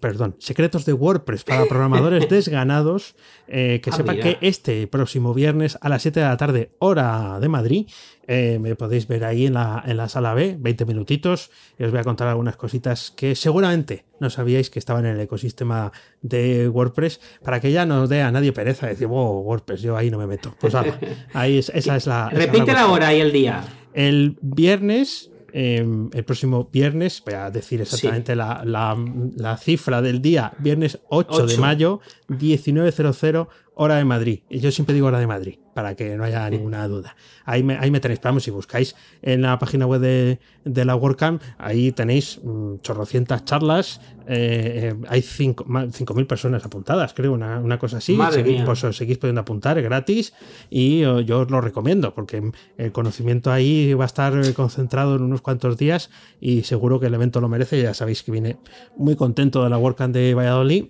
perdón, 0.00 0.36
secretos 0.38 0.84
de 0.84 0.92
WordPress 0.92 1.44
para 1.44 1.64
programadores 1.68 2.28
desganados, 2.28 3.14
eh, 3.48 3.80
que 3.82 3.90
ah, 3.90 3.96
sepa 3.96 4.14
que 4.14 4.38
este 4.40 4.86
próximo 4.86 5.34
viernes 5.34 5.78
a 5.80 5.88
las 5.88 6.02
7 6.02 6.20
de 6.20 6.26
la 6.26 6.36
tarde, 6.36 6.70
hora 6.78 7.38
de 7.40 7.48
Madrid, 7.48 7.86
eh, 8.26 8.58
me 8.60 8.74
podéis 8.76 9.06
ver 9.08 9.24
ahí 9.24 9.46
en 9.46 9.54
la, 9.54 9.82
en 9.86 9.96
la 9.96 10.08
sala 10.08 10.34
B, 10.34 10.56
20 10.58 10.84
minutitos, 10.86 11.50
y 11.78 11.84
os 11.84 11.90
voy 11.90 12.00
a 12.00 12.04
contar 12.04 12.28
algunas 12.28 12.56
cositas 12.56 13.10
que 13.10 13.34
seguramente 13.34 14.04
no 14.20 14.30
sabíais 14.30 14.70
que 14.70 14.78
estaban 14.78 15.06
en 15.06 15.14
el 15.16 15.20
ecosistema 15.20 15.92
de 16.22 16.68
WordPress, 16.68 17.20
para 17.42 17.60
que 17.60 17.72
ya 17.72 17.86
no 17.86 18.06
dé 18.06 18.22
a 18.22 18.30
nadie 18.30 18.52
pereza 18.52 18.86
decir, 18.86 19.06
wow, 19.06 19.40
WordPress, 19.40 19.82
yo 19.82 19.96
ahí 19.96 20.10
no 20.10 20.18
me 20.18 20.26
meto. 20.26 20.54
Pues 20.60 20.74
ahí 21.34 21.58
esa 21.58 21.96
es 21.96 22.06
la... 22.06 22.30
Repite 22.30 22.72
la 22.72 22.88
hora 22.88 23.14
y 23.14 23.20
el 23.20 23.32
día. 23.32 23.64
El 23.92 24.38
viernes 24.40 25.30
Em, 25.56 26.10
el 26.12 26.24
próximo 26.24 26.68
viernes, 26.72 27.22
voy 27.24 27.34
a 27.34 27.48
decir 27.48 27.80
exactamente 27.80 28.34
la, 28.34 29.56
cifra 29.62 30.02
del 30.02 30.20
día, 30.20 30.52
viernes 30.58 30.98
8, 31.10 31.46
de 31.46 31.58
mayo, 31.58 32.00
19.00 32.28 33.46
hora 33.74 33.96
de 33.96 34.04
Madrid. 34.04 34.40
Y 34.48 34.60
yo 34.60 34.70
siempre 34.70 34.94
digo 34.94 35.08
hora 35.08 35.18
de 35.18 35.26
Madrid, 35.26 35.58
para 35.74 35.94
que 35.94 36.16
no 36.16 36.24
haya 36.24 36.48
ninguna 36.48 36.86
duda. 36.88 37.16
Ahí 37.44 37.62
me, 37.62 37.76
ahí 37.76 37.90
me 37.90 38.00
tenéis, 38.00 38.20
vamos, 38.22 38.44
si 38.44 38.50
buscáis 38.50 38.94
en 39.22 39.42
la 39.42 39.58
página 39.58 39.86
web 39.86 40.00
de, 40.00 40.84
la 40.84 40.96
WordCamp, 40.96 41.42
ahí 41.58 41.92
tenéis 41.92 42.40
mm, 42.42 42.76
chorrocientas 42.78 43.44
charlas, 43.44 44.00
eh, 44.26 44.94
eh, 44.94 45.06
hay 45.08 45.20
5.000 45.20 46.26
personas 46.26 46.64
apuntadas, 46.64 47.12
creo, 47.14 47.32
una, 47.32 47.78
cosa 47.78 47.98
así. 47.98 48.16
Seguís, 48.30 48.62
pues, 48.62 48.84
os 48.84 48.96
seguís 48.96 49.18
pudiendo 49.18 49.40
apuntar, 49.40 49.76
es 49.78 49.84
gratis, 49.84 50.32
y 50.70 51.00
yo 51.00 51.40
os 51.40 51.50
lo 51.50 51.60
recomiendo, 51.60 52.14
porque 52.14 52.52
el 52.78 52.92
conocimiento 52.92 53.50
ahí 53.50 53.94
va 53.94 54.04
a 54.04 54.06
estar 54.06 54.54
concentrado 54.54 55.16
en 55.16 55.22
unos 55.22 55.42
cuantos 55.42 55.76
días 55.76 56.10
y 56.40 56.62
seguro 56.62 57.00
que 57.00 57.06
el 57.06 57.14
evento 57.14 57.40
lo 57.40 57.48
merece. 57.48 57.80
Ya 57.82 57.94
sabéis 57.94 58.22
que 58.22 58.32
viene 58.32 58.58
muy 58.96 59.16
contento 59.16 59.62
de 59.64 59.70
la 59.70 59.78
WordCamp 59.78 60.14
de 60.14 60.34
Valladolid 60.34 60.86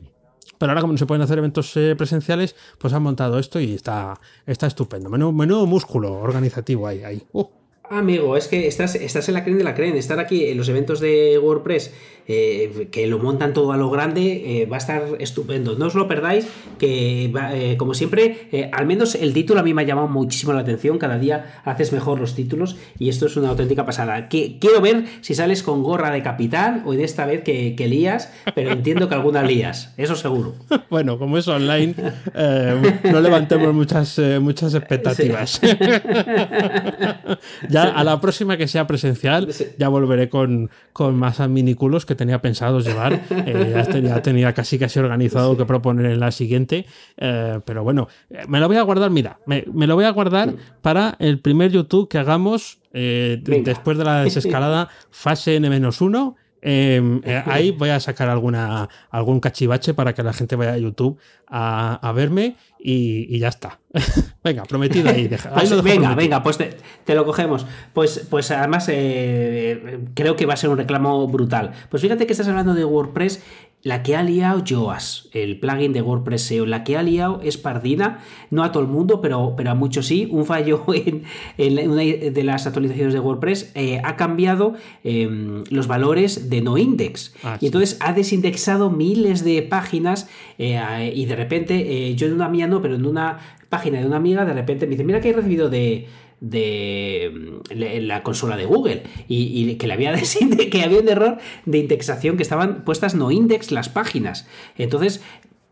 pero 0.59 0.73
ahora, 0.73 0.81
como 0.81 0.93
no 0.93 0.99
se 0.99 1.07
pueden 1.07 1.23
hacer 1.23 1.39
eventos 1.39 1.77
eh, 1.77 1.95
presenciales, 1.97 2.57
pues 2.79 2.93
han 2.93 3.03
montado 3.03 3.39
esto 3.39 3.61
y 3.61 3.75
está, 3.75 4.21
está 4.47 4.67
estupendo. 4.67 5.11
Menudo, 5.11 5.67
músculo 5.67 6.13
organizativo 6.15 6.87
ahí. 6.87 7.03
ahí. 7.03 7.23
Uh. 7.33 7.64
Amigo, 7.91 8.37
es 8.37 8.49
que 8.49 8.67
estás, 8.67 8.95
estás 8.95 9.29
en 9.29 9.35
la 9.35 9.45
creen 9.45 9.59
de 9.59 9.65
la 9.65 9.75
creen. 9.75 9.97
Estar 9.97 10.19
aquí 10.19 10.47
en 10.47 10.57
los 10.57 10.69
eventos 10.71 11.01
de 11.01 11.39
WordPress 11.39 11.93
eh, 12.27 12.89
que 12.91 13.07
lo 13.07 13.19
montan 13.19 13.53
todo 13.53 13.73
a 13.73 13.77
lo 13.77 13.91
grande 13.91 14.63
eh, 14.63 14.67
va 14.67 14.77
a 14.77 14.79
estar 14.79 15.03
estupendo. 15.19 15.77
No 15.77 15.87
os 15.87 15.95
lo 15.95 16.09
perdáis, 16.09 16.47
que 16.79 17.31
eh, 17.53 17.77
como 17.77 17.93
siempre, 17.93 18.71
al 18.73 18.87
menos 18.87 19.15
el 19.15 19.35
título 19.35 19.61
a 19.61 19.63
mí 19.63 19.75
me 19.75 19.83
ha 19.83 19.85
llamado 19.85 20.09
muchísimo 20.09 20.55
la 20.55 20.61
atención. 20.61 20.97
Cada 20.97 21.19
día 21.19 21.61
haces 21.65 21.93
mejor 21.93 22.21
los 22.21 22.35
títulos 22.35 22.77
y 22.99 23.11
esto 23.11 23.27
es 23.27 23.37
una 23.37 23.51
auténtica 23.51 23.85
pasada. 23.85 24.31
Que, 24.31 24.59
quiero 24.59 24.81
ver 24.81 25.05
si 25.21 25.35
sales 25.35 25.63
con 25.63 25.83
gorra 25.83 26.11
de 26.11 26.23
capitán 26.23 26.85
o 26.87 26.93
de 26.95 27.05
esta 27.05 27.27
vez 27.27 27.43
que, 27.43 27.77
que 27.77 27.87
lías, 27.87 28.33
pero 28.55 28.73
entiendo 28.73 29.11
que 29.11 29.15
alguna 29.15 29.43
lías, 29.43 29.93
eso 29.99 30.17
seguro. 30.17 30.55
Bueno, 30.91 31.19
como 31.19 31.39
es 31.39 31.49
online, 31.49 31.95
no 33.11 33.21
levantemos 33.21 33.75
muchas, 33.75 34.21
muchas 34.41 34.75
expectativas. 34.75 35.61
ya 37.75 37.89
a 37.89 38.05
la 38.05 38.21
próxima 38.21 38.57
que 38.57 38.69
sea 38.69 38.87
presencial, 38.87 39.49
ya 39.79 39.89
volveré 39.89 40.29
con, 40.29 40.71
con 40.93 41.17
más 41.17 41.41
adminículos 41.41 42.07
que 42.07 42.15
tenía 42.15 42.41
pensados 42.41 42.85
llevar. 42.85 43.23
Eh, 43.47 43.73
ya, 44.03 44.23
tenía, 44.23 44.55
casi 44.55 44.79
casi 44.79 44.99
organizado 44.99 45.57
que 45.57 45.67
proponer 45.67 46.07
en 46.07 46.21
la 46.21 46.31
siguiente. 46.31 46.87
Eh, 47.17 47.61
pero 47.65 47.85
bueno, 47.85 48.09
me 48.49 48.59
lo 48.59 48.69
voy 48.69 48.77
a 48.77 48.83
guardar, 48.83 49.11
mira, 49.11 49.39
me, 49.47 49.65
lo 49.87 49.95
voy 49.97 50.05
a 50.05 50.11
guardar 50.11 50.55
para 50.81 51.17
el 51.19 51.41
primer 51.41 51.73
YouTube 51.73 52.09
que 52.09 52.19
hagamos 52.19 52.79
eh, 52.93 53.41
después 53.43 53.99
de 53.99 54.05
la 54.05 54.25
desescalada 54.25 54.89
fase 55.11 55.57
N-1 55.57 56.37
Em, 56.67 57.21
eh, 57.25 57.43
ahí 57.45 57.73
voy 57.73 57.91
a 57.91 58.01
sacar 58.01 58.31
alguna, 58.31 58.89
algún 59.11 59.39
cachivache 59.39 59.93
para 59.93 60.15
que 60.15 60.23
la 60.23 60.33
gente 60.33 60.57
vaya 60.57 60.73
a 60.73 60.79
YouTube 60.79 61.19
a, 61.47 62.11
verme 62.17 62.57
y, 62.87 63.39
ya 63.39 63.49
está. 63.49 63.81
venga, 64.45 64.65
prometido 64.65 65.09
ahí. 65.09 65.27
Pues 65.55 65.83
venga, 65.83 66.15
venga, 66.15 66.43
pues 66.43 66.59
te, 66.59 67.15
lo 67.15 67.25
cogemos. 67.25 67.67
Pues, 67.95 68.27
pues 68.29 68.51
además 68.51 68.87
eh, 68.93 70.01
creo 70.13 70.37
que 70.37 70.45
va 70.45 70.53
a 70.53 70.59
ser 70.59 70.69
un 70.69 70.77
reclamo 70.77 71.27
brutal. 71.27 71.73
Pues 71.89 72.03
fíjate 72.03 72.27
que 72.27 72.35
estás 72.35 72.47
hablando 72.47 72.75
de 72.75 72.85
WordPress 72.85 73.43
la 73.85 74.03
que 74.03 74.17
ha 74.17 74.23
liado 74.23 74.65
Joas, 74.67 75.29
el 75.33 75.61
plugin 75.61 75.93
de 75.93 76.01
WordPress 76.01 76.43
SEO, 76.43 76.65
la 76.65 76.85
que 76.85 76.97
ha 76.97 77.03
liado 77.03 77.41
es 77.45 77.59
Pardina, 77.59 78.21
no 78.51 78.65
a 78.65 78.73
todo 78.73 78.83
el 78.83 78.89
mundo, 78.89 79.21
pero, 79.21 79.55
pero 79.59 79.71
a 79.71 79.75
muchos 79.75 80.07
sí. 80.07 80.27
Un 80.31 80.47
fallo 80.47 80.85
en, 81.59 81.91
una 81.91 82.03
de 82.03 82.45
las 82.45 82.67
actualizaciones 82.67 83.13
de 83.13 83.21
WordPress 83.21 83.73
eh, 83.75 84.01
ha 84.03 84.17
cambiado 84.17 84.73
em, 85.05 85.65
los 85.69 85.87
valores 85.87 86.49
de 86.49 86.63
no 86.63 86.79
index. 86.79 87.35
Ah, 87.45 87.59
y 87.61 87.67
entonces 87.67 87.99
ha 88.01 88.15
desindexado 88.15 88.91
miles 88.91 89.45
de 89.45 89.61
páginas 89.61 90.31
eh, 90.57 91.13
y 91.15 91.27
de 91.27 91.37
repente, 91.37 92.09
eh, 92.09 92.15
yo 92.15 92.27
en 92.27 92.33
una 92.33 92.49
mía 92.49 92.67
no, 92.67 92.81
pero 92.81 92.95
en 92.95 93.05
una 93.05 93.39
página 93.77 93.99
de 93.99 94.07
una 94.07 94.17
amiga, 94.17 94.45
de 94.45 94.53
repente 94.53 94.87
me 94.87 94.91
dice, 94.93 95.05
mira 95.05 95.21
que 95.21 95.31
he 95.31 95.33
recibido 95.33 95.69
de 95.69 96.07
de 96.41 97.33
mm, 97.33 98.07
la 98.07 98.23
consola 98.23 98.57
de 98.57 98.67
Google 98.67 99.03
y, 99.29 99.75
que 99.77 99.87
le 99.87 99.95
había 99.95 100.15
que 100.71 100.83
había 100.83 101.01
un 101.01 101.09
error 101.09 101.39
de 101.65 101.79
indexación 101.79 102.37
que 102.37 102.43
estaban 102.43 102.85
puestas 102.85 103.15
no 103.15 103.31
index 103.31 103.71
las 103.73 103.89
páginas. 103.89 104.47
Entonces, 104.77 105.23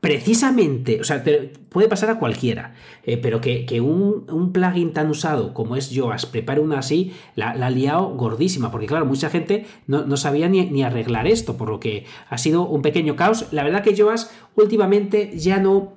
precisamente, 0.00 1.00
o 1.00 1.04
sea, 1.04 1.22
puede 1.68 1.88
pasar 1.88 2.10
a 2.10 2.18
cualquiera, 2.18 2.74
eh, 3.04 3.18
pero 3.18 3.40
que, 3.40 3.80
un, 3.80 4.50
plugin 4.52 4.92
tan 4.92 5.08
usado 5.10 5.54
como 5.54 5.76
es 5.76 5.90
Yoast 5.90 6.30
prepare 6.30 6.60
una 6.60 6.80
así, 6.80 7.12
la, 7.36 7.50
ha 7.50 7.70
liado 7.70 8.08
gordísima, 8.16 8.72
porque 8.72 8.86
claro, 8.86 9.06
mucha 9.06 9.30
gente 9.30 9.66
no, 9.86 10.16
sabía 10.16 10.48
ni, 10.48 10.64
ni, 10.70 10.82
arreglar 10.82 11.28
esto, 11.28 11.56
por 11.56 11.68
lo 11.68 11.78
que 11.78 12.04
ha 12.28 12.38
sido 12.38 12.66
un 12.66 12.82
pequeño 12.82 13.14
caos. 13.14 13.46
La 13.52 13.62
verdad 13.62 13.84
que 13.84 13.94
Yoast 13.94 14.32
últimamente 14.56 15.38
ya 15.38 15.58
no 15.58 15.92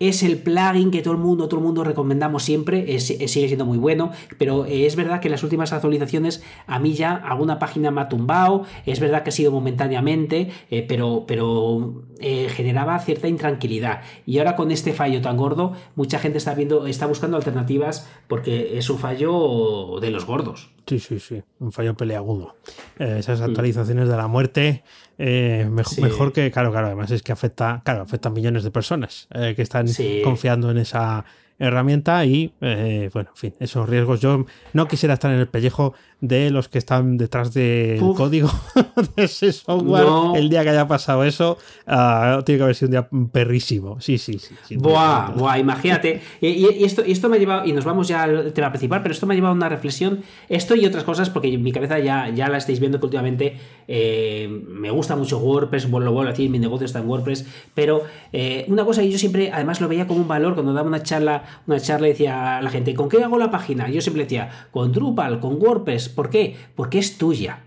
es 0.00 0.22
el 0.22 0.38
plugin 0.38 0.90
que 0.90 1.02
todo 1.02 1.14
el 1.14 1.20
mundo, 1.20 1.48
todo 1.48 1.60
el 1.60 1.66
mundo 1.66 1.84
recomendamos 1.84 2.42
siempre, 2.42 2.98
sigue 3.00 3.28
siendo 3.28 3.66
muy 3.66 3.78
bueno, 3.78 4.12
pero 4.38 4.64
eh, 4.66 4.86
es 4.86 4.96
verdad 4.96 5.20
que 5.20 5.28
en 5.28 5.32
las 5.32 5.42
últimas 5.42 5.72
actualizaciones 5.72 6.42
a 6.66 6.78
mí 6.78 6.94
ya 6.94 7.14
alguna 7.14 7.58
página 7.58 7.90
me 7.90 8.00
ha 8.00 8.08
tumbado, 8.08 8.64
es 8.86 9.00
verdad 9.00 9.22
que 9.22 9.30
ha 9.30 9.32
sido 9.32 9.50
momentáneamente, 9.50 10.50
eh, 10.70 10.84
pero, 10.88 11.24
pero 11.26 12.04
eh, 12.20 12.48
generaba 12.48 12.98
cierta 13.00 13.28
intranquilidad. 13.28 14.02
Y 14.26 14.38
ahora 14.38 14.56
con 14.56 14.70
este 14.70 14.92
fallo 14.92 15.20
tan 15.20 15.36
gordo, 15.36 15.72
mucha 15.96 16.18
gente 16.18 16.38
está 16.38 16.54
viendo, 16.54 16.86
está 16.86 17.06
buscando 17.06 17.36
alternativas 17.36 18.08
porque 18.28 18.78
es 18.78 18.88
un 18.90 18.98
fallo 18.98 19.98
de 20.00 20.10
los 20.10 20.26
gordos. 20.26 20.70
Sí, 20.88 20.98
sí, 20.98 21.20
sí, 21.20 21.42
un 21.60 21.70
fallo 21.70 21.94
peleagudo. 21.94 22.56
esas 22.98 23.40
mm. 23.40 23.44
actualizaciones 23.44 24.08
de 24.08 24.16
la 24.16 24.26
muerte 24.26 24.82
eh, 25.18 25.68
mejor, 25.70 26.32
que, 26.32 26.50
claro, 26.50 26.70
claro, 26.70 26.86
además 26.86 27.10
es 27.10 27.22
que 27.22 27.32
afecta, 27.32 27.82
claro, 27.84 28.02
afecta 28.02 28.28
a 28.28 28.32
millones 28.32 28.62
de 28.62 28.70
personas 28.70 29.28
eh, 29.34 29.54
que 29.56 29.62
están 29.62 29.86
confiando 30.22 30.70
en 30.70 30.78
esa 30.78 31.24
herramienta 31.58 32.24
y, 32.24 32.54
eh, 32.60 33.10
bueno, 33.12 33.30
en 33.30 33.36
fin, 33.36 33.54
esos 33.58 33.88
riesgos. 33.88 34.20
Yo 34.20 34.46
no 34.72 34.86
quisiera 34.86 35.14
estar 35.14 35.32
en 35.32 35.40
el 35.40 35.48
pellejo 35.48 35.94
de 36.20 36.50
los 36.50 36.68
que 36.68 36.78
están 36.78 37.16
detrás 37.16 37.54
del 37.54 38.00
código 38.16 38.50
de 39.16 39.24
ese 39.24 39.52
software. 39.52 40.36
El 40.36 40.48
día 40.48 40.64
que 40.64 40.70
haya 40.70 40.88
pasado 40.88 41.22
eso, 41.22 41.58
ah, 41.86 42.42
tiene 42.44 42.58
que 42.58 42.62
haber 42.64 42.74
sido 42.74 42.88
un 42.88 42.90
día 42.90 43.08
perrísimo. 43.32 44.00
Sí, 44.00 44.18
sí, 44.18 44.38
sí. 44.38 44.76
buah, 44.76 45.30
buah, 45.36 45.58
imagínate. 45.58 46.20
Y, 46.40 46.84
esto, 46.84 47.02
esto 47.02 47.28
me 47.28 47.36
ha 47.36 47.40
llevado, 47.40 47.66
y 47.66 47.72
nos 47.72 47.84
vamos 47.84 48.08
ya 48.08 48.22
al 48.22 48.52
tema 48.52 48.70
principal, 48.70 49.02
pero 49.02 49.12
esto 49.12 49.26
me 49.26 49.34
ha 49.34 49.36
llevado 49.36 49.52
a 49.52 49.56
una 49.56 49.68
reflexión. 49.68 50.20
Esto 50.48 50.74
y 50.74 50.86
otras 50.86 51.04
cosas, 51.04 51.30
porque 51.30 51.52
en 51.52 51.62
mi 51.62 51.72
cabeza 51.72 51.98
ya, 51.98 52.28
ya 52.30 52.48
la 52.48 52.58
estáis 52.58 52.80
viendo 52.80 52.98
que 52.98 53.06
últimamente 53.06 53.56
eh, 53.86 54.48
me 54.68 54.90
gusta 54.90 55.16
mucho 55.16 55.38
WordPress, 55.38 55.84
lo 55.84 55.90
vuelvo 55.90 56.22
a 56.22 56.26
decir, 56.26 56.50
mi 56.50 56.58
negocio 56.58 56.84
está 56.84 57.00
en 57.00 57.08
WordPress, 57.08 57.46
pero 57.74 58.02
eh, 58.32 58.64
una 58.68 58.84
cosa 58.84 59.02
que 59.02 59.10
yo 59.10 59.18
siempre, 59.18 59.50
además, 59.52 59.80
lo 59.80 59.88
veía 59.88 60.06
como 60.06 60.20
un 60.20 60.28
valor 60.28 60.54
cuando 60.54 60.72
daba 60.72 60.88
una 60.88 61.02
charla, 61.02 61.44
una 61.66 61.80
charla 61.80 62.08
y 62.08 62.10
decía 62.10 62.58
a 62.58 62.62
la 62.62 62.70
gente, 62.70 62.94
¿con 62.94 63.08
qué 63.08 63.22
hago 63.22 63.38
la 63.38 63.50
página? 63.50 63.88
Yo 63.88 64.00
siempre 64.00 64.24
decía, 64.24 64.50
con 64.70 64.92
Drupal, 64.92 65.40
con 65.40 65.60
WordPress 65.60 66.07
¿Por 66.08 66.30
qué? 66.30 66.56
Porque 66.74 66.98
es 66.98 67.18
tuya. 67.18 67.64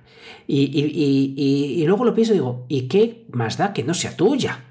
Y, 0.47 1.83
luego 1.85 2.03
lo 2.03 2.13
pienso 2.13 2.33
y 2.33 2.37
digo, 2.37 2.65
¿y 2.67 2.83
qué 2.83 3.25
más 3.31 3.57
da 3.57 3.73
que 3.73 3.83
no 3.83 3.93
sea 3.93 4.17
tuya? 4.17 4.65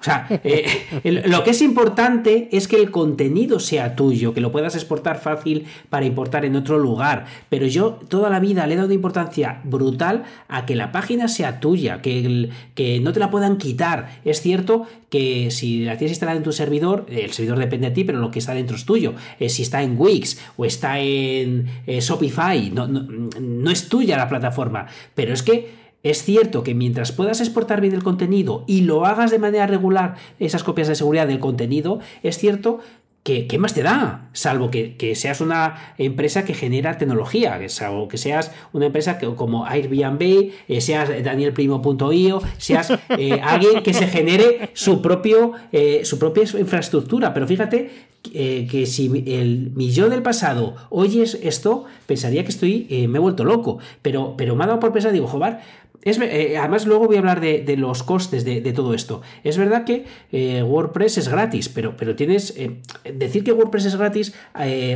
O 0.00 0.04
sea, 0.04 0.26
eh, 0.30 1.22
lo 1.26 1.42
que 1.44 1.50
es 1.50 1.62
importante 1.62 2.48
es 2.52 2.68
que 2.68 2.76
el 2.76 2.90
contenido 2.90 3.60
sea 3.60 3.96
tuyo, 3.96 4.34
que 4.34 4.40
lo 4.40 4.52
puedas 4.52 4.74
exportar 4.74 5.20
fácil 5.20 5.66
para 5.90 6.06
importar 6.06 6.44
en 6.44 6.56
otro 6.56 6.78
lugar. 6.78 7.26
Pero 7.48 7.66
yo 7.66 7.98
toda 8.08 8.30
la 8.30 8.40
vida 8.40 8.66
le 8.66 8.74
he 8.74 8.76
dado 8.76 8.92
importancia 8.92 9.60
brutal 9.64 10.24
a 10.48 10.66
que 10.66 10.76
la 10.76 10.92
página 10.92 11.28
sea 11.28 11.60
tuya, 11.60 12.00
que, 12.02 12.50
que 12.74 13.00
no 13.00 13.12
te 13.12 13.20
la 13.20 13.30
puedan 13.30 13.58
quitar. 13.58 14.20
Es 14.24 14.40
cierto 14.40 14.86
que 15.10 15.50
si 15.50 15.84
la 15.84 15.96
tienes 15.96 16.12
instalada 16.12 16.36
en 16.36 16.44
tu 16.44 16.52
servidor, 16.52 17.06
el 17.08 17.32
servidor 17.32 17.58
depende 17.58 17.88
de 17.88 17.94
ti, 17.94 18.04
pero 18.04 18.18
lo 18.18 18.30
que 18.30 18.38
está 18.38 18.54
dentro 18.54 18.76
es 18.76 18.84
tuyo. 18.84 19.14
Eh, 19.40 19.48
si 19.48 19.62
está 19.62 19.82
en 19.82 19.98
Wix 19.98 20.38
o 20.56 20.64
está 20.64 20.98
en 21.00 21.66
eh, 21.86 22.00
Shopify, 22.00 22.70
no, 22.70 22.86
no 22.86 23.70
es 23.70 23.88
tuya 23.88 24.16
la 24.16 24.28
plataforma. 24.28 24.86
Pero 25.14 25.32
es 25.32 25.42
que 25.42 25.87
es 26.02 26.22
cierto 26.22 26.62
que 26.62 26.74
mientras 26.74 27.12
puedas 27.12 27.40
exportar 27.40 27.80
bien 27.80 27.94
el 27.94 28.02
contenido 28.02 28.64
y 28.66 28.82
lo 28.82 29.04
hagas 29.04 29.30
de 29.30 29.38
manera 29.38 29.66
regular, 29.66 30.16
esas 30.38 30.62
copias 30.62 30.88
de 30.88 30.94
seguridad 30.94 31.26
del 31.26 31.40
contenido, 31.40 32.00
es 32.22 32.38
cierto 32.38 32.80
¿Qué, 33.24 33.58
más 33.58 33.74
te 33.74 33.82
da? 33.82 34.30
Salvo 34.32 34.70
que, 34.70 35.12
seas 35.14 35.42
una 35.42 35.94
empresa 35.98 36.46
que 36.46 36.54
genera 36.54 36.96
tecnología, 36.96 37.60
salvo 37.68 38.08
que 38.08 38.16
seas 38.16 38.52
una 38.72 38.86
empresa 38.86 39.18
que, 39.18 39.26
como 39.34 39.66
Airbnb, 39.66 40.52
eh, 40.66 40.80
seas 40.80 41.10
danielprimo.io, 41.22 42.40
seas 42.56 42.90
eh, 43.10 43.38
alguien 43.42 43.82
que 43.82 43.92
se 43.92 44.06
genere 44.06 44.70
su, 44.72 45.02
propio, 45.02 45.52
eh, 45.72 46.00
su 46.04 46.18
propia 46.18 46.44
infraestructura. 46.44 47.34
Pero 47.34 47.46
fíjate 47.46 48.08
que 48.22 48.86
si 48.86 49.24
el 49.26 49.72
millón 49.74 50.10
del 50.10 50.22
pasado 50.22 50.74
oyes 50.88 51.38
esto, 51.42 51.84
pensaría 52.06 52.44
que 52.44 52.50
estoy, 52.50 52.86
me 53.08 53.18
he 53.18 53.20
vuelto 53.20 53.44
loco. 53.44 53.78
Pero, 54.00 54.36
pero 54.38 54.56
me 54.56 54.64
ha 54.64 54.68
dado 54.68 54.80
por 54.80 54.92
pensar, 54.92 55.12
digo, 55.12 55.26
Jobar, 55.26 55.60
eh, 56.02 56.56
además, 56.58 56.86
luego 56.86 57.06
voy 57.06 57.16
a 57.16 57.18
hablar 57.18 57.40
de, 57.40 57.76
los 57.76 58.02
costes 58.02 58.44
de, 58.44 58.60
todo 58.72 58.94
esto. 58.94 59.22
Es 59.44 59.58
verdad 59.58 59.84
que 59.84 60.06
eh, 60.32 60.62
WordPress 60.62 61.18
es 61.18 61.28
gratis, 61.28 61.68
pero, 61.68 61.96
pero 61.96 62.14
tienes. 62.14 62.54
Eh, 62.56 62.80
decir 63.12 63.44
que 63.44 63.52
WordPress 63.52 63.86
es 63.86 63.96
gratis 63.96 64.34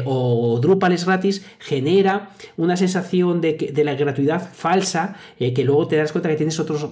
o 0.05 0.59
Drupal 0.61 0.93
es 0.93 1.05
gratis 1.05 1.45
genera 1.59 2.31
una 2.57 2.77
sensación 2.77 3.41
de, 3.41 3.73
de 3.73 3.85
la 3.85 3.95
gratuidad 3.95 4.51
falsa 4.53 5.17
que 5.39 5.65
luego 5.65 5.89
te 5.89 5.97
das 5.97 6.13
cuenta 6.13 6.29
que 6.29 6.37
tienes 6.37 6.59
otros 6.61 6.89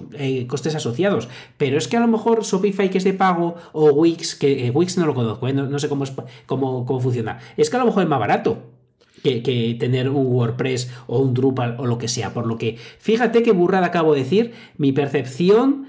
costes 0.47 0.75
asociados. 0.75 1.29
Pero 1.57 1.77
es 1.77 1.87
que 1.87 1.97
a 1.97 2.01
lo 2.01 2.07
mejor 2.07 2.43
Shopify, 2.43 2.89
que 2.89 2.97
es 2.97 3.03
de 3.03 3.13
pago, 3.13 3.55
o 3.71 3.91
Wix, 3.91 4.35
que 4.35 4.71
Wix 4.73 4.97
no 4.97 5.05
lo 5.05 5.13
conozco, 5.13 5.51
no, 5.51 5.79
sé 5.79 5.89
cómo, 5.89 6.05
cómo, 6.45 6.85
cómo 6.85 6.99
funciona. 6.99 7.39
Es 7.57 7.69
que 7.69 7.77
a 7.77 7.79
lo 7.79 7.85
mejor 7.85 8.03
es 8.03 8.09
más 8.09 8.19
barato 8.19 8.80
que, 9.23 9.75
tener 9.79 10.09
un 10.09 10.27
WordPress 10.27 10.91
o 11.07 11.19
un 11.19 11.33
Drupal 11.33 11.75
o 11.79 11.85
lo 11.85 11.97
que 11.97 12.07
sea. 12.07 12.33
Por 12.33 12.47
lo 12.47 12.57
que, 12.57 12.77
fíjate 12.99 13.43
qué 13.43 13.51
burrada 13.51 13.87
acabo 13.87 14.13
de 14.13 14.23
decir, 14.23 14.53
mi 14.77 14.91
percepción 14.91 15.87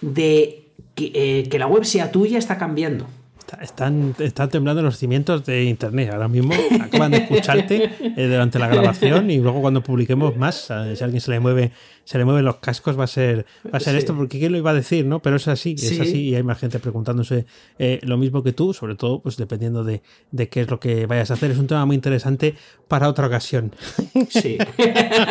de 0.00 0.68
que, 0.94 1.12
eh, 1.14 1.58
la 1.58 1.66
web 1.66 1.84
sea 1.84 2.10
tuya 2.10 2.38
está 2.38 2.58
cambiando. 2.58 3.06
Están, 3.60 4.14
están 4.18 4.48
temblando 4.48 4.82
los 4.82 4.96
cimientos 4.96 5.44
de 5.44 5.64
Internet. 5.64 6.10
Ahora 6.12 6.28
mismo 6.28 6.54
acaban 6.80 7.12
de 7.12 7.18
escucharte 7.18 7.90
eh, 8.00 8.26
durante 8.26 8.58
la 8.58 8.68
grabación 8.68 9.30
y 9.30 9.38
luego 9.38 9.60
cuando 9.60 9.82
publiquemos 9.82 10.36
más, 10.36 10.72
si 10.94 11.04
alguien 11.04 11.20
se 11.20 11.30
le 11.30 11.40
mueve 11.40 11.70
se 12.04 12.18
le 12.18 12.24
mueven 12.24 12.44
los 12.44 12.56
cascos 12.56 12.98
va 12.98 13.04
a 13.04 13.08
ser 13.08 13.46
va 13.66 13.78
a 13.78 13.80
ser 13.80 13.96
esto 13.96 14.14
porque 14.14 14.38
quién 14.38 14.52
lo 14.52 14.58
iba 14.58 14.70
a 14.70 14.74
decir 14.74 15.06
no 15.06 15.20
pero 15.20 15.36
es 15.36 15.48
así 15.48 15.74
es 15.78 16.00
así 16.00 16.28
y 16.28 16.34
hay 16.34 16.42
más 16.42 16.58
gente 16.58 16.78
preguntándose 16.78 17.46
eh, 17.78 18.00
lo 18.02 18.16
mismo 18.16 18.42
que 18.42 18.52
tú 18.52 18.74
sobre 18.74 18.94
todo 18.94 19.20
pues 19.20 19.36
dependiendo 19.36 19.84
de, 19.84 20.02
de, 20.30 20.48
qué 20.48 20.62
es 20.62 20.70
lo 20.70 20.80
que 20.80 21.06
vayas 21.06 21.30
a 21.30 21.34
hacer. 21.34 21.50
Es 21.50 21.58
un 21.58 21.66
tema 21.66 21.84
muy 21.86 21.96
interesante 21.96 22.54
para 22.88 23.08
otra 23.08 23.26
ocasión. 23.26 23.72
Sí. 24.28 24.58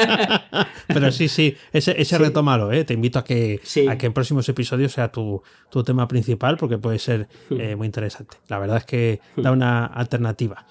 Pero 0.87 1.11
sí 1.11 1.27
sí 1.27 1.55
ese, 1.71 1.99
ese 1.99 2.17
retómalo 2.17 2.71
¿eh? 2.71 2.83
te 2.83 2.93
invito 2.93 3.19
a 3.19 3.23
que 3.23 3.59
a 3.89 3.97
que 3.97 4.05
en 4.05 4.13
próximos 4.13 4.47
episodios 4.47 4.93
sea 4.93 5.11
tu, 5.11 5.41
tu 5.69 5.83
tema 5.83 6.07
principal 6.07 6.57
porque 6.57 6.77
puede 6.77 6.99
ser 6.99 7.27
hmm. 7.49 7.59
eh, 7.59 7.75
muy 7.75 7.85
interesante. 7.85 8.37
La 8.47 8.59
verdad 8.59 8.77
es 8.77 8.85
que 8.85 9.19
da 9.35 9.51
una 9.51 9.85
alternativa 9.85 10.65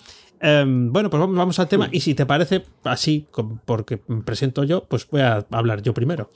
Em, 0.44 0.92
bueno, 0.92 1.08
pues 1.08 1.20
vamos, 1.20 1.58
al 1.60 1.68
tema. 1.68 1.88
Y 1.92 2.00
si 2.00 2.14
te 2.14 2.26
parece, 2.26 2.64
así, 2.82 3.28
porque 3.64 4.00
presento 4.24 4.64
yo, 4.64 4.84
pues 4.84 5.06
voy 5.08 5.20
a 5.20 5.46
hablar 5.52 5.82
yo 5.82 5.94
primero. 5.94 6.32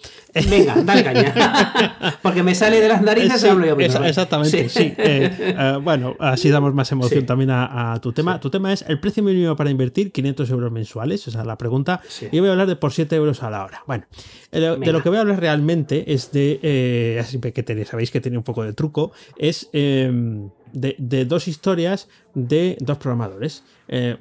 Venga, 0.49 0.77
dale 0.85 1.03
caña. 1.03 1.35
porque 2.23 2.45
me 2.45 2.55
sale 2.55 2.81
de 2.81 2.89
las 2.89 3.03
narices 3.03 3.43
y 3.43 3.49
hablo 3.49 3.67
yo 3.67 3.77
primero. 3.77 4.05
exactamente, 4.05 4.69
sí. 4.69 4.95
Eh, 4.97 5.31
eh, 5.39 5.79
bueno, 5.83 6.15
así 6.21 6.51
damos 6.51 6.73
más 6.73 6.91
emoción 6.93 7.27
también 7.27 7.51
a, 7.51 7.99
tu 8.01 8.13
tema. 8.13 8.39
Tu 8.39 8.49
tema 8.49 8.73
es 8.73 8.85
el 8.87 9.01
precio 9.01 9.25
mínimo 9.25 9.57
para 9.57 9.71
invertir, 9.71 10.13
500 10.13 10.51
euros 10.51 10.71
mensuales. 10.71 11.27
Esa 11.27 11.41
es 11.41 11.47
la 11.47 11.59
pregunta. 11.59 12.01
Y 12.31 12.39
voy 12.39 12.49
a 12.49 12.53
hablar 12.53 12.69
de 12.69 12.77
por 12.77 12.93
7 12.93 13.17
euros 13.17 13.43
a 13.43 13.51
la 13.51 13.65
hora. 13.65 13.83
Bueno, 13.89 14.05
eh, 14.53 14.61
de, 14.61 14.93
lo 14.93 15.03
que 15.03 15.09
voy 15.09 15.19
a 15.19 15.23
hablar 15.23 15.41
realmente 15.41 16.13
es 16.13 16.31
de. 16.31 17.19
así 17.21 17.41
que 17.41 17.85
sabéis 17.85 18.13
que 18.13 18.21
tiene 18.21 18.39
un 18.39 18.45
poco 18.45 18.63
de 18.63 18.73
truco. 18.73 19.11
Es 19.37 19.69
em, 19.73 20.49
de, 20.77 21.25
dos 21.25 21.49
historias 21.49 22.09
de 22.35 22.77
dos 22.81 22.99
programadores. 22.99 23.65
Eh, 23.89 24.17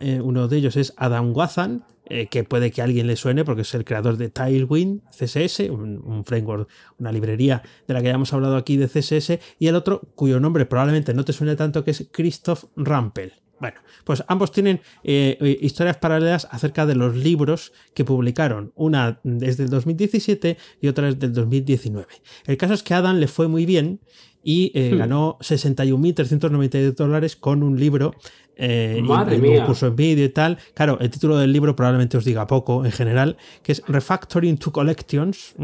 eh, 0.00 0.20
uno 0.22 0.48
de 0.48 0.56
ellos 0.56 0.76
es 0.76 0.94
Adam 0.96 1.32
Wathan, 1.36 1.84
eh, 2.06 2.26
que 2.28 2.44
puede 2.44 2.70
que 2.70 2.80
a 2.80 2.84
alguien 2.84 3.06
le 3.06 3.16
suene 3.16 3.44
porque 3.44 3.62
es 3.62 3.74
el 3.74 3.84
creador 3.84 4.16
de 4.16 4.30
Tailwind 4.30 5.02
CSS, 5.10 5.70
un, 5.70 6.24
framework, 6.24 6.68
una 6.98 7.12
librería 7.12 7.62
de 7.86 7.94
la 7.94 8.00
que 8.00 8.06
ya 8.06 8.14
hemos 8.14 8.32
hablado 8.32 8.56
aquí 8.56 8.76
de 8.76 8.88
CSS, 8.88 9.38
y 9.58 9.66
el 9.66 9.74
otro, 9.74 10.00
cuyo 10.14 10.40
nombre 10.40 10.64
probablemente 10.64 11.12
no 11.12 11.24
te 11.24 11.32
suene 11.32 11.56
tanto, 11.56 11.84
que 11.84 11.90
es 11.90 12.08
Christoph 12.10 12.64
Rampel. 12.76 13.34
Bueno, 13.60 13.80
pues 14.04 14.22
ambos 14.28 14.52
tienen 14.52 14.80
historias 15.02 15.96
paralelas 15.96 16.46
acerca 16.52 16.86
de 16.86 16.94
los 16.94 17.16
libros 17.16 17.72
que 17.92 18.04
publicaron. 18.04 18.70
Una 18.76 19.18
desde 19.24 19.64
el 19.64 19.68
2017 19.68 20.56
y 20.80 20.86
otra 20.86 21.06
desde 21.06 21.26
el 21.26 21.32
2019. 21.32 22.06
El 22.46 22.56
caso 22.56 22.74
es 22.74 22.84
que 22.84 22.94
a 22.94 22.98
Adam 22.98 23.16
le 23.16 23.26
fue 23.26 23.48
muy 23.48 23.66
bien 23.66 23.98
y 24.42 24.72
eh, 24.74 24.92
hmm. 24.92 24.98
ganó 24.98 25.38
61.392 25.40 26.94
dólares 26.94 27.36
con 27.36 27.62
un 27.62 27.78
libro 27.78 28.12
eh, 28.60 29.00
un 29.00 29.64
curso 29.64 29.86
en 29.86 29.96
vídeo 29.96 30.24
y 30.24 30.30
tal. 30.30 30.58
Claro, 30.74 30.98
el 31.00 31.10
título 31.10 31.38
del 31.38 31.52
libro 31.52 31.76
probablemente 31.76 32.16
os 32.16 32.24
diga 32.24 32.46
poco 32.48 32.84
en 32.84 32.90
general, 32.90 33.36
que 33.62 33.72
es 33.72 33.82
Refactoring 33.86 34.58
to 34.58 34.72
Collections. 34.72 35.54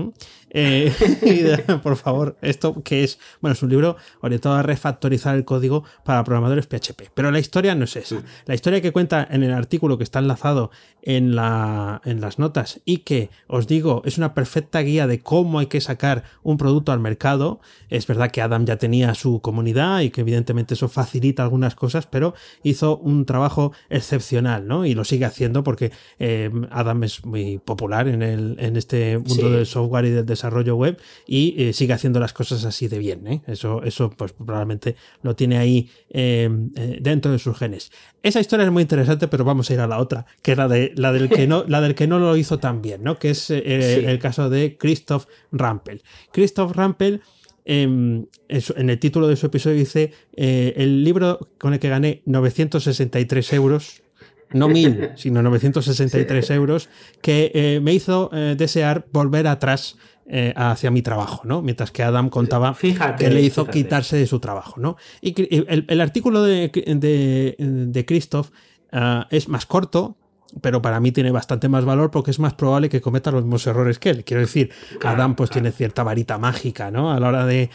Eh, 0.50 0.92
por 1.82 1.96
favor, 1.96 2.36
esto 2.40 2.80
que 2.84 3.02
es, 3.02 3.18
bueno, 3.40 3.54
es 3.54 3.62
un 3.64 3.70
libro 3.70 3.96
orientado 4.20 4.54
a 4.54 4.62
refactorizar 4.62 5.34
el 5.34 5.44
código 5.44 5.82
para 6.04 6.22
programadores 6.22 6.68
PHP. 6.68 7.10
Pero 7.12 7.32
la 7.32 7.40
historia 7.40 7.74
no 7.74 7.84
es 7.84 7.96
esa. 7.96 8.22
La 8.46 8.54
historia 8.54 8.80
que 8.80 8.92
cuenta 8.92 9.26
en 9.28 9.42
el 9.42 9.52
artículo 9.52 9.98
que 9.98 10.04
está 10.04 10.20
enlazado 10.20 10.70
en, 11.02 11.34
la, 11.34 12.00
en 12.04 12.20
las 12.20 12.38
notas 12.38 12.80
y 12.84 12.98
que 12.98 13.30
os 13.48 13.66
digo 13.66 14.02
es 14.04 14.18
una 14.18 14.34
perfecta 14.34 14.80
guía 14.80 15.08
de 15.08 15.20
cómo 15.20 15.58
hay 15.58 15.66
que 15.66 15.80
sacar 15.80 16.22
un 16.44 16.56
producto 16.56 16.92
al 16.92 17.00
mercado. 17.00 17.60
Es 17.88 18.06
verdad 18.06 18.30
que 18.30 18.40
Adam 18.40 18.63
ya 18.64 18.76
tenía 18.76 19.14
su 19.14 19.40
comunidad 19.40 20.00
y 20.00 20.10
que 20.10 20.22
evidentemente 20.22 20.74
eso 20.74 20.88
facilita 20.88 21.42
algunas 21.42 21.74
cosas, 21.74 22.06
pero 22.06 22.34
hizo 22.62 22.98
un 22.98 23.26
trabajo 23.26 23.72
excepcional, 23.88 24.66
¿no? 24.66 24.86
Y 24.86 24.94
lo 24.94 25.04
sigue 25.04 25.24
haciendo 25.24 25.64
porque 25.64 25.92
eh, 26.18 26.50
Adam 26.70 27.04
es 27.04 27.24
muy 27.24 27.58
popular 27.58 28.08
en, 28.08 28.22
el, 28.22 28.56
en 28.58 28.76
este 28.76 29.18
mundo 29.18 29.50
del 29.50 29.66
software 29.66 30.06
y 30.06 30.10
del 30.10 30.26
desarrollo 30.26 30.76
web 30.76 30.98
y 31.26 31.54
eh, 31.58 31.72
sigue 31.72 31.92
haciendo 31.92 32.20
las 32.20 32.32
cosas 32.32 32.64
así 32.64 32.88
de 32.88 32.98
bien. 32.98 33.26
¿eh? 33.26 33.42
Eso, 33.46 33.82
eso 33.82 34.10
pues 34.10 34.32
probablemente 34.32 34.96
lo 35.22 35.34
tiene 35.34 35.58
ahí 35.58 35.90
dentro 36.10 37.32
de 37.32 37.38
sus 37.38 37.56
genes. 37.58 37.90
Esa 38.22 38.40
historia 38.40 38.64
es 38.64 38.72
muy 38.72 38.82
interesante, 38.82 39.28
pero 39.28 39.44
vamos 39.44 39.68
a 39.68 39.74
ir 39.74 39.80
a 39.80 39.86
la 39.86 39.98
otra, 39.98 40.26
que 40.42 40.52
es 40.52 40.58
la, 40.58 40.68
de, 40.68 40.92
la, 40.96 41.12
del, 41.12 41.28
que 41.28 41.46
no, 41.46 41.64
la 41.66 41.80
del 41.80 41.94
que 41.94 42.06
no 42.06 42.18
lo 42.18 42.36
hizo 42.36 42.58
tan 42.58 42.80
bien, 42.80 43.02
¿no? 43.02 43.18
que 43.18 43.30
es 43.30 43.50
el 43.50 44.18
caso 44.18 44.48
de 44.48 44.76
Christoph 44.78 45.26
Rampel. 45.50 46.02
Christoph 46.32 46.72
Rampel 46.72 47.20
em, 47.64 48.26
en 48.48 48.90
el 48.90 48.98
título 48.98 49.28
de 49.28 49.36
su 49.36 49.46
episodio 49.46 49.76
dice 49.76 50.12
el 50.36 51.04
libro 51.04 51.38
con 51.58 51.72
el 51.72 51.78
que 51.78 51.88
gané 51.88 52.22
963 52.26 53.52
euros 53.52 54.02
no 54.52 54.68
mil, 54.68 55.10
sino 55.16 55.42
963 55.42 56.50
euros, 56.50 56.88
que 57.20 57.80
me 57.82 57.92
hizo 57.92 58.30
desear 58.56 59.06
volver 59.10 59.46
atrás 59.48 59.96
eh, 60.26 60.54
hacia 60.56 60.90
mi 60.90 61.02
trabajo, 61.02 61.42
¿no? 61.44 61.60
Mientras 61.60 61.90
que 61.90 62.02
Adam 62.02 62.30
contaba 62.30 62.74
que 63.18 63.28
le 63.28 63.42
hizo 63.42 63.66
quitarse 63.66 64.16
de 64.16 64.26
su 64.26 64.40
trabajo, 64.40 64.80
¿no? 64.80 64.96
Y 65.20 65.34
el, 65.68 66.00
artículo 66.00 66.42
de, 66.42 66.70
de, 66.72 68.04
Christoph 68.06 68.48
ah, 68.90 69.28
es 69.30 69.50
más 69.50 69.66
corto, 69.66 70.16
pero 70.60 70.82
para 70.82 71.00
mí 71.00 71.12
tiene 71.12 71.30
bastante 71.30 71.68
más 71.68 71.84
valor 71.84 72.10
porque 72.10 72.30
es 72.30 72.38
más 72.38 72.54
probable 72.54 72.88
que 72.88 73.00
cometa 73.00 73.30
los 73.30 73.42
mismos 73.42 73.66
errores 73.66 73.98
que 73.98 74.10
él. 74.10 74.24
Quiero 74.24 74.40
decir, 74.40 74.70
Adam 75.02 75.34
pues 75.34 75.50
tiene 75.50 75.72
cierta 75.72 76.02
varita 76.02 76.38
mágica, 76.38 76.90
¿no? 76.90 77.12
A 77.12 77.20
la 77.20 77.28
hora 77.28 77.46
de, 77.46 77.70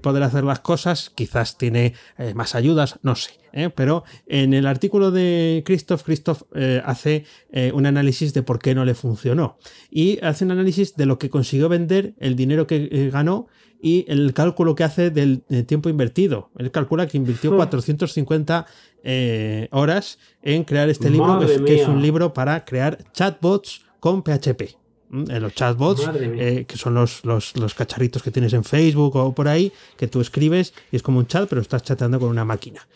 poder 0.00 0.22
hacer 0.22 0.44
las 0.44 0.60
cosas, 0.60 1.10
quizás 1.14 1.58
tiene 1.58 1.94
eh, 2.18 2.34
más 2.34 2.54
ayudas, 2.54 2.98
no 3.02 3.14
sé. 3.14 3.32
¿eh? 3.52 3.70
Pero 3.70 4.04
en 4.26 4.54
el 4.54 4.66
artículo 4.66 5.10
de 5.10 5.62
Christoph, 5.64 6.02
Christoph 6.02 6.42
eh, 6.54 6.82
hace 6.84 7.24
un 7.72 7.86
análisis 7.86 8.34
de 8.34 8.42
por 8.42 8.58
qué 8.58 8.74
no 8.74 8.84
le 8.84 8.94
funcionó. 8.94 9.58
Y 9.90 10.18
hace 10.24 10.44
un 10.44 10.50
análisis 10.50 10.96
de 10.96 11.06
lo 11.06 11.18
que 11.18 11.30
consiguió 11.30 11.68
vender, 11.68 12.14
el 12.18 12.34
dinero 12.34 12.66
que 12.66 13.10
ganó 13.12 13.46
y 13.84 14.06
el 14.08 14.32
cálculo 14.32 14.74
que 14.74 14.82
hace 14.82 15.10
del, 15.10 15.42
tiempo 15.66 15.90
invertido. 15.90 16.48
Él 16.56 16.70
calcula 16.70 17.06
que 17.06 17.18
invirtió 17.18 17.54
450 17.54 18.60
hmm. 18.60 18.64
eh, 19.04 19.68
horas 19.72 20.18
en 20.40 20.64
crear 20.64 20.88
este 20.88 21.10
libro, 21.10 21.38
que 21.66 21.82
es, 21.82 21.86
un 21.86 22.00
libro 22.00 22.32
para 22.32 22.64
crear 22.64 22.96
chatbots 23.12 23.82
con 24.00 24.22
PHP. 24.22 24.78
los 25.10 25.54
chatbots, 25.54 26.08
que 26.08 26.76
son 26.76 26.94
los, 26.94 27.26
los, 27.26 27.54
los, 27.58 27.74
cacharritos 27.74 28.22
que 28.22 28.30
tienes 28.30 28.54
en 28.54 28.64
Facebook 28.64 29.16
o 29.16 29.34
por 29.34 29.48
ahí, 29.48 29.70
que 29.98 30.08
tú 30.08 30.22
escribes 30.22 30.72
y 30.90 30.96
es 30.96 31.02
como 31.02 31.18
un 31.18 31.26
chat, 31.26 31.46
pero 31.46 31.60
estás 31.60 31.82
chateando 31.82 32.18
con 32.18 32.30
una 32.30 32.46
máquina. 32.46 32.88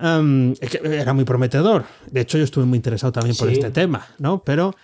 era 0.00 1.12
muy 1.12 1.24
prometedor. 1.26 1.84
De 2.10 2.22
hecho, 2.22 2.38
yo 2.38 2.44
estuve 2.44 2.64
muy 2.64 2.74
interesado 2.74 3.12
también 3.12 3.36
por 3.36 3.48
este 3.50 3.70
tema, 3.70 4.04
¿no? 4.18 4.42
Pero 4.42 4.74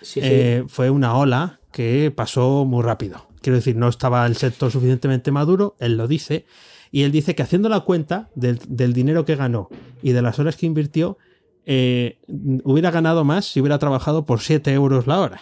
fue 0.69 0.89
una 0.89 1.17
ola 1.17 1.59
que 1.73 2.09
pasó 2.15 2.63
muy 2.63 2.81
rápido. 2.81 3.34
Quiero 3.45 3.57
decir, 3.57 3.75
no 3.75 3.87
estaba 3.89 4.25
el 4.25 4.37
sector 4.37 4.71
suficientemente 4.71 5.29
maduro, 5.29 5.75
él 5.77 5.97
lo 5.97 6.07
dice, 6.07 6.47
y 6.89 7.03
él 7.03 7.11
dice 7.11 7.35
que 7.35 7.43
haciendo 7.43 7.69
la 7.69 7.81
cuenta 7.81 8.31
del, 8.33 8.57
dinero 8.91 9.23
que 9.23 9.35
ganó 9.35 9.69
y 10.01 10.13
de 10.13 10.23
las 10.23 10.39
horas 10.39 10.55
que 10.55 10.65
invirtió, 10.65 11.19
eh, 11.67 12.17
hubiera 12.63 12.89
ganado 12.89 13.23
más 13.23 13.45
si 13.45 13.61
hubiera 13.61 13.77
trabajado 13.77 14.25
por 14.25 14.39
7 14.39 14.73
euros 14.73 15.05
la 15.05 15.19
hora. 15.19 15.41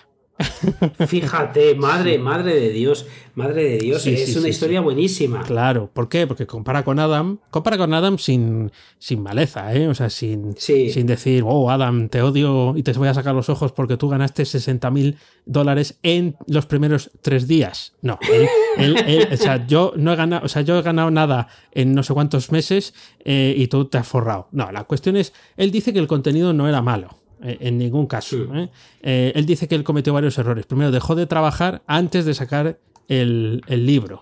Fíjate, 1.07 1.75
madre, 1.75 2.17
madre 2.17 2.55
de 2.55 2.69
Dios, 2.69 3.05
madre 3.35 3.63
de 3.63 3.77
Dios, 3.77 4.05
es 4.07 4.35
una 4.35 4.47
historia 4.47 4.81
buenísima. 4.81 5.41
Claro, 5.43 5.89
¿por 5.91 6.09
qué? 6.09 6.27
Porque 6.27 6.45
compara 6.45 6.83
con 6.83 6.99
Adam, 6.99 7.39
compara 7.49 7.77
con 7.77 7.93
Adam 7.93 8.17
sin, 8.17 8.71
sin 8.99 9.21
maleza, 9.21 9.73
¿eh? 9.73 9.87
O 9.87 9.95
sea, 9.95 10.09
sin, 10.09 10.55
sin 10.57 11.07
decir, 11.07 11.43
oh, 11.45 11.69
Adam, 11.69 12.09
te 12.09 12.21
odio 12.21 12.73
y 12.75 12.83
te 12.83 12.93
voy 12.93 13.07
a 13.07 13.13
sacar 13.13 13.35
los 13.35 13.49
ojos 13.49 13.71
porque 13.71 13.97
tú 13.97 14.09
ganaste 14.09 14.45
60 14.45 14.89
mil 14.91 15.17
dólares 15.45 15.99
en 16.03 16.35
los 16.47 16.65
primeros 16.65 17.11
tres 17.21 17.47
días. 17.47 17.93
No, 18.01 18.19
o 19.31 19.37
sea, 19.37 19.65
yo 19.67 19.93
no 19.95 20.13
he 20.13 20.15
ganado, 20.15 20.45
o 20.45 20.49
sea, 20.49 20.61
yo 20.61 20.77
he 20.77 20.81
ganado 20.81 21.11
nada 21.11 21.47
en 21.71 21.93
no 21.93 22.03
sé 22.03 22.13
cuántos 22.13 22.51
meses 22.51 22.93
eh, 23.23 23.53
y 23.57 23.67
tú 23.67 23.85
te 23.85 23.97
has 23.97 24.07
forrado. 24.07 24.47
No, 24.51 24.71
la 24.71 24.83
cuestión 24.85 25.17
es, 25.17 25.33
él 25.57 25.71
dice 25.71 25.93
que 25.93 25.99
el 25.99 26.07
contenido 26.07 26.53
no 26.53 26.67
era 26.67 26.81
malo. 26.81 27.22
Eh, 27.43 27.57
en 27.59 27.77
ningún 27.77 28.07
caso. 28.07 28.37
¿eh? 28.55 28.69
Eh, 29.01 29.33
él 29.35 29.45
dice 29.45 29.67
que 29.67 29.75
él 29.75 29.83
cometió 29.83 30.13
varios 30.13 30.37
errores. 30.37 30.65
Primero, 30.65 30.91
dejó 30.91 31.13
de 31.13 31.27
trabajar 31.27 31.83
antes 31.87 32.25
de 32.25 32.33
sacar 32.33 32.79
el, 33.09 33.61
libro. 33.67 34.21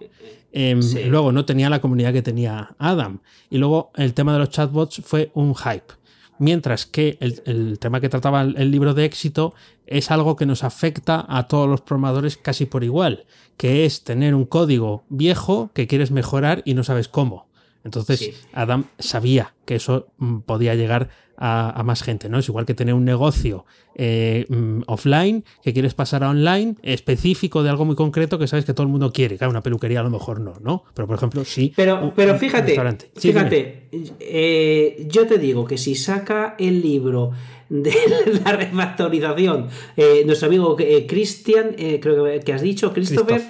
Em, 0.52 0.82
luego, 1.08 1.32
no 1.32 1.46
tenía 1.46 1.70
la 1.70 1.80
comunidad 1.80 2.14
que 2.14 2.24
tenía 2.24 2.76
Adam. 2.80 3.20
Y 3.50 3.60
luego, 3.60 3.92
el 3.96 4.14
tema 4.14 4.34
de 4.34 4.40
los 4.40 4.50
chatbots 4.50 5.02
fue 5.06 5.32
un 5.36 5.56
hype. 5.56 5.94
Mientras 6.40 6.88
que 6.88 7.20
el, 7.20 7.78
tema 7.78 8.02
que 8.02 8.10
trataba 8.10 8.42
el, 8.42 8.72
libro 8.72 8.96
de 8.96 9.06
éxito 9.06 9.54
es 9.86 10.10
algo 10.10 10.36
que 10.36 10.48
nos 10.48 10.64
afecta 10.64 11.24
a 11.30 11.48
todos 11.48 11.70
los 11.70 11.82
programadores 11.82 12.38
casi 12.38 12.66
por 12.66 12.84
igual, 12.84 13.26
que 13.58 13.86
es 13.86 14.04
tener 14.04 14.34
un 14.34 14.46
código 14.46 15.04
viejo 15.10 15.70
que 15.76 15.86
quieres 15.86 16.10
mejorar 16.10 16.64
y 16.66 16.74
no 16.74 16.84
sabes 16.84 17.08
cómo. 17.08 17.51
Entonces, 17.84 18.46
Adam 18.54 18.86
sabía 19.00 19.54
que 19.66 19.76
eso 19.76 20.08
mm, 20.18 20.40
podía 20.40 20.76
llegar 20.76 21.10
a, 21.44 21.82
más 21.84 22.04
gente, 22.04 22.30
¿no? 22.30 22.38
Es 22.38 22.48
igual 22.48 22.68
que 22.68 22.76
tener 22.76 22.94
un 22.94 23.04
negocio 23.04 23.66
eh, 23.96 24.46
mm, 24.48 24.82
offline 24.86 25.44
que 25.64 25.74
quieres 25.74 25.96
pasar 25.96 26.24
a 26.24 26.30
online, 26.30 26.76
específico 26.84 27.64
de 27.64 27.72
algo 27.72 27.84
muy 27.84 27.96
concreto 27.96 28.38
que 28.38 28.48
sabes 28.48 28.64
que 28.64 28.76
todo 28.76 28.84
el 28.84 28.92
mundo 28.92 29.12
quiere. 29.12 29.38
Claro, 29.38 29.50
una 29.50 29.64
peluquería 29.64 30.02
a 30.02 30.04
lo 30.04 30.12
mejor 30.12 30.40
no, 30.40 30.54
¿no? 30.62 30.84
Pero 30.94 31.08
por 31.08 31.18
ejemplo, 31.18 31.44
sí. 31.44 31.74
Pero, 31.76 32.14
pero 32.16 32.38
fíjate, 32.38 32.80
fíjate, 33.16 33.90
eh, 34.20 35.08
yo 35.10 35.26
te 35.26 35.40
digo 35.40 35.66
que 35.66 35.80
si 35.80 35.96
saca 35.96 36.56
el 36.60 36.80
libro 36.80 37.32
de 37.72 37.94
la 38.46 38.52
refactorización. 38.52 39.70
Eh, 39.96 40.24
nuestro 40.26 40.50
amigo 40.50 40.76
eh, 40.78 41.08
Christian, 41.08 41.74
eh, 41.78 42.00
creo 42.02 42.26
que 42.44 42.54
has 42.54 42.62
dicho, 42.62 42.92
Christopher, 42.94 43.42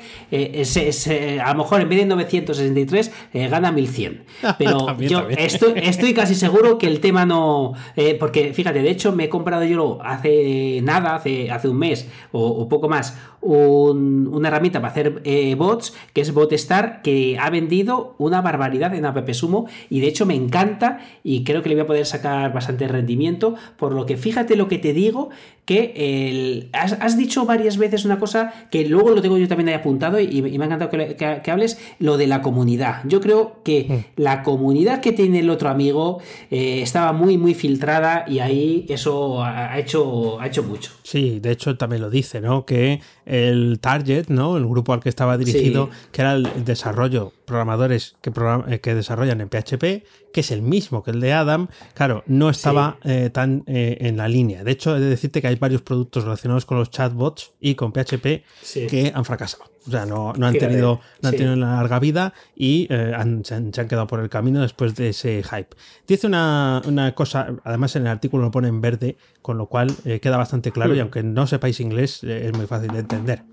a 1.43 1.51
lo 1.53 1.57
mejor 1.57 1.81
en 1.81 1.89
vez 1.89 1.99
de 1.99 2.05
963 2.05 3.11
gana 3.49 3.71
1100. 3.71 4.23
Pero 4.59 4.95
yo 4.99 5.27
estoy, 5.29 5.73
estoy, 5.83 6.13
casi 6.13 6.35
seguro 6.35 6.77
que 6.77 6.85
el 6.85 6.99
tema 6.99 7.25
no. 7.25 7.73
porque 8.19 8.53
fíjate, 8.53 8.83
de 8.83 8.91
hecho, 8.91 9.11
me 9.11 9.23
he 9.25 9.29
comprado 9.29 9.63
yo 9.63 9.97
hace 10.03 10.81
nada, 10.83 11.15
hace, 11.15 11.49
hace 11.49 11.67
un 11.67 11.79
mes 11.79 12.07
o, 12.31 12.69
poco 12.69 12.87
más, 12.87 13.17
una 13.41 14.47
herramienta 14.47 14.81
para 14.81 14.91
hacer 14.91 15.21
bots, 15.57 15.93
que 16.13 16.21
es 16.21 16.33
Botstar, 16.33 17.01
que 17.01 17.37
ha 17.39 17.49
vendido 17.49 18.15
una 18.17 18.41
barbaridad 18.41 18.93
en 18.93 19.05
App 19.05 19.31
Sumo 19.33 19.67
y 19.89 19.99
de 19.99 20.07
hecho 20.07 20.25
me 20.25 20.35
encanta 20.35 20.99
y 21.23 21.43
creo 21.43 21.61
que 21.61 21.69
le 21.69 21.75
voy 21.75 21.83
a 21.83 21.87
poder 21.87 22.05
sacar 22.05 22.53
bastante 22.53 22.87
rendimiento, 22.87 23.55
por 23.77 23.93
lo 23.93 24.05
que 24.05 24.17
fíjate 24.17 24.55
lo 24.55 24.67
que 24.67 24.77
te 24.77 24.93
digo, 24.93 25.29
que 25.65 25.93
el, 25.95 26.69
has, 26.73 27.17
dicho 27.17 27.45
varias 27.45 27.77
veces 27.77 28.03
una 28.03 28.19
cosa 28.19 28.67
que 28.71 28.85
luego 28.85 29.11
lo 29.11 29.21
tengo 29.21 29.37
yo 29.37 29.47
también 29.47 29.69
ahí 29.69 29.75
apuntado 29.75 30.19
y, 30.19 30.41
me 30.41 30.63
ha 30.63 30.65
encantado 30.65 30.89
que, 30.89 31.51
hables, 31.51 31.79
lo 31.99 32.17
de 32.17 32.27
la 32.27 32.41
comunidad. 32.41 33.03
Yo 33.05 33.21
creo 33.21 33.61
que 33.63 33.85
mm. 33.87 34.21
la 34.21 34.43
comunidad 34.43 35.01
que 35.01 35.11
tiene 35.11 35.39
el 35.39 35.49
otro 35.49 35.69
amigo 35.69 36.19
eh, 36.49 36.81
estaba 36.81 37.13
muy, 37.13 37.37
muy 37.37 37.53
filtrada 37.53 38.25
y 38.27 38.39
ahí 38.39 38.85
eso 38.89 39.43
ha 39.43 39.77
hecho, 39.79 40.39
ha 40.41 40.47
hecho 40.47 40.63
mucho. 40.63 40.91
Sí, 41.03 41.39
de 41.39 41.51
hecho 41.51 41.77
también 41.77 42.01
lo 42.01 42.09
dice, 42.09 42.41
¿no? 42.41 42.65
Que 42.65 43.01
el 43.31 43.79
target, 43.79 44.27
¿no? 44.27 44.57
El 44.57 44.67
grupo 44.67 44.91
al 44.91 44.99
que 44.99 45.07
estaba 45.07 45.37
dirigido, 45.37 45.89
que 46.11 46.21
era 46.21 46.33
el 46.33 46.65
desarrollo, 46.65 47.31
programadores 47.45 48.17
que, 48.21 48.31
eh, 48.67 48.79
que 48.81 48.93
desarrollan 48.93 49.39
en 49.39 49.47
PHP, 49.47 50.03
que 50.33 50.41
es 50.41 50.51
el 50.51 50.61
mismo 50.61 51.01
que 51.01 51.11
el 51.11 51.21
de 51.21 51.31
Adam, 51.31 51.69
claro, 51.93 52.23
no 52.27 52.49
estaba 52.49 52.97
eh, 53.05 53.29
tan 53.31 53.63
en 53.67 54.17
la 54.17 54.27
línea. 54.27 54.65
De 54.65 54.71
hecho, 54.71 54.97
he 54.97 54.99
de 54.99 55.05
decirte 55.05 55.41
que 55.41 55.47
hay 55.47 55.55
varios 55.55 55.81
productos 55.81 56.25
relacionados 56.25 56.65
con 56.65 56.77
los 56.77 56.89
chatbots 56.89 57.53
y 57.61 57.75
con 57.75 57.93
PHP 57.93 58.43
que 58.89 59.11
han 59.15 59.23
fracasado. 59.23 59.70
O 59.87 59.91
sea, 59.91 60.05
no, 60.05 60.31
han, 60.39 60.53
tenido, 60.53 60.99
no 61.21 61.29
han 61.29 61.35
tenido 61.35 61.53
una 61.53 61.75
larga 61.77 61.99
vida 61.99 62.33
y 62.55 62.87
eh, 62.91 63.13
se, 63.43 63.55
han, 63.55 63.71
quedado 63.71 64.05
por 64.05 64.19
el 64.19 64.29
camino 64.29 64.61
después 64.61 64.95
de 64.95 65.09
ese 65.09 65.41
hype. 65.43 65.75
Dice 66.07 66.27
una, 66.27 67.13
cosa, 67.15 67.55
además 67.63 67.95
en 67.95 68.03
el 68.03 68.09
artículo 68.09 68.43
lo 68.43 68.51
pone 68.51 68.67
en 68.67 68.79
verde, 68.79 69.17
con 69.41 69.57
lo 69.57 69.65
cual 69.65 69.91
eh, 70.05 70.19
queda 70.19 70.37
bastante 70.37 70.71
claro 70.71 70.93
y 70.93 70.97
hmm. 70.97 71.01
aunque 71.01 71.23
no 71.23 71.47
sepáis 71.47 71.79
inglés 71.79 72.23
eh, 72.23 72.47
es 72.47 72.57
muy 72.57 72.67
fácil 72.67 72.91
de 72.91 72.99
entender. 72.99 73.43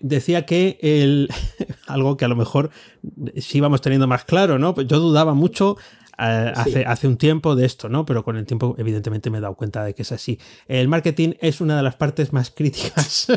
decía 0.00 0.46
que 0.46 0.78
el, 0.80 1.28
algo 1.86 2.16
que 2.16 2.24
a 2.24 2.28
lo 2.28 2.36
mejor 2.36 2.70
sí 3.36 3.60
vamos 3.60 3.82
teniendo 3.82 4.06
más 4.06 4.24
claro, 4.24 4.58
¿no? 4.58 4.74
Yo 4.80 4.98
dudaba 4.98 5.34
mucho 5.34 5.76
eh, 6.18 6.52
hace, 6.54 6.84
hace 6.84 7.06
un 7.06 7.16
tiempo 7.16 7.54
de 7.54 7.64
esto, 7.64 7.88
¿no? 7.88 8.04
Pero 8.04 8.24
con 8.24 8.36
el 8.36 8.44
tiempo, 8.44 8.74
evidentemente, 8.78 9.30
me 9.30 9.38
he 9.38 9.40
dado 9.40 9.54
cuenta 9.54 9.84
de 9.84 9.94
que 9.94 10.02
es 10.02 10.10
así. 10.10 10.38
El 10.66 10.88
marketing 10.88 11.34
es 11.40 11.60
una 11.60 11.76
de 11.76 11.82
las 11.82 11.94
partes 11.94 12.32
más 12.32 12.50
críticas 12.50 13.28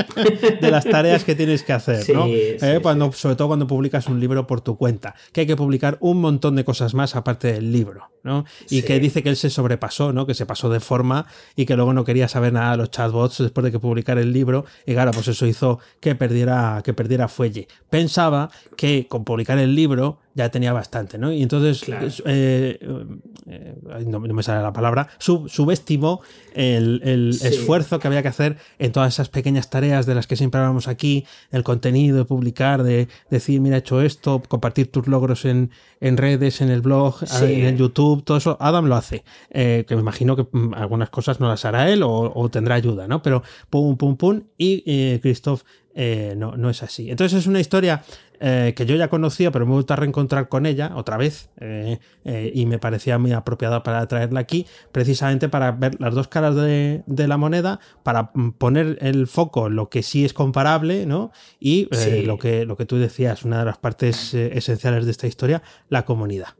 de 0.60 0.70
las 0.70 0.84
tareas 0.84 1.24
que 1.24 1.34
tienes 1.34 1.62
que 1.62 1.74
hacer, 1.74 2.08
¿no? 2.14 2.26
Eh, 2.28 2.78
cuando, 2.82 3.12
sobre 3.12 3.36
todo 3.36 3.48
cuando 3.48 3.66
publicas 3.66 4.06
un 4.06 4.20
libro 4.20 4.46
por 4.46 4.62
tu 4.62 4.78
cuenta, 4.78 5.14
que 5.32 5.42
hay 5.42 5.46
que 5.46 5.56
publicar 5.56 5.98
un 6.00 6.20
montón 6.20 6.56
de 6.56 6.64
cosas 6.64 6.94
más 6.94 7.14
aparte 7.14 7.52
del 7.52 7.72
libro, 7.72 8.10
¿no? 8.22 8.46
Y 8.70 8.82
que 8.82 8.98
dice 9.00 9.22
que 9.22 9.28
él 9.28 9.36
se 9.36 9.50
sobrepasó, 9.50 10.12
¿no? 10.14 10.26
Que 10.26 10.34
se 10.34 10.46
pasó 10.46 10.70
de 10.70 10.80
forma 10.80 11.26
y 11.56 11.66
que 11.66 11.76
luego 11.76 11.92
no 11.92 12.04
quería 12.04 12.28
saber 12.28 12.54
nada 12.54 12.72
de 12.72 12.76
los 12.78 12.90
chatbots 12.90 13.38
después 13.38 13.64
de 13.64 13.72
que 13.72 13.78
publicara 13.78 14.20
el 14.20 14.32
libro. 14.32 14.64
Y 14.86 14.94
claro, 14.94 15.10
pues 15.10 15.28
eso 15.28 15.46
hizo 15.46 15.78
que 16.00 16.14
perdiera, 16.14 16.80
que 16.82 16.94
perdiera 16.94 17.28
fuelle. 17.28 17.68
Pensaba 17.90 18.50
que 18.76 19.06
con 19.08 19.24
publicar 19.24 19.58
el 19.58 19.74
libro 19.74 20.18
ya 20.34 20.48
tenía 20.48 20.72
bastante, 20.72 21.18
¿no? 21.18 21.32
Y 21.32 21.42
entonces, 21.42 21.82
eh, 22.24 22.78
eh, 23.46 24.04
no, 24.06 24.20
me 24.20 24.42
sale 24.42 24.62
la 24.62 24.72
palabra, 24.72 25.08
subestimó 25.18 26.20
el, 26.54 27.36
esfuerzo 27.42 27.98
que 27.98 28.06
había 28.06 28.22
que 28.22 28.28
hacer 28.28 28.56
en 28.78 28.92
todas 28.92 29.12
esas 29.12 29.28
pequeñas 29.28 29.70
tareas 29.70 30.06
de 30.06 30.14
las 30.14 30.26
que 30.26 30.36
siempre 30.36 30.60
hablamos 30.60 30.88
aquí, 30.88 31.26
el 31.50 31.64
contenido, 31.64 32.18
de 32.18 32.24
publicar, 32.24 32.82
de 32.82 33.08
decir, 33.28 33.60
mira, 33.60 33.76
he 33.76 33.78
hecho 33.80 34.02
esto, 34.02 34.40
compartir 34.46 34.90
tus 34.90 35.08
logros 35.08 35.44
en, 35.44 35.70
redes, 36.00 36.60
en 36.60 36.70
el 36.70 36.80
blog, 36.80 37.16
en 37.42 37.76
YouTube, 37.76 38.22
todo 38.24 38.36
eso, 38.36 38.56
Adam 38.60 38.86
lo 38.86 38.96
hace. 38.96 39.24
Eh, 39.50 39.84
que 39.86 39.96
me 39.96 40.00
imagino 40.00 40.36
que 40.36 40.46
mm, 40.50 40.74
algunas 40.74 41.10
cosas 41.10 41.40
no 41.40 41.48
las 41.48 41.64
hará 41.64 41.90
él 41.90 42.02
o, 42.04 42.48
tendrá 42.50 42.76
ayuda, 42.76 43.08
¿no? 43.08 43.22
Pero 43.22 43.42
pum, 43.68 43.96
pum, 43.96 44.16
pum, 44.16 44.42
y 44.56 45.18
Christoph 45.18 45.62
no, 45.94 46.56
no 46.56 46.70
es 46.70 46.82
así. 46.82 47.10
Entonces 47.10 47.40
es 47.40 47.46
una 47.46 47.60
historia 47.60 48.02
eh, 48.42 48.72
que 48.74 48.86
yo 48.86 48.96
ya 48.96 49.08
conocía, 49.08 49.50
pero 49.50 49.66
me 49.66 49.72
he 49.72 49.74
vuelto 49.74 49.92
a 49.92 49.96
reencontrar 49.96 50.48
con 50.48 50.64
ella 50.64 50.92
otra 50.94 51.18
vez 51.18 51.50
eh, 51.60 51.98
eh, 52.24 52.50
y 52.54 52.64
me 52.64 52.78
parecía 52.78 53.18
muy 53.18 53.32
apropiada 53.32 53.82
para 53.82 54.08
traerla 54.08 54.40
aquí, 54.40 54.66
precisamente 54.92 55.50
para 55.50 55.72
ver 55.72 56.00
las 56.00 56.14
dos 56.14 56.28
caras 56.28 56.56
de, 56.56 57.02
la 57.06 57.36
moneda, 57.36 57.80
para 58.02 58.32
poner 58.32 58.96
el 59.02 59.26
foco 59.26 59.66
en 59.66 59.76
lo 59.76 59.90
que 59.90 60.02
sí 60.02 60.24
es 60.24 60.32
comparable, 60.32 61.04
¿no? 61.04 61.32
Y 61.60 61.88
lo, 62.24 62.38
que, 62.38 62.64
lo 62.64 62.78
que 62.78 62.86
tú 62.86 62.96
decías, 62.96 63.44
una 63.44 63.58
de 63.58 63.66
las 63.66 63.76
partes 63.76 64.32
esenciales 64.32 65.04
de 65.04 65.10
esta 65.10 65.26
historia, 65.26 65.62
la 65.90 66.06
comunidad. 66.06 66.54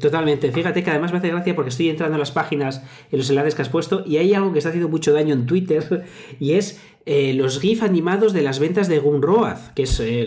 Totalmente. 0.00 0.50
Fíjate 0.50 0.82
que 0.82 0.90
además 0.90 1.12
me 1.12 1.18
hace 1.18 1.28
gracia 1.28 1.54
porque 1.54 1.68
estoy 1.68 1.88
entrando 1.88 2.16
en 2.16 2.20
las 2.20 2.32
páginas, 2.32 2.82
en 3.10 3.18
los 3.18 3.30
enlaces 3.30 3.54
que 3.54 3.62
has 3.62 3.68
puesto, 3.68 4.02
y 4.06 4.16
hay 4.16 4.34
algo 4.34 4.52
que 4.52 4.58
está 4.58 4.70
haciendo 4.70 4.88
mucho 4.88 5.12
daño 5.12 5.34
en 5.34 5.46
Twitter, 5.46 6.04
y 6.40 6.52
es 6.52 6.80
eh, 7.06 7.34
los 7.34 7.60
GIF 7.60 7.82
animados 7.82 8.32
de 8.32 8.42
las 8.42 8.58
ventas 8.58 8.88
de 8.88 8.98
Gumroad, 8.98 9.58
que 9.74 9.82
es, 9.82 10.00
eh, 10.00 10.26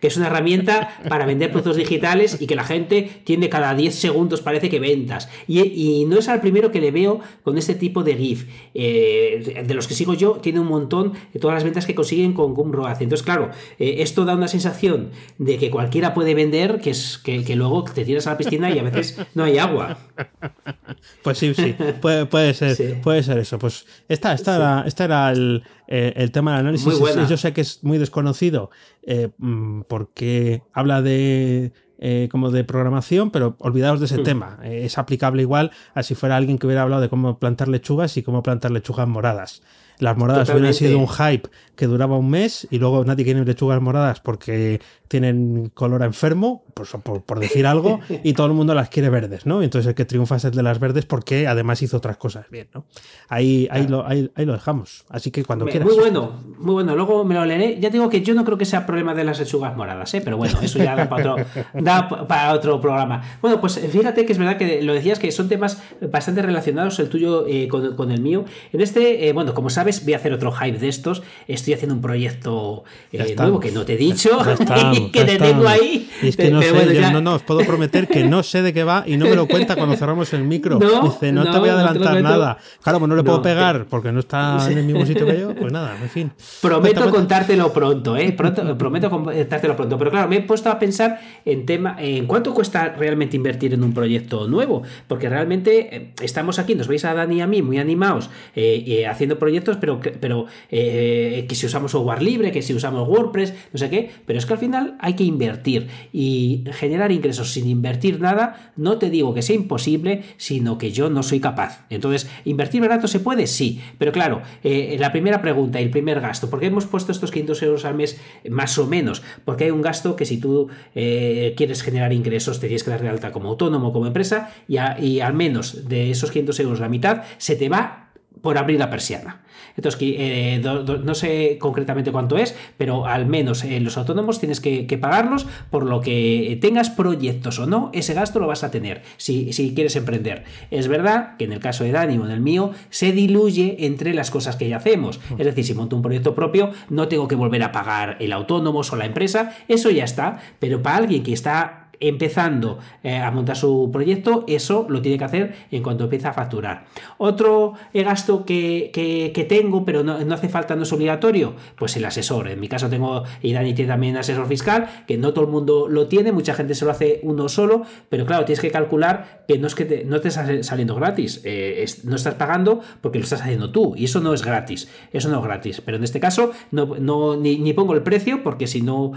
que 0.00 0.06
es 0.06 0.16
una 0.16 0.28
herramienta 0.28 1.00
para 1.08 1.26
vender 1.26 1.50
productos 1.50 1.76
digitales 1.76 2.38
y 2.40 2.46
que 2.46 2.56
la 2.56 2.64
gente 2.64 3.20
tiene 3.24 3.50
cada 3.50 3.74
10 3.74 3.94
segundos, 3.94 4.40
parece 4.40 4.70
que 4.70 4.80
ventas. 4.80 5.28
Y, 5.46 6.04
no 6.06 6.18
es 6.18 6.28
al 6.28 6.40
primero 6.40 6.70
que 6.70 6.80
le 6.80 6.90
veo 6.90 7.20
con 7.42 7.58
este 7.58 7.74
tipo 7.74 8.02
de 8.02 8.16
GIF. 8.16 8.46
Eh, 8.74 9.64
de 9.66 9.74
los 9.74 9.86
que 9.88 9.94
sigo 9.94 10.14
yo, 10.14 10.32
tiene 10.34 10.60
un 10.60 10.68
montón 10.68 11.12
de 11.32 11.40
todas 11.40 11.54
las 11.54 11.64
ventas 11.64 11.84
que 11.84 11.94
consiguen 11.94 12.32
con 12.32 12.54
Gumroad. 12.54 13.02
Entonces, 13.02 13.24
claro, 13.24 13.50
esto 13.78 14.24
da 14.24 14.34
una 14.34 14.48
sensación 14.48 15.10
de 15.38 15.58
que 15.58 15.70
cualquiera 15.70 16.14
puede 16.14 16.34
vender, 16.34 16.80
que 16.80 16.90
es 16.90 17.18
que, 17.18 17.44
que 17.44 17.56
luego 17.56 17.84
te 17.84 18.04
tiras 18.04 18.26
a 18.26 18.32
la 18.32 18.38
piscina 18.38 18.70
y 18.70 18.78
a 18.78 18.82
veces 18.82 19.18
no 19.34 19.44
hay 19.44 19.58
agua. 19.58 19.98
Pues 21.22 21.38
sí, 21.38 21.54
sí, 21.54 21.74
puede, 22.00 22.54
ser, 22.54 23.00
puede 23.00 23.22
ser 23.22 23.38
eso. 23.38 23.58
Pues 23.58 23.86
esta, 24.08 24.32
esta 24.32 24.56
era, 24.56 24.84
este 24.86 25.04
era 25.04 25.30
el, 25.30 25.62
eh, 25.88 26.12
el, 26.16 26.30
tema 26.30 26.52
del 26.52 26.60
análisis. 26.60 26.94
Yo 27.28 27.36
sé 27.36 27.52
que 27.52 27.60
es 27.60 27.82
muy 27.82 27.98
desconocido 27.98 28.70
eh, 29.02 29.30
mm, 29.38 29.82
porque 29.82 30.62
habla 30.72 31.02
de 31.02 31.72
eh, 31.98 32.28
como 32.30 32.50
de 32.50 32.64
programación, 32.64 33.30
pero 33.30 33.56
olvidaos 33.58 34.00
de 34.00 34.06
ese 34.06 34.18
hmm. 34.18 34.24
tema. 34.24 34.58
es 34.62 34.98
aplicable 34.98 35.42
igual 35.42 35.70
a 35.94 36.02
si 36.02 36.14
fuera 36.14 36.36
alguien 36.36 36.58
que 36.58 36.66
hubiera 36.66 36.82
hablado 36.82 37.02
de 37.02 37.08
cómo 37.08 37.38
plantar 37.38 37.68
lechugas 37.68 38.16
y 38.16 38.22
cómo 38.22 38.42
plantar 38.42 38.70
lechugas 38.70 39.08
moradas. 39.08 39.62
Las 39.98 40.16
moradas 40.16 40.48
hubieran 40.50 40.74
sido 40.74 40.98
un 40.98 41.08
hype 41.08 41.48
que 41.76 41.86
duraba 41.86 42.16
un 42.16 42.30
mes 42.30 42.66
y 42.70 42.78
luego 42.78 43.04
nadie 43.04 43.24
quiere 43.24 43.44
lechugas 43.44 43.80
moradas 43.80 44.20
porque 44.20 44.80
tienen 45.08 45.70
color 45.74 46.02
enfermo, 46.02 46.64
por, 46.74 47.22
por, 47.22 47.38
decir 47.38 47.66
algo, 47.66 48.00
y 48.24 48.32
todo 48.32 48.46
el 48.46 48.52
mundo 48.52 48.74
las 48.74 48.88
quiere 48.88 49.08
verdes, 49.08 49.46
¿no? 49.46 49.62
Entonces 49.62 49.88
el 49.88 49.94
que 49.94 50.04
triunfa 50.04 50.36
es 50.36 50.44
el 50.44 50.52
de 50.52 50.62
las 50.62 50.80
verdes 50.80 51.06
porque 51.06 51.46
además 51.46 51.80
hizo 51.82 51.96
otras 51.96 52.16
cosas 52.16 52.50
bien, 52.50 52.68
¿no? 52.74 52.86
Ahí, 53.28 53.68
ahí, 53.70 53.86
lo, 53.86 54.06
ahí, 54.06 54.30
lo 54.36 54.52
dejamos. 54.52 55.04
Así 55.08 55.30
que 55.30 55.44
cuando 55.44 55.66
quieras. 55.66 55.86
Muy 55.86 55.96
bueno, 55.96 56.32
muy 56.58 56.74
bueno. 56.74 56.96
Luego 56.96 57.24
me 57.24 57.34
lo 57.34 57.44
leeré. 57.44 57.78
Ya 57.80 57.90
digo 57.90 58.08
que 58.08 58.22
yo 58.22 58.34
no 58.34 58.44
creo 58.44 58.58
que 58.58 58.64
sea 58.64 58.86
problema 58.86 59.14
de 59.14 59.24
las 59.24 59.38
lechugas 59.38 59.76
moradas, 59.76 60.12
¿eh? 60.14 60.20
Pero 60.22 60.36
bueno, 60.36 60.58
eso 60.60 60.78
ya 60.78 60.96
da 60.96 61.08
para 61.08 61.34
otro, 61.34 61.46
da 61.74 62.08
para 62.26 62.52
otro 62.52 62.80
programa. 62.80 63.22
Bueno, 63.40 63.60
pues 63.60 63.78
fíjate 63.78 64.26
que 64.26 64.32
es 64.32 64.38
verdad 64.38 64.56
que 64.56 64.82
lo 64.82 64.94
decías 64.94 65.18
que 65.18 65.30
son 65.30 65.48
temas 65.48 65.82
bastante 66.00 66.42
relacionados, 66.42 66.98
el 66.98 67.08
tuyo 67.08 67.46
eh, 67.46 67.68
con, 67.68 68.10
el 68.10 68.20
mío. 68.20 68.44
En 68.72 68.80
este, 68.80 69.28
eh, 69.28 69.32
bueno, 69.32 69.54
como 69.54 69.70
sabes, 69.70 70.04
voy 70.04 70.14
a 70.14 70.16
hacer 70.16 70.32
otro 70.32 70.52
hype 70.52 70.78
de 70.78 70.88
estos. 70.88 71.22
Estoy 71.46 71.65
haciendo 71.74 71.94
un 71.94 72.00
proyecto 72.00 72.84
eh, 73.12 73.34
nuevo 73.36 73.60
que 73.60 73.72
no 73.72 73.84
te 73.84 73.94
he 73.94 73.96
dicho. 73.96 74.38
que 75.12 75.24
te 75.24 75.36
tengo 75.36 75.68
ahí. 75.68 76.10
es 76.22 76.36
que 76.36 76.50
no 76.50 76.62
sé, 76.62 77.10
no, 77.12 77.20
no, 77.20 77.34
os 77.34 77.42
puedo 77.42 77.60
prometer 77.60 78.08
que 78.08 78.24
no 78.24 78.42
sé 78.42 78.62
de 78.62 78.72
qué 78.72 78.84
va 78.84 79.04
y 79.06 79.16
no 79.16 79.26
me 79.26 79.36
lo 79.36 79.46
cuenta 79.46 79.76
cuando 79.76 79.96
cerramos 79.98 80.32
el 80.32 80.44
micro. 80.44 80.78
Dice, 80.78 81.32
no, 81.32 81.50
te 81.50 81.58
voy 81.58 81.68
a 81.68 81.74
adelantar 81.74 82.22
nada. 82.22 82.58
Claro, 82.82 82.98
pues 82.98 83.08
no 83.08 83.16
le 83.16 83.22
puedo 83.22 83.42
pegar 83.42 83.86
porque 83.88 84.12
no 84.12 84.20
está 84.20 84.66
en 84.70 84.78
el 84.78 84.84
mismo 84.84 85.04
sitio 85.06 85.26
que 85.26 85.38
yo, 85.38 85.54
pues 85.54 85.72
nada, 85.72 85.96
en 86.00 86.08
fin. 86.08 86.32
Prometo 86.60 87.10
contártelo 87.10 87.72
pronto, 87.72 88.16
¿eh? 88.16 88.32
Pronto, 88.32 88.76
prometo 88.76 89.10
contártelo 89.10 89.76
pronto. 89.76 89.98
Pero 89.98 90.10
claro, 90.10 90.28
me 90.28 90.36
he 90.36 90.42
puesto 90.42 90.70
a 90.70 90.78
pensar 90.78 91.20
en 91.44 91.66
tema, 91.66 91.96
en 91.98 92.26
cuánto 92.26 92.54
cuesta 92.54 92.94
realmente 92.96 93.36
invertir 93.36 93.74
en 93.74 93.82
un 93.82 93.92
proyecto 93.92 94.46
nuevo, 94.48 94.82
porque 95.08 95.28
realmente 95.28 95.96
eh, 95.96 96.12
estamos 96.22 96.58
aquí, 96.58 96.74
nos 96.74 96.88
veis 96.88 97.04
a 97.04 97.14
Dani 97.14 97.36
y 97.36 97.40
a 97.40 97.46
mí 97.46 97.62
muy 97.62 97.78
animados 97.78 98.30
eh, 98.54 99.06
haciendo 99.06 99.38
proyectos, 99.38 99.76
pero, 99.78 100.00
pero 100.20 100.46
eh, 100.70 101.44
si 101.56 101.66
usamos 101.66 101.90
software 101.92 102.22
libre, 102.22 102.52
que 102.52 102.62
si 102.62 102.74
usamos 102.74 103.08
WordPress, 103.08 103.54
no 103.72 103.78
sé 103.78 103.90
qué, 103.90 104.10
pero 104.26 104.38
es 104.38 104.46
que 104.46 104.52
al 104.52 104.58
final 104.58 104.96
hay 105.00 105.14
que 105.14 105.24
invertir 105.24 105.88
y 106.12 106.64
generar 106.72 107.12
ingresos 107.12 107.52
sin 107.52 107.68
invertir 107.68 108.20
nada, 108.20 108.72
no 108.76 108.98
te 108.98 109.10
digo 109.10 109.34
que 109.34 109.42
sea 109.42 109.56
imposible, 109.56 110.22
sino 110.36 110.78
que 110.78 110.92
yo 110.92 111.10
no 111.10 111.22
soy 111.22 111.40
capaz. 111.40 111.86
Entonces, 111.90 112.28
¿invertir 112.44 112.80
barato 112.80 113.08
se 113.08 113.20
puede? 113.20 113.46
Sí, 113.46 113.80
pero 113.98 114.12
claro, 114.12 114.42
eh, 114.62 114.96
la 114.98 115.12
primera 115.12 115.42
pregunta 115.42 115.80
y 115.80 115.84
el 115.84 115.90
primer 115.90 116.20
gasto, 116.20 116.50
¿por 116.50 116.60
qué 116.60 116.66
hemos 116.66 116.86
puesto 116.86 117.12
estos 117.12 117.30
500 117.30 117.62
euros 117.62 117.84
al 117.84 117.94
mes 117.94 118.20
más 118.48 118.78
o 118.78 118.86
menos? 118.86 119.22
Porque 119.44 119.64
hay 119.64 119.70
un 119.70 119.82
gasto 119.82 120.16
que 120.16 120.24
si 120.24 120.38
tú 120.38 120.68
eh, 120.94 121.54
quieres 121.56 121.82
generar 121.82 122.12
ingresos 122.12 122.60
te 122.60 122.66
tienes 122.66 122.84
que 122.84 122.90
dar 122.90 123.02
de 123.02 123.08
alta 123.08 123.32
como 123.32 123.48
autónomo, 123.48 123.92
como 123.92 124.06
empresa, 124.06 124.50
y, 124.68 124.76
y 125.02 125.20
al 125.20 125.34
menos 125.34 125.88
de 125.88 126.10
esos 126.10 126.30
500 126.30 126.60
euros 126.60 126.80
la 126.80 126.88
mitad 126.88 127.24
se 127.38 127.56
te 127.56 127.68
va 127.68 128.05
por 128.46 128.58
abrir 128.58 128.78
la 128.78 128.90
persiana. 128.90 129.40
Entonces, 129.76 130.00
eh, 130.00 130.62
no 130.62 131.14
sé 131.16 131.58
concretamente 131.58 132.12
cuánto 132.12 132.38
es, 132.38 132.54
pero 132.78 133.06
al 133.06 133.26
menos 133.26 133.64
en 133.64 133.82
los 133.82 133.98
autónomos 133.98 134.38
tienes 134.38 134.60
que, 134.60 134.86
pagarlos 135.00 135.48
por 135.68 135.84
lo 135.84 136.00
que 136.00 136.56
tengas 136.60 136.88
proyectos 136.88 137.58
o 137.58 137.66
no, 137.66 137.90
ese 137.92 138.14
gasto 138.14 138.38
lo 138.38 138.46
vas 138.46 138.62
a 138.62 138.70
tener 138.70 139.02
si, 139.16 139.50
quieres 139.74 139.96
emprender. 139.96 140.44
Es 140.70 140.86
verdad 140.86 141.36
que 141.38 141.44
en 141.46 141.54
el 141.54 141.58
caso 141.58 141.82
de 141.82 141.90
Dani 141.90 142.18
o 142.18 142.24
en 142.24 142.30
el 142.30 142.40
mío 142.40 142.70
se 142.88 143.10
diluye 143.10 143.84
entre 143.84 144.14
las 144.14 144.30
cosas 144.30 144.54
que 144.54 144.68
ya 144.68 144.76
hacemos. 144.76 145.18
Es 145.36 145.44
decir, 145.44 145.64
si 145.64 145.74
monto 145.74 145.96
un 145.96 146.02
proyecto 146.02 146.36
propio, 146.36 146.70
no 146.88 147.08
tengo 147.08 147.26
que 147.26 147.34
volver 147.34 147.64
a 147.64 147.72
pagar 147.72 148.16
el 148.20 148.32
autónomo 148.32 148.82
o 148.88 148.96
la 148.96 149.06
empresa, 149.06 149.56
eso 149.66 149.90
ya 149.90 150.04
está, 150.04 150.38
pero 150.60 150.84
para 150.84 150.98
alguien 150.98 151.24
que 151.24 151.32
está 151.32 151.85
empezando 152.00 152.78
eh, 153.02 153.16
a 153.16 153.30
montar 153.30 153.56
su 153.56 153.90
proyecto, 153.92 154.44
eso 154.46 154.86
lo 154.88 155.00
tiene 155.02 155.18
que 155.18 155.24
hacer 155.24 155.54
en 155.70 155.82
cuanto 155.82 156.04
empieza 156.04 156.30
a 156.30 156.32
facturar. 156.32 156.84
Otro 157.18 157.74
eh, 157.92 158.02
gasto 158.02 158.44
que, 158.44 159.46
tengo, 159.48 159.84
pero 159.84 160.02
no, 160.02 160.34
hace 160.34 160.48
falta, 160.48 160.76
no 160.76 160.82
es 160.82 160.92
obligatorio, 160.92 161.54
pues 161.76 161.96
el 161.96 162.04
asesor. 162.04 162.48
En 162.48 162.60
mi 162.60 162.68
caso 162.68 162.88
tengo, 162.88 163.24
y 163.42 163.52
Dani 163.52 163.74
tiene 163.74 163.90
también 163.90 164.16
asesor 164.16 164.46
fiscal, 164.46 165.04
que 165.06 165.16
no 165.16 165.32
todo 165.32 165.44
el 165.44 165.50
mundo 165.50 165.88
lo 165.88 166.08
tiene, 166.08 166.32
mucha 166.32 166.54
gente 166.54 166.74
se 166.74 166.84
lo 166.84 166.90
hace 166.90 167.20
uno 167.22 167.48
solo, 167.48 167.82
pero 168.08 168.26
claro, 168.26 168.44
tienes 168.44 168.60
que 168.60 168.70
calcular 168.70 169.44
que 169.48 169.58
no 169.58 169.66
es 169.66 169.74
que 169.74 169.84
te, 169.84 170.04
no 170.04 170.20
te 170.20 170.30
saliendo 170.30 170.94
gratis, 170.94 171.40
eh, 171.44 171.84
no 172.04 172.16
estás 172.16 172.34
pagando 172.34 172.80
porque 173.00 173.18
lo 173.18 173.24
estás 173.24 173.42
haciendo 173.42 173.70
tú, 173.70 173.94
y 173.96 174.04
eso 174.04 174.20
no 174.20 174.34
es 174.34 174.44
gratis, 174.44 174.88
eso 175.12 175.28
no 175.28 175.38
es 175.38 175.44
gratis, 175.44 175.82
pero 175.84 175.96
en 175.96 176.04
este 176.04 176.20
caso 176.20 176.52
no, 176.70 176.96
no 176.98 177.36
ni, 177.36 177.72
pongo 177.72 177.94
el 177.94 178.02
precio 178.02 178.42
porque 178.42 178.66
si 178.66 178.82
no, 178.82 179.12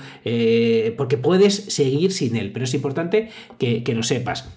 porque 0.97 1.17
puedes 1.17 1.55
seguir 1.55 2.11
sin 2.11 2.35
él, 2.35 2.51
pero 2.51 2.65
es 2.69 2.75
importante 2.75 3.29
que, 3.57 3.83
que 3.83 3.93
lo 3.93 4.03
sepas. 4.03 4.47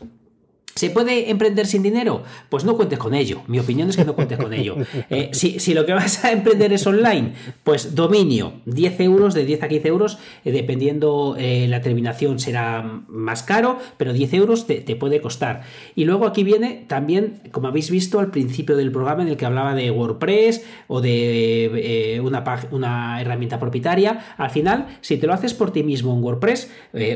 ¿Se 0.75 0.89
puede 0.91 1.31
emprender 1.31 1.67
sin 1.67 1.83
dinero? 1.83 2.23
Pues 2.49 2.65
no 2.65 2.77
cuentes 2.77 2.99
con 2.99 3.15
ello. 3.15 3.43
Mi 3.47 3.59
opinión 3.59 3.91
es 3.91 3.97
que 3.97 4.05
no 4.05 4.15
cuentes 4.15 4.39
con 4.39 4.53
ello. 4.53 4.77
Eh, 5.11 5.31
si, 5.33 5.75
lo 5.75 5.85
que 5.85 5.93
vas 5.93 6.25
a 6.25 6.33
emprender 6.33 6.73
es 6.73 6.87
online, 6.87 7.33
pues 7.65 7.95
dominio, 7.95 8.55
10 8.67 9.01
euros, 9.01 9.35
de 9.35 9.45
10 9.45 9.65
a 9.65 9.69
15 9.69 9.89
euros, 9.89 10.19
eh, 10.45 10.53
dependiendo 10.53 11.37
eh, 11.39 11.67
la 11.69 11.81
terminación 11.83 12.39
será 12.39 13.03
más 13.09 13.43
caro, 13.43 13.79
pero 13.97 14.13
10 14.13 14.35
euros 14.35 14.67
te, 14.67 14.81
puede 14.97 15.21
costar. 15.21 15.63
Y 15.95 16.05
luego 16.05 16.27
aquí 16.27 16.45
viene 16.45 16.85
también, 16.87 17.41
como 17.51 17.69
habéis 17.69 17.91
visto 17.91 18.21
al 18.21 18.31
principio 18.31 18.77
del 18.77 18.91
programa 18.91 19.23
en 19.23 19.29
el 19.29 19.37
que 19.37 19.45
hablaba 19.45 19.75
de 19.75 19.91
WordPress 19.91 20.65
o 20.89 21.01
de 21.01 22.21
una, 22.23 22.45
una, 22.71 23.21
herramienta 23.21 23.59
propietaria, 23.59 24.35
al 24.39 24.51
final, 24.51 24.99
si 25.01 25.19
te 25.19 25.27
lo 25.27 25.35
haces 25.35 25.53
por 25.53 25.73
ti 25.73 25.83
mismo 25.83 26.15
en 26.15 26.23
WordPress 26.23 26.71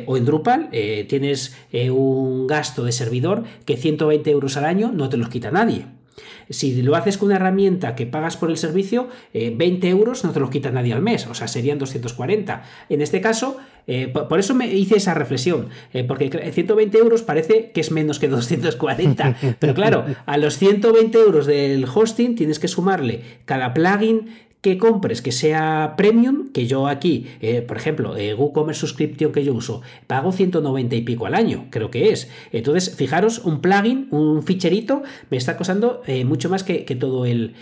o 0.06 0.16
en 0.16 0.24
Drupal, 0.24 0.70
tienes 1.08 1.56
un 1.72 2.46
gasto 2.46 2.84
de 2.84 2.92
servidor 2.92 3.44
que 3.64 3.76
120 3.76 4.30
euros 4.30 4.56
al 4.56 4.64
año 4.64 4.92
no 4.92 5.08
te 5.08 5.16
los 5.16 5.28
quita 5.28 5.50
nadie. 5.50 5.86
Si 6.48 6.80
lo 6.82 6.94
haces 6.94 7.18
con 7.18 7.26
una 7.26 7.36
herramienta 7.36 7.94
que 7.94 8.06
pagas 8.06 8.36
por 8.36 8.50
el 8.50 8.56
servicio, 8.56 9.08
20 9.34 9.86
eh, 9.86 9.90
euros 9.90 10.24
no 10.24 10.32
te 10.32 10.40
los 10.40 10.50
quita 10.50 10.70
nadie 10.70 10.92
al 10.92 11.02
mes, 11.02 11.26
o 11.26 11.34
sea, 11.34 11.48
serían 11.48 11.78
240. 11.78 12.62
En 12.88 13.00
este 13.00 13.20
caso, 13.20 13.56
eh, 13.86 14.08
por, 14.08 14.38
eso 14.38 14.54
me 14.54 14.72
hice 14.72 14.96
esa 14.96 15.14
reflexión, 15.14 15.68
eh, 15.92 16.04
porque 16.04 16.30
120 16.52 16.98
euros 16.98 17.22
parece 17.22 17.70
que 17.72 17.80
es 17.80 17.90
menos 17.90 18.18
que 18.18 18.28
240, 18.28 19.36
pero 19.58 19.74
claro, 19.74 20.04
a 20.24 20.38
los 20.38 20.58
120 20.58 21.18
euros 21.18 21.46
del 21.46 21.84
hosting 21.92 22.36
tienes 22.36 22.58
que 22.58 22.68
sumarle 22.68 23.22
cada 23.44 23.74
plugin, 23.74 24.30
que 24.66 24.78
compres 24.78 25.22
que 25.22 25.30
sea 25.30 25.94
premium, 25.96 26.48
que 26.52 26.66
yo 26.66 26.88
aquí, 26.88 27.28
eh, 27.40 27.62
por 27.62 27.76
ejemplo, 27.76 28.16
eh, 28.16 28.34
WooCommerce 28.34 28.80
Subscription 28.80 29.30
que 29.30 29.44
yo 29.44 29.54
uso, 29.54 29.80
pago 30.08 30.32
190 30.32 30.96
y 30.96 31.02
pico 31.02 31.24
al 31.26 31.36
año, 31.36 31.66
creo 31.70 31.92
que 31.92 32.10
es. 32.10 32.28
Entonces, 32.50 32.96
fijaros, 32.96 33.38
un 33.44 33.60
plugin, 33.60 34.08
un 34.10 34.42
ficherito, 34.42 35.04
me 35.30 35.36
está 35.36 35.56
costando 35.56 36.02
eh, 36.08 36.24
mucho 36.24 36.50
más 36.50 36.64
que, 36.64 36.82
todo 36.98 37.26
el, 37.26 37.54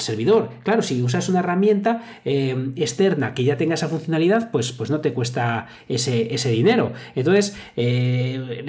servidor. 0.00 0.50
Claro, 0.64 0.82
si 0.82 1.00
usas 1.00 1.28
una 1.28 1.38
herramienta 1.38 2.02
eh, 2.24 2.72
externa 2.74 3.32
que 3.32 3.44
ya 3.44 3.56
tenga 3.56 3.74
esa 3.74 3.88
funcionalidad, 3.88 4.50
pues, 4.50 4.72
pues 4.72 4.90
no 4.90 5.00
te 5.00 5.12
cuesta 5.12 5.68
ese, 5.88 6.34
ese 6.34 6.50
dinero. 6.50 6.92
Entonces, 7.14 7.54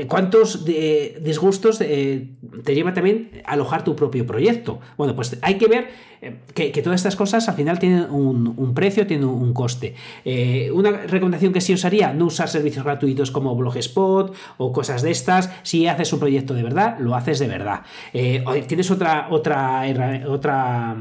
¿cuántos 0.08 0.64
disgustos 0.64 1.80
te 1.80 2.76
lleva 2.76 2.94
también 2.94 3.42
alojar 3.46 3.84
tu 3.84 3.96
propio 3.96 4.28
proyecto? 4.28 4.80
Bueno, 4.96 5.16
pues 5.16 5.39
hay 5.42 5.58
que 5.58 5.68
ver 5.68 6.11
que, 6.54 6.82
todas 6.84 7.00
estas 7.00 7.16
cosas 7.16 7.48
al 7.50 7.56
final 7.56 7.80
tienen 7.80 8.10
un, 8.10 8.74
precio, 8.74 9.08
tienen 9.08 9.28
un, 9.28 9.54
coste. 9.54 9.96
Eh, 10.24 10.70
una 10.72 10.92
recomendación 10.92 11.52
que 11.52 11.62
sí 11.62 11.74
os 11.74 11.84
haría, 11.84 12.14
no 12.14 12.26
usar 12.26 12.48
servicios 12.48 12.86
gratuitos 12.86 13.32
como 13.32 13.56
Blogspot 13.56 14.36
o 14.58 14.72
cosas 14.72 15.02
de 15.02 15.12
estas. 15.12 15.50
Si 15.64 15.88
haces 15.88 16.14
un 16.14 16.20
proyecto 16.20 16.54
de 16.54 16.64
verdad, 16.64 16.98
lo 17.00 17.16
haces 17.16 17.40
de 17.40 17.48
verdad. 17.48 17.82
Eh, 18.14 18.44
tienes 18.68 18.92
otra, 18.92 19.28
otra, 19.32 19.84
otra 20.28 20.96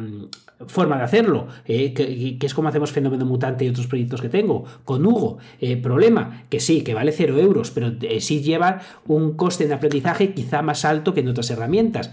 forma 0.67 0.99
de 0.99 1.05
hacerlo, 1.05 1.47
eh, 1.67 1.95
que, 1.95 2.37
es 2.41 2.55
como 2.55 2.69
hacemos 2.69 2.93
Fenómeno 2.93 3.25
Mutante 3.25 3.65
y 3.65 3.69
otros 3.69 3.87
proyectos 3.87 4.21
que 4.21 4.29
tengo, 4.29 4.65
con 4.85 5.05
Hugo. 5.07 5.39
Eh, 5.61 5.77
problema, 5.77 6.45
que 6.49 6.61
sí, 6.61 6.83
que 6.83 6.95
vale 6.95 7.13
cero 7.13 7.39
euros, 7.39 7.71
pero 7.71 7.93
eh, 8.03 8.21
sí 8.21 8.43
lleva 8.43 8.81
un 9.07 9.35
coste 9.35 9.67
de 9.67 9.75
aprendizaje 9.75 10.35
quizá 10.35 10.63
más 10.63 10.85
alto 10.85 11.15
que 11.15 11.21
en 11.21 11.29
otras 11.29 11.51
herramientas. 11.51 12.11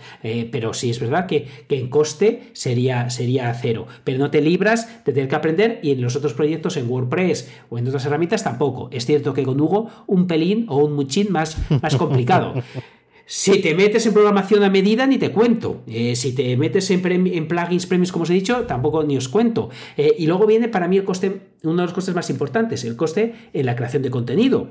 pero 0.52 0.74
sí 0.74 0.90
es 0.90 1.00
verdad 1.00 1.26
que, 1.26 1.48
en 1.70 1.90
coste 1.90 2.50
sería, 2.54 3.10
sería 3.10 3.54
cero. 3.54 3.88
Pero 4.04 4.18
no 4.18 4.32
te 4.32 4.42
libras 4.42 5.04
de 5.06 5.14
tener 5.14 5.30
que 5.30 5.36
aprender 5.36 5.80
y 5.84 5.92
en 5.92 6.02
los 6.02 6.16
otros 6.16 6.34
proyectos, 6.34 6.78
en 6.78 6.90
WordPress 6.90 7.52
o 7.70 7.78
en 7.78 7.88
otras 7.88 8.06
herramientas, 8.06 8.44
tampoco. 8.44 8.90
Es 8.92 9.06
cierto 9.06 9.34
que 9.34 9.44
con 9.44 9.60
Hugo 9.60 9.90
un 10.08 10.28
pelín 10.28 10.66
o 10.70 10.78
un 10.78 10.94
muchín 10.94 11.32
más, 11.32 11.58
más 11.82 11.96
complicado. 11.96 12.54
Si 13.30 13.62
te 13.62 13.76
metes 13.76 14.06
en 14.06 14.14
programación 14.14 14.64
a 14.64 14.70
medida, 14.70 15.06
ni 15.06 15.18
te 15.18 15.34
cuento. 15.34 15.82
Eh, 15.86 16.16
si 16.16 16.34
te 16.34 16.56
metes 16.56 16.90
en, 16.92 17.02
plugins 17.02 17.86
premios, 17.86 18.14
como 18.14 18.24
os 18.24 18.30
he 18.30 18.34
dicho, 18.34 18.62
tampoco 18.62 19.04
ni 19.04 19.18
os 19.18 19.28
cuento. 19.28 19.70
Eh, 19.98 20.16
y 20.18 20.28
luego 20.28 20.48
viene 20.48 20.70
para 20.70 20.88
mí 20.88 20.96
el 20.96 21.04
coste, 21.04 21.42
uno 21.64 21.76
de 21.76 21.84
los 21.84 21.94
costes 21.94 22.16
más 22.16 22.30
importantes, 22.30 22.86
el 22.86 22.96
coste 22.96 23.36
en 23.52 23.66
la 23.66 23.76
creación 23.76 24.02
de 24.02 24.12
contenido. 24.12 24.70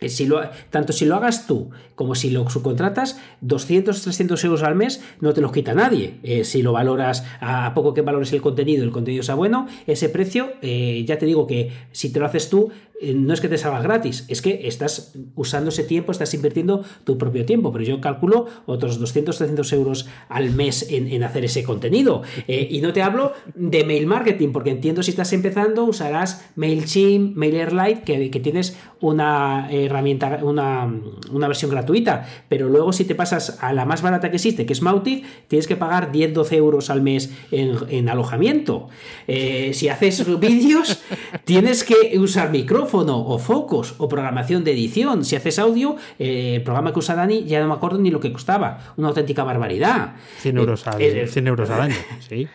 Eh, 0.00 0.50
tanto 0.70 0.92
si 0.92 1.04
lo 1.04 1.16
hagas 1.16 1.46
tú 1.46 1.70
como 2.00 2.14
si 2.14 2.30
lo 2.30 2.48
subcontratas, 2.48 3.20
200, 3.42 4.00
300 4.00 4.42
euros 4.44 4.62
al 4.62 4.74
mes 4.74 5.02
no 5.20 5.34
te 5.34 5.42
los 5.42 5.52
quita 5.52 5.74
nadie. 5.74 6.14
Eh, 6.22 6.44
si 6.44 6.62
lo 6.62 6.72
valoras 6.72 7.26
a 7.42 7.74
poco 7.74 7.92
que 7.92 8.00
valores 8.00 8.32
el 8.32 8.40
contenido, 8.40 8.84
el 8.84 8.90
contenido 8.90 9.22
sea 9.22 9.34
bueno, 9.34 9.68
ese 9.86 10.08
precio, 10.08 10.48
eh, 10.62 11.04
ya 11.06 11.18
te 11.18 11.26
digo 11.26 11.46
que 11.46 11.70
si 11.92 12.10
te 12.10 12.18
lo 12.18 12.24
haces 12.24 12.48
tú, 12.48 12.70
no 13.02 13.32
es 13.32 13.40
que 13.40 13.48
te 13.48 13.56
salga 13.56 13.80
gratis, 13.80 14.26
es 14.28 14.42
que 14.42 14.68
estás 14.68 15.14
usando 15.34 15.70
ese 15.70 15.84
tiempo, 15.84 16.12
estás 16.12 16.34
invirtiendo 16.34 16.84
tu 17.04 17.16
propio 17.16 17.46
tiempo, 17.46 17.72
pero 17.72 17.82
yo 17.82 17.98
calculo 17.98 18.46
otros 18.66 18.98
200, 18.98 19.38
300 19.38 19.72
euros 19.72 20.06
al 20.28 20.50
mes 20.50 20.86
en, 20.90 21.22
hacer 21.22 21.46
ese 21.46 21.64
contenido. 21.64 22.20
Y 22.46 22.82
no 22.82 22.92
te 22.92 23.00
hablo 23.00 23.32
de 23.54 23.84
mail 23.84 24.06
marketing, 24.06 24.52
porque 24.52 24.68
entiendo 24.68 25.02
si 25.02 25.12
estás 25.12 25.32
empezando 25.32 25.84
usarás 25.84 26.50
MailChimp, 26.56 27.36
MailerLite, 27.36 28.02
que, 28.02 28.30
que 28.30 28.40
tienes 28.40 28.76
una 29.00 29.70
herramienta, 29.90 30.40
una, 30.42 30.92
una, 31.30 31.48
versión 31.48 31.70
gratuita, 31.70 32.26
pero 32.48 32.68
luego 32.68 32.92
si 32.92 33.04
te 33.04 33.14
pasas 33.14 33.58
a 33.60 33.72
la 33.72 33.84
más 33.84 34.02
barata 34.02 34.30
que 34.30 34.36
existe, 34.36 34.66
que 34.66 34.72
es 34.72 34.82
Mautic, 34.82 35.24
tienes 35.48 35.66
que 35.66 35.76
pagar 35.76 36.12
10, 36.12 36.34
12 36.34 36.56
euros 36.56 36.90
al 36.90 37.02
mes 37.02 37.32
en, 37.50 38.08
alojamiento. 38.08 38.88
Eh, 39.26 39.72
si 39.74 39.88
haces 39.88 40.24
vídeos, 40.40 41.02
tienes 41.44 41.84
que 41.84 42.18
usar 42.18 42.50
micrófono 42.50 43.18
o 43.18 43.38
focos 43.38 43.94
o 43.98 44.08
programación 44.08 44.64
de 44.64 44.72
edición. 44.72 45.24
Si 45.24 45.36
haces 45.36 45.58
audio, 45.58 45.96
eh, 46.18 46.54
el 46.56 46.62
programa 46.62 46.92
que 46.92 46.98
usa 46.98 47.14
Dani 47.14 47.44
ya 47.44 47.60
no 47.60 47.68
me 47.68 47.74
acuerdo 47.74 47.98
ni 47.98 48.10
lo 48.10 48.20
que 48.20 48.32
costaba. 48.32 48.94
Una 48.96 49.08
auténtica 49.08 49.44
barbaridad. 49.44 50.14
100 50.38 50.58
euros 50.58 50.86
al, 50.86 51.28
100 51.28 51.46
euros 51.46 51.70
al 51.70 51.80
año, 51.82 51.96
sí. 52.28 52.48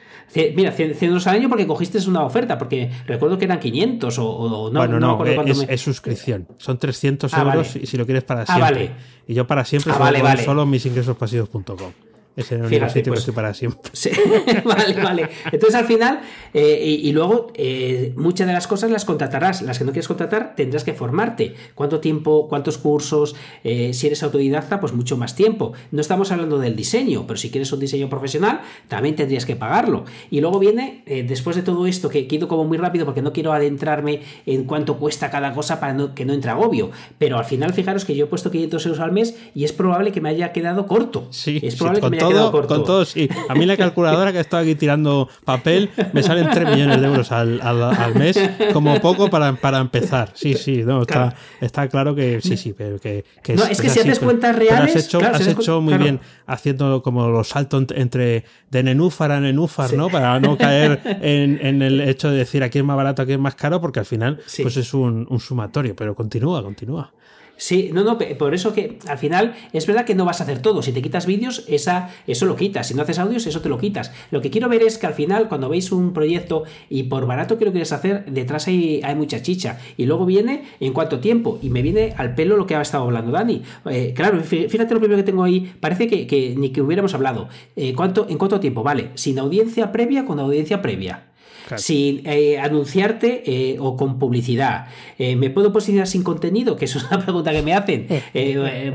Mira, 0.56 0.72
100, 0.72 0.98
euros 1.02 1.28
al 1.28 1.36
año 1.36 1.50
porque 1.50 1.66
cogiste 1.66 1.98
una 2.08 2.24
oferta, 2.24 2.58
porque 2.58 2.92
recuerdo 3.06 3.38
que 3.38 3.46
eran 3.46 3.60
500 3.60 4.20
o, 4.20 4.70
no. 4.72 4.80
Bueno, 4.80 5.00
no, 5.00 5.24
es, 5.24 5.82
suscripción. 5.82 6.48
Son 6.58 6.78
300 6.78 7.34
ah, 7.34 7.42
euros 7.42 7.76
y 7.76 7.86
si 7.86 7.98
lo 7.98 8.06
quieres 8.06 8.24
para 8.24 8.42
ah, 8.42 8.56
siempre. 8.56 8.92
Y 9.28 9.34
yo 9.34 9.48
para 9.48 9.64
siempre 9.64 9.94
ah, 9.94 9.98
solo, 9.98 10.24
vale, 10.24 10.44
solo 10.44 10.66
misingresospasivos.com. 10.66 12.05
Es 12.36 12.52
el 12.52 12.64
único 12.64 12.90
sitio 12.90 13.14
que 13.14 13.22
pues, 13.22 13.32
para 13.32 13.54
siempre. 13.54 13.92
vale, 14.66 15.02
vale. 15.02 15.30
Entonces 15.46 15.74
al 15.74 15.86
final, 15.86 16.20
eh, 16.54 17.00
y, 17.02 17.12
luego, 17.14 17.48
eh, 17.54 18.14
muchas 18.18 18.46
de 18.46 18.52
las 18.52 18.68
cosas 18.68 18.92
las 18.92 19.06
contratarás. 19.06 19.62
Las 19.62 19.78
que 19.78 19.86
no 19.86 19.92
quieres 19.92 20.08
contratar, 20.08 20.54
tendrás 20.56 20.84
que 20.84 20.94
formarte. 20.94 21.56
¿Cuánto 21.76 22.02
tiempo, 22.02 22.48
cuántos 22.50 22.78
cursos? 22.78 23.36
Eh, 23.64 23.94
si 23.94 24.08
eres 24.08 24.22
autodidacta, 24.24 24.82
pues 24.82 24.92
mucho 24.92 25.16
más 25.16 25.36
tiempo. 25.36 25.72
No 25.92 26.02
estamos 26.02 26.32
hablando 26.32 26.60
del 26.60 26.76
diseño, 26.76 27.26
pero 27.26 27.38
si 27.38 27.50
quieres 27.50 27.72
un 27.72 27.80
diseño 27.80 28.10
profesional, 28.10 28.62
también 28.90 29.16
tendrías 29.16 29.46
que 29.46 29.56
pagarlo. 29.56 30.04
Y 30.30 30.42
luego 30.42 30.60
viene, 30.60 31.04
después 31.06 31.56
de 31.56 31.62
todo 31.62 31.88
esto, 31.88 32.10
que 32.10 32.28
quiero 32.28 32.50
como 32.50 32.66
muy 32.66 32.78
rápido 32.78 33.06
porque 33.06 33.22
no 33.22 33.32
quiero 33.32 33.54
adentrarme 33.54 34.22
en 34.46 34.66
cuánto 34.66 34.98
cuesta 34.98 35.32
cada 35.32 35.54
cosa 35.54 35.80
para 35.80 36.14
que 36.14 36.26
no 36.26 36.34
entre 36.34 36.52
agobio. 36.52 36.92
Pero 37.18 37.38
al 37.38 37.46
final, 37.46 37.74
fijaros 37.74 38.04
que 38.04 38.14
yo 38.14 38.26
he 38.26 38.28
puesto 38.28 38.52
500 38.52 38.86
euros 38.88 39.00
al 39.00 39.14
mes 39.14 39.38
y 39.54 39.64
es 39.64 39.72
probable 39.72 40.12
que 40.12 40.20
me 40.20 40.30
haya 40.30 40.52
quedado 40.52 40.86
corto. 40.86 41.28
Sí, 41.30 41.62
es 41.64 41.76
probable 41.76 42.02
que 42.02 42.10
me 42.10 42.25
con 42.32 42.84
todo, 42.84 43.06
sí. 43.06 43.30
A 43.50 43.56
mí 43.56 43.66
la 43.66 43.78
calculadora 43.78 44.32
que 44.32 44.40
estado 44.40 44.64
aquí 44.64 44.76
tirando 44.76 45.30
papel 45.44 45.90
me 46.14 46.24
salen 46.24 46.50
3 46.50 46.70
millones 46.70 47.02
de 47.02 47.08
euros 47.08 47.32
al, 47.32 48.16
mes, 48.16 48.38
como 48.74 49.00
poco 49.02 49.30
para, 49.30 49.54
para 49.54 49.80
empezar. 49.80 50.32
Sí, 50.34 50.56
sí, 50.56 50.84
no, 50.84 51.02
está, 51.02 51.36
está 51.62 51.88
claro 51.88 52.16
que 52.16 52.42
sí, 52.42 52.58
sí, 52.58 52.74
pero 52.74 53.00
que, 53.00 53.24
no, 53.56 53.66
es, 53.66 53.82
que 53.82 53.90
si 53.90 54.00
haces 54.00 54.20
cuentas 54.20 54.56
reales. 54.56 54.96
has 54.96 55.06
hecho, 55.06 55.20
has 55.20 55.48
hecho 55.48 55.82
muy 55.82 55.98
bien 55.98 56.20
haciendo 56.46 57.02
como 57.02 57.28
los 57.30 57.50
saltos 57.50 57.86
entre 57.96 58.46
de 58.70 58.84
nenúfar 58.84 59.32
a 59.32 59.40
nenúfar, 59.40 59.94
¿no? 59.94 60.10
Para 60.10 60.40
no 60.40 60.58
caer 60.66 61.02
en, 61.22 61.60
en, 61.62 61.82
el 61.82 62.02
hecho 62.02 62.30
de 62.30 62.38
decir 62.38 62.64
aquí 62.64 62.80
es 62.80 62.86
más 62.86 62.98
barato, 62.98 63.22
aquí 63.22 63.34
es 63.34 63.40
más 63.40 63.56
caro, 63.56 63.82
porque 63.82 64.00
al 64.00 64.06
final 64.06 64.40
pues 64.62 64.78
es 64.78 64.94
un, 64.94 65.28
un 65.30 65.40
sumatorio, 65.40 65.96
pero 65.96 66.16
continúa, 66.16 66.62
continúa. 66.64 67.12
Sí, 67.58 67.90
no, 67.94 68.04
no, 68.04 68.18
por 68.18 68.54
eso 68.54 68.74
que 68.74 69.00
al 69.08 69.18
final 69.18 69.56
es 69.72 69.88
verdad 69.88 70.06
que 70.06 70.16
no 70.16 70.26
vas 70.26 70.42
a 70.42 70.44
hacer 70.44 70.60
todo. 70.62 70.82
Si 70.82 70.92
te 70.92 71.02
quitas 71.02 71.26
vídeos, 71.26 71.64
esa, 71.68 72.10
eso 72.28 72.46
lo 72.46 72.56
quitas. 72.56 72.88
Si 72.88 72.94
no 72.94 73.02
haces 73.02 73.20
audios, 73.20 73.48
eso 73.48 73.62
te 73.62 73.70
lo 73.70 73.78
quitas. 73.78 74.12
Lo 74.32 74.42
que 74.42 74.50
quiero 74.50 74.68
ver 74.70 74.84
es 74.84 74.98
que 74.98 75.08
al 75.08 75.14
final, 75.14 75.48
cuando 75.48 75.70
veis 75.70 75.92
un 75.92 76.14
proyecto 76.14 76.64
y 76.90 77.04
por 77.04 77.26
barato 77.26 77.58
que 77.58 77.66
lo 77.66 77.72
quieres 77.72 77.92
hacer, 77.92 78.26
detrás 78.26 78.68
hay, 78.68 79.02
hay 79.04 79.16
mucha 79.16 79.42
chicha. 79.42 79.80
Y 79.98 80.06
luego 80.06 80.26
viene 80.26 80.64
en 80.80 80.94
cuánto 80.94 81.20
tiempo. 81.20 81.60
Y 81.62 81.70
me 81.70 81.82
viene 81.82 82.14
al 82.18 82.36
pelo 82.36 82.58
lo 82.58 82.68
que 82.68 82.76
ha 82.76 82.82
estado 82.82 83.06
hablando 83.06 83.32
Dani. 83.32 83.62
Eh, 83.90 84.14
claro, 84.16 84.42
fíjate 84.42 84.94
lo 84.94 85.00
primero 85.00 85.18
que 85.18 85.24
tengo 85.24 85.44
ahí. 85.44 85.72
Parece 85.80 86.08
que, 86.08 86.56
ni 86.58 86.70
que 86.70 86.82
hubiéramos 86.82 87.14
hablado. 87.14 87.48
Eh, 87.76 87.94
¿cuánto, 87.94 88.28
¿En 88.30 88.38
cuánto 88.38 88.60
tiempo? 88.60 88.84
Vale, 88.84 89.12
sin 89.16 89.40
audiencia 89.40 89.92
previa, 89.92 90.26
con 90.26 90.40
audiencia 90.40 90.82
previa 90.82 91.35
sin 91.78 92.22
eh, 92.26 92.60
anunciarte 92.60 93.44
eh, 93.46 93.78
o 93.80 93.98
con 93.98 94.20
publicidad. 94.20 94.88
Eh, 95.18 95.36
¿Me 95.36 95.50
puedo 95.50 95.72
posicionar 95.72 96.08
sin 96.08 96.24
contenido? 96.24 96.76
Que 96.76 96.86
es 96.86 96.96
una 96.96 97.20
pregunta 97.20 97.52
que 97.52 97.62
me 97.62 97.74
hacen. 97.74 98.08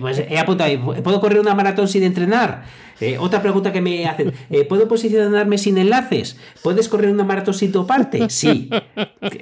pues 0.00 0.22
he 0.28 0.38
apuntado, 0.38 0.94
¿puedo 1.02 1.20
correr 1.20 1.40
una 1.40 1.54
maratón 1.54 1.88
sin 1.88 2.02
entrenar? 2.02 2.64
Eh, 3.00 3.16
otra 3.18 3.42
pregunta 3.42 3.72
que 3.72 3.80
me 3.80 4.06
hacen, 4.06 4.32
eh, 4.50 4.64
¿puedo 4.64 4.86
posicionarme 4.88 5.58
sin 5.58 5.78
enlaces? 5.78 6.36
¿Puedes 6.62 6.88
correr 6.88 7.10
una 7.10 7.24
maratón 7.24 7.54
sin 7.54 7.72
toparte? 7.72 8.28
Sí. 8.30 8.70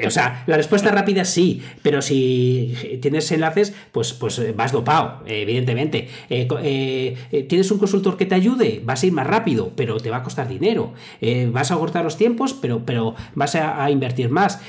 O 0.06 0.10
sea, 0.10 0.44
la 0.46 0.56
respuesta 0.56 0.90
rápida 0.90 1.22
es 1.22 1.30
sí, 1.30 1.62
pero 1.82 2.02
si 2.02 2.98
tienes 3.00 3.30
enlaces, 3.32 3.74
pues, 3.92 4.12
pues 4.12 4.38
eh, 4.38 4.52
vas 4.56 4.72
dopado, 4.72 5.22
evidentemente. 5.26 6.08
¿Tienes 6.28 7.70
un 7.70 7.78
consultor 7.78 8.16
que 8.16 8.26
te 8.26 8.34
ayude? 8.34 8.80
Vas 8.84 9.02
a 9.02 9.06
ir 9.06 9.12
más 9.12 9.26
rápido, 9.26 9.72
pero 9.74 9.98
te 9.98 10.10
va 10.10 10.18
a 10.18 10.22
costar 10.22 10.48
dinero. 10.48 10.94
vas 11.52 11.70
a 11.70 11.74
acortar 11.74 12.04
los 12.04 12.16
tiempos, 12.16 12.54
pero, 12.54 12.84
pero 12.84 13.14
vas 13.34 13.54
a 13.54 13.90
invertir 13.90 14.30
más. 14.30 14.60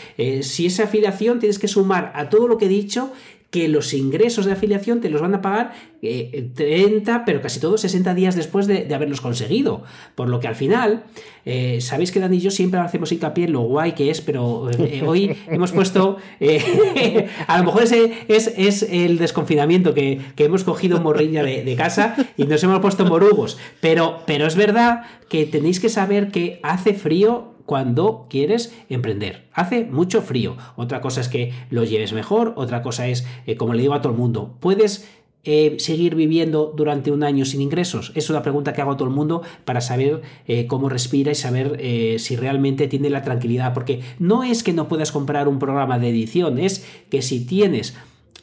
si 0.42 0.66
esa 0.66 0.84
afiliación 0.84 1.40
tienes 1.40 1.60
que 1.60 1.68
sumar 1.68 2.12
a 2.16 2.30
todo 2.30 2.48
lo 2.48 2.58
que 2.58 2.66
he 2.66 2.70
dicho 2.70 3.12
que 3.52 3.68
los 3.68 3.94
ingresos 3.94 4.46
de 4.46 4.52
afiliación 4.52 5.02
te 5.02 5.10
los 5.10 5.22
van 5.22 5.34
a 5.34 5.42
pagar 5.42 5.74
30, 6.02 7.16
eh, 7.16 7.22
pero 7.26 7.42
casi 7.42 7.60
todos 7.60 7.82
60 7.82 8.14
días 8.14 8.36
después 8.36 8.68
de, 8.68 8.94
haberlos 8.94 9.22
conseguido. 9.22 9.84
Por 10.14 10.30
lo 10.30 10.40
que 10.40 10.48
al 10.48 10.56
final, 10.56 11.04
eh, 11.46 11.82
sabéis 11.82 12.12
que 12.12 12.20
Dan 12.20 12.34
y 12.34 12.40
yo 12.40 12.52
siempre 12.52 12.80
hacemos 12.80 13.12
hincapié 13.12 13.46
en 13.46 13.54
lo 13.54 13.62
guay 13.62 13.94
que 13.94 14.12
es, 14.12 14.22
pero 14.22 14.70
eh, 14.70 15.02
hoy 15.06 15.36
hemos 15.48 15.72
puesto, 15.72 16.18
a 17.48 17.58
lo 17.58 17.64
mejor 17.64 17.84
ese 17.84 18.14
es, 18.28 18.84
el 18.84 19.18
desconfinamiento 19.18 19.94
que, 19.94 20.22
hemos 20.38 20.64
cogido 20.64 21.02
morriña 21.02 21.44
de, 21.44 21.64
de, 21.64 21.76
casa 21.76 22.16
y 22.38 22.46
nos 22.46 22.64
hemos 22.64 22.80
puesto 22.80 23.06
morugos. 23.06 23.58
Pero, 23.82 24.20
pero 24.28 24.46
es 24.46 24.56
verdad 24.56 25.04
que 25.28 25.46
tenéis 25.46 25.80
que 25.80 25.90
saber 25.90 26.30
que 26.30 26.60
hace 26.64 26.94
frío 26.94 27.49
cuando 27.70 28.26
quieres 28.32 28.74
emprender. 28.90 29.46
Hace 29.54 29.86
mucho 29.86 30.24
frío. 30.24 30.58
Otra 30.76 31.02
cosa 31.02 31.22
es 31.22 31.30
que 31.30 31.54
lo 31.70 31.84
lleves 31.84 32.14
mejor, 32.14 32.54
otra 32.56 32.82
cosa 32.82 33.08
es, 33.08 33.28
eh, 33.46 33.58
como 33.58 33.76
le 33.76 33.82
digo 33.84 33.94
a 33.94 34.02
todo 34.02 34.12
el 34.12 34.18
mundo, 34.18 34.56
puedes 34.60 35.08
eh, 35.44 35.76
seguir 35.78 36.16
viviendo 36.16 36.74
durante 36.76 37.12
un 37.12 37.22
año 37.22 37.46
sin 37.46 37.62
ingresos? 37.62 38.12
Es 38.16 38.32
una 38.32 38.42
pregunta 38.42 38.74
que 38.74 38.82
hago 38.82 38.94
a 38.94 38.98
todo 38.98 39.08
el 39.08 39.14
mundo 39.14 39.44
para 39.66 39.82
saber 39.82 40.24
eh, 40.48 40.66
cómo 40.66 40.90
respira 40.90 41.32
y 41.32 41.36
saber 41.36 41.80
si 42.20 42.36
realmente 42.36 42.88
tiene 42.88 43.12
la 43.12 43.22
tranquilidad. 43.22 43.76
Porque 43.76 44.02
no 44.18 44.42
es 44.42 44.64
que 44.64 44.74
no 44.74 44.88
puedas 44.88 45.12
comprar 45.12 45.48
un 45.48 45.60
programa 45.60 46.00
de 46.00 46.10
edición, 46.10 46.58
es 46.58 46.88
que 47.12 47.22
si 47.22 47.46
tienes 47.46 47.96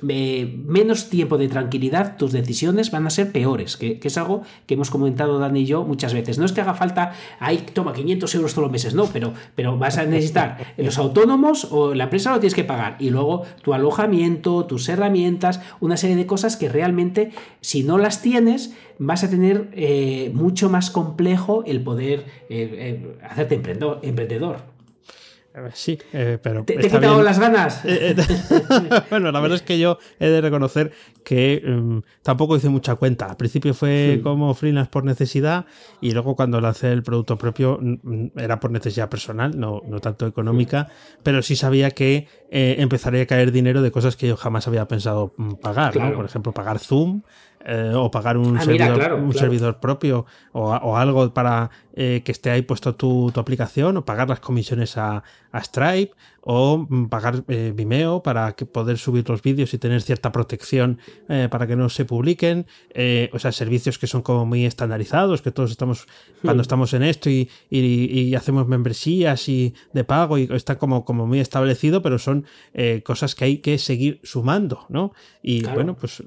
menos 0.02 1.08
tiempo 1.08 1.38
de 1.38 1.48
tranquilidad, 1.48 2.16
tus 2.16 2.32
decisiones 2.32 2.90
van 2.90 3.06
a 3.06 3.10
ser 3.10 3.32
peores, 3.32 3.76
que, 3.76 3.98
es 4.02 4.18
algo 4.18 4.42
que 4.66 4.74
hemos 4.74 4.90
comentado 4.90 5.38
Dani 5.38 5.60
y 5.60 5.66
yo 5.66 5.84
muchas 5.84 6.14
veces. 6.14 6.38
No 6.38 6.44
es 6.44 6.52
que 6.52 6.60
haga 6.60 6.74
falta, 6.74 7.12
ahí 7.40 7.64
toma 7.72 7.92
500 7.92 8.34
euros 8.34 8.52
todos 8.52 8.64
los 8.64 8.72
meses, 8.72 8.94
no, 8.94 9.06
pero, 9.06 9.32
pero 9.54 9.78
vas 9.78 9.98
a 9.98 10.04
necesitar 10.04 10.58
los 10.76 10.98
autónomos 10.98 11.68
o 11.70 11.94
la 11.94 12.04
empresa 12.04 12.32
lo 12.32 12.40
tienes 12.40 12.54
que 12.54 12.64
pagar 12.64 12.96
y 12.98 13.10
luego 13.10 13.42
tu 13.62 13.74
alojamiento, 13.74 14.64
tus 14.66 14.88
herramientas, 14.88 15.60
una 15.80 15.96
serie 15.96 16.16
de 16.16 16.26
cosas 16.26 16.56
que 16.56 16.68
realmente 16.68 17.32
si 17.60 17.82
no 17.82 17.98
las 17.98 18.22
tienes 18.22 18.74
vas 18.98 19.24
a 19.24 19.30
tener 19.30 19.68
eh, 19.72 20.30
mucho 20.34 20.70
más 20.70 20.90
complejo 20.90 21.64
el 21.66 21.82
poder 21.82 22.20
eh, 22.48 23.02
eh, 23.08 23.16
hacerte 23.22 23.54
emprendedor. 23.54 24.75
Sí, 25.72 25.98
eh, 26.12 26.38
pero. 26.42 26.64
¿Te, 26.64 26.74
he 26.74 26.90
quitado 26.90 27.22
las 27.22 27.38
ganas? 27.38 27.82
Eh, 27.86 28.14
eh, 28.16 29.00
bueno, 29.10 29.30
la 29.30 29.40
verdad 29.40 29.56
es 29.56 29.62
que 29.62 29.78
yo 29.78 29.98
he 30.18 30.28
de 30.28 30.40
reconocer 30.40 30.92
que 31.24 31.62
em, 31.64 32.02
tampoco 32.22 32.56
hice 32.56 32.68
mucha 32.68 32.96
cuenta. 32.96 33.26
Al 33.26 33.36
principio 33.36 33.74
fue 33.74 34.20
como 34.22 34.52
freelance 34.54 34.90
por 34.90 35.04
necesidad 35.04 35.66
y 36.00 36.10
luego 36.12 36.34
cuando 36.36 36.60
lancé 36.60 36.92
el 36.92 37.02
producto 37.02 37.38
propio 37.38 37.78
era 38.36 38.60
por 38.60 38.70
necesidad 38.70 39.08
personal, 39.08 39.58
no, 39.58 39.82
no 39.86 40.00
tanto 40.00 40.26
económica, 40.26 40.88
pero 41.22 41.42
sí 41.42 41.54
sabía 41.54 41.90
que 41.90 42.28
empezaría 42.50 43.22
a 43.22 43.26
caer 43.26 43.52
dinero 43.52 43.82
de 43.82 43.90
cosas 43.90 44.16
que 44.16 44.28
yo 44.28 44.36
jamás 44.36 44.66
había 44.66 44.88
pensado 44.88 45.32
mm, 45.36 45.54
pagar. 45.54 45.92
Por 46.14 46.24
ejemplo, 46.24 46.52
pagar 46.52 46.78
Zoom. 46.78 47.22
o 47.94 48.10
pagar 48.10 48.36
un, 48.36 48.58
ah, 48.58 48.60
servidor, 48.62 49.12
un 49.14 49.34
servidor 49.34 49.80
propio 49.80 50.26
o, 50.52 50.96
algo 50.96 51.32
para 51.32 51.70
que 51.94 52.22
esté 52.26 52.50
ahí 52.50 52.62
puesto 52.62 52.94
tu, 52.94 53.30
tu, 53.32 53.40
aplicación 53.40 53.96
o 53.96 54.04
pagar 54.04 54.28
las 54.28 54.40
comisiones 54.40 54.96
a, 54.96 55.22
a 55.56 55.62
Stripe 55.62 56.12
o 56.48 56.86
mm, 56.88 57.06
pagar 57.06 57.42
eh, 57.48 57.72
Vimeo 57.74 58.22
para 58.22 58.52
que 58.52 58.66
poder 58.66 58.98
subir 58.98 59.28
los 59.28 59.42
vídeos 59.42 59.74
y 59.74 59.78
tener 59.78 60.00
cierta 60.00 60.30
protección 60.30 61.00
eh, 61.28 61.48
para 61.50 61.66
que 61.66 61.74
no 61.74 61.88
se 61.88 62.04
publiquen. 62.04 62.66
Eh, 62.90 63.28
o 63.32 63.40
sea, 63.40 63.50
servicios 63.50 63.98
que 63.98 64.06
son 64.06 64.22
como 64.22 64.46
muy 64.46 64.64
estandarizados, 64.64 65.42
que 65.42 65.50
todos 65.50 65.72
estamos, 65.72 66.06
cuando 66.42 66.60
hmm. 66.60 66.66
estamos 66.68 66.94
en 66.94 67.02
esto 67.02 67.28
y, 67.28 67.50
y, 67.68 68.32
hacemos 68.36 68.68
membresías 68.68 69.48
y 69.48 69.74
de 69.92 70.04
pago 70.04 70.38
y 70.38 70.48
está 70.52 70.78
como, 70.78 71.04
como 71.04 71.26
muy 71.26 71.40
establecido, 71.40 72.00
pero 72.02 72.18
son 72.18 72.44
cosas 73.02 73.34
que 73.34 73.44
hay 73.46 73.58
que 73.58 73.78
seguir 73.78 74.20
sumando, 74.22 74.84
¿no? 74.88 75.12
Y 75.42 75.62
bueno, 75.62 75.96
pues 75.96 76.22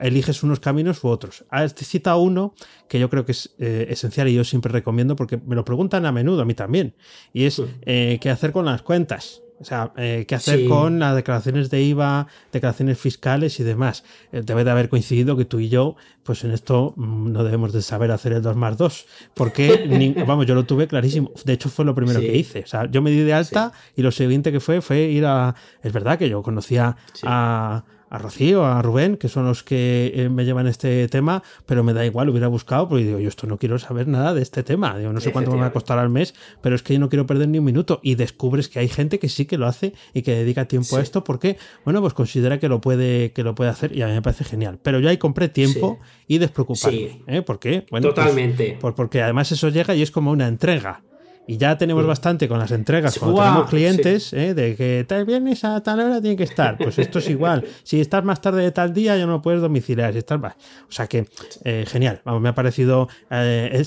eliges 0.00 0.42
unos 0.42 0.58
caminos 0.58 1.04
u 1.04 1.08
otros. 1.08 1.44
Has 1.50 1.74
citado 1.74 2.20
uno 2.20 2.54
que 2.88 2.98
yo 2.98 3.10
creo 3.10 3.26
que 3.26 3.32
es 3.32 3.54
esencial 3.58 4.28
y 4.28 4.34
yo 4.34 4.44
siempre 4.44 4.72
recomiendo 4.72 5.16
porque 5.16 5.36
me 5.36 5.54
lo 5.54 5.64
preguntan 5.64 6.06
a 6.06 6.12
menudo, 6.12 6.42
a 6.42 6.44
mí 6.46 6.54
también, 6.54 6.94
y 7.34 7.44
es 7.44 7.62
qué 7.84 8.30
hacer 8.30 8.52
con 8.52 8.64
las 8.72 8.82
cuentas. 8.82 9.42
O 9.60 9.64
sea, 9.64 9.92
eh, 9.98 10.24
¿qué 10.26 10.34
hacer 10.34 10.66
con 10.66 10.98
las 10.98 11.14
declaraciones 11.14 11.68
de 11.68 11.82
IVA, 11.82 12.26
declaraciones 12.50 12.98
fiscales 12.98 13.60
y 13.60 13.62
demás? 13.62 14.04
Eh, 14.32 14.40
debe 14.42 14.64
de 14.64 14.70
haber 14.70 14.88
coincidido 14.88 15.36
que 15.36 15.44
tú 15.44 15.60
y 15.60 15.68
yo, 15.68 15.96
pues 16.22 16.44
en 16.44 16.52
esto 16.52 16.94
mm, 16.96 17.30
no 17.30 17.44
debemos 17.44 17.74
de 17.74 17.82
saber 17.82 18.10
hacer 18.10 18.32
el 18.32 18.40
2 18.40 18.56
más 18.56 18.78
2. 18.78 19.06
Porque, 19.34 20.14
vamos, 20.26 20.46
yo 20.46 20.54
lo 20.54 20.64
tuve 20.64 20.88
clarísimo. 20.88 21.30
De 21.44 21.52
hecho, 21.52 21.68
fue 21.68 21.84
lo 21.84 21.94
primero 21.94 22.20
que 22.20 22.34
hice. 22.34 22.60
O 22.60 22.66
sea, 22.66 22.90
yo 22.90 23.02
me 23.02 23.10
di 23.10 23.20
de 23.20 23.34
alta 23.34 23.72
y 23.94 24.00
lo 24.00 24.10
siguiente 24.10 24.50
que 24.50 24.60
fue 24.60 24.80
fue 24.80 25.00
ir 25.02 25.26
a... 25.26 25.54
Es 25.82 25.92
verdad 25.92 26.18
que 26.18 26.30
yo 26.30 26.42
conocía 26.42 26.96
a 27.22 27.84
a 28.10 28.18
Rocío, 28.18 28.66
a 28.66 28.82
Rubén, 28.82 29.16
que 29.16 29.28
son 29.28 29.46
los 29.46 29.62
que 29.62 30.12
eh, 30.14 30.28
me 30.28 30.44
llevan 30.44 30.66
este 30.66 31.06
tema, 31.08 31.44
pero 31.64 31.84
me 31.84 31.92
da 31.92 32.04
igual, 32.04 32.28
hubiera 32.28 32.48
buscado, 32.48 32.88
porque 32.88 33.04
digo, 33.04 33.20
yo 33.20 33.28
esto 33.28 33.46
no 33.46 33.56
quiero 33.56 33.78
saber 33.78 34.08
nada 34.08 34.34
de 34.34 34.42
este 34.42 34.64
tema. 34.64 34.98
Digo, 34.98 35.12
no 35.12 35.20
sé 35.20 35.30
cuánto 35.30 35.52
me 35.52 35.58
va 35.58 35.66
a 35.66 35.72
costar 35.72 35.98
al 35.98 36.10
mes, 36.10 36.34
pero 36.60 36.74
es 36.74 36.82
que 36.82 36.92
yo 36.92 36.98
no 37.00 37.08
quiero 37.08 37.26
perder 37.26 37.48
ni 37.48 37.58
un 37.58 37.64
minuto. 37.64 38.00
Y 38.02 38.16
descubres 38.16 38.68
que 38.68 38.80
hay 38.80 38.88
gente 38.88 39.20
que 39.20 39.28
sí 39.28 39.46
que 39.46 39.56
lo 39.56 39.66
hace 39.66 39.94
y 40.12 40.22
que 40.22 40.34
dedica 40.34 40.66
tiempo 40.66 40.96
a 40.96 41.00
esto 41.00 41.22
porque, 41.22 41.56
bueno, 41.84 42.00
pues 42.00 42.12
considera 42.12 42.58
que 42.58 42.68
lo 42.68 42.80
puede, 42.80 43.30
que 43.32 43.44
lo 43.44 43.54
puede 43.54 43.70
hacer 43.70 43.96
y 43.96 44.02
a 44.02 44.08
mí 44.08 44.12
me 44.12 44.22
parece 44.22 44.44
genial. 44.44 44.80
Pero 44.82 44.98
yo 44.98 45.08
ahí 45.08 45.16
compré 45.16 45.48
tiempo 45.48 46.00
y 46.26 46.38
despreocuparme. 46.38 47.22
¿eh? 47.28 47.42
¿Por 47.42 47.60
qué? 47.60 47.86
Bueno, 47.90 48.08
pues, 48.08 48.14
Totalmente. 48.16 48.76
Pues, 48.80 48.94
porque 48.94 49.22
además 49.22 49.52
eso 49.52 49.68
llega 49.68 49.94
y 49.94 50.02
es 50.02 50.10
como 50.10 50.32
una 50.32 50.48
entrega. 50.48 51.02
Y 51.50 51.56
ya 51.56 51.76
tenemos 51.76 52.06
bastante 52.06 52.46
con 52.46 52.60
las 52.60 52.70
entregas 52.70 53.18
cuando 53.18 53.42
tenemos 53.42 53.68
clientes, 53.68 54.32
¿eh? 54.32 54.54
de 54.54 54.76
que 54.76 55.04
tal 55.08 55.24
vienes 55.24 55.64
a 55.64 55.82
tal 55.82 55.98
hora 55.98 56.20
tiene 56.20 56.36
que 56.36 56.44
estar. 56.44 56.78
Pues 56.78 56.96
esto 57.00 57.18
es 57.18 57.28
igual. 57.28 57.64
Si 57.82 58.00
estás 58.00 58.22
más 58.22 58.40
tarde 58.40 58.62
de 58.62 58.70
tal 58.70 58.94
día, 58.94 59.16
ya 59.16 59.26
no 59.26 59.42
puedes 59.42 59.60
domiciliar. 59.60 60.12
Si 60.12 60.20
estás 60.20 60.38
más. 60.38 60.54
O 60.88 60.92
sea 60.92 61.08
que, 61.08 61.26
eh, 61.64 61.84
genial. 61.88 62.20
Vamos, 62.24 62.40
me 62.40 62.50
ha 62.50 62.54
parecido 62.54 63.08
eh, 63.32 63.82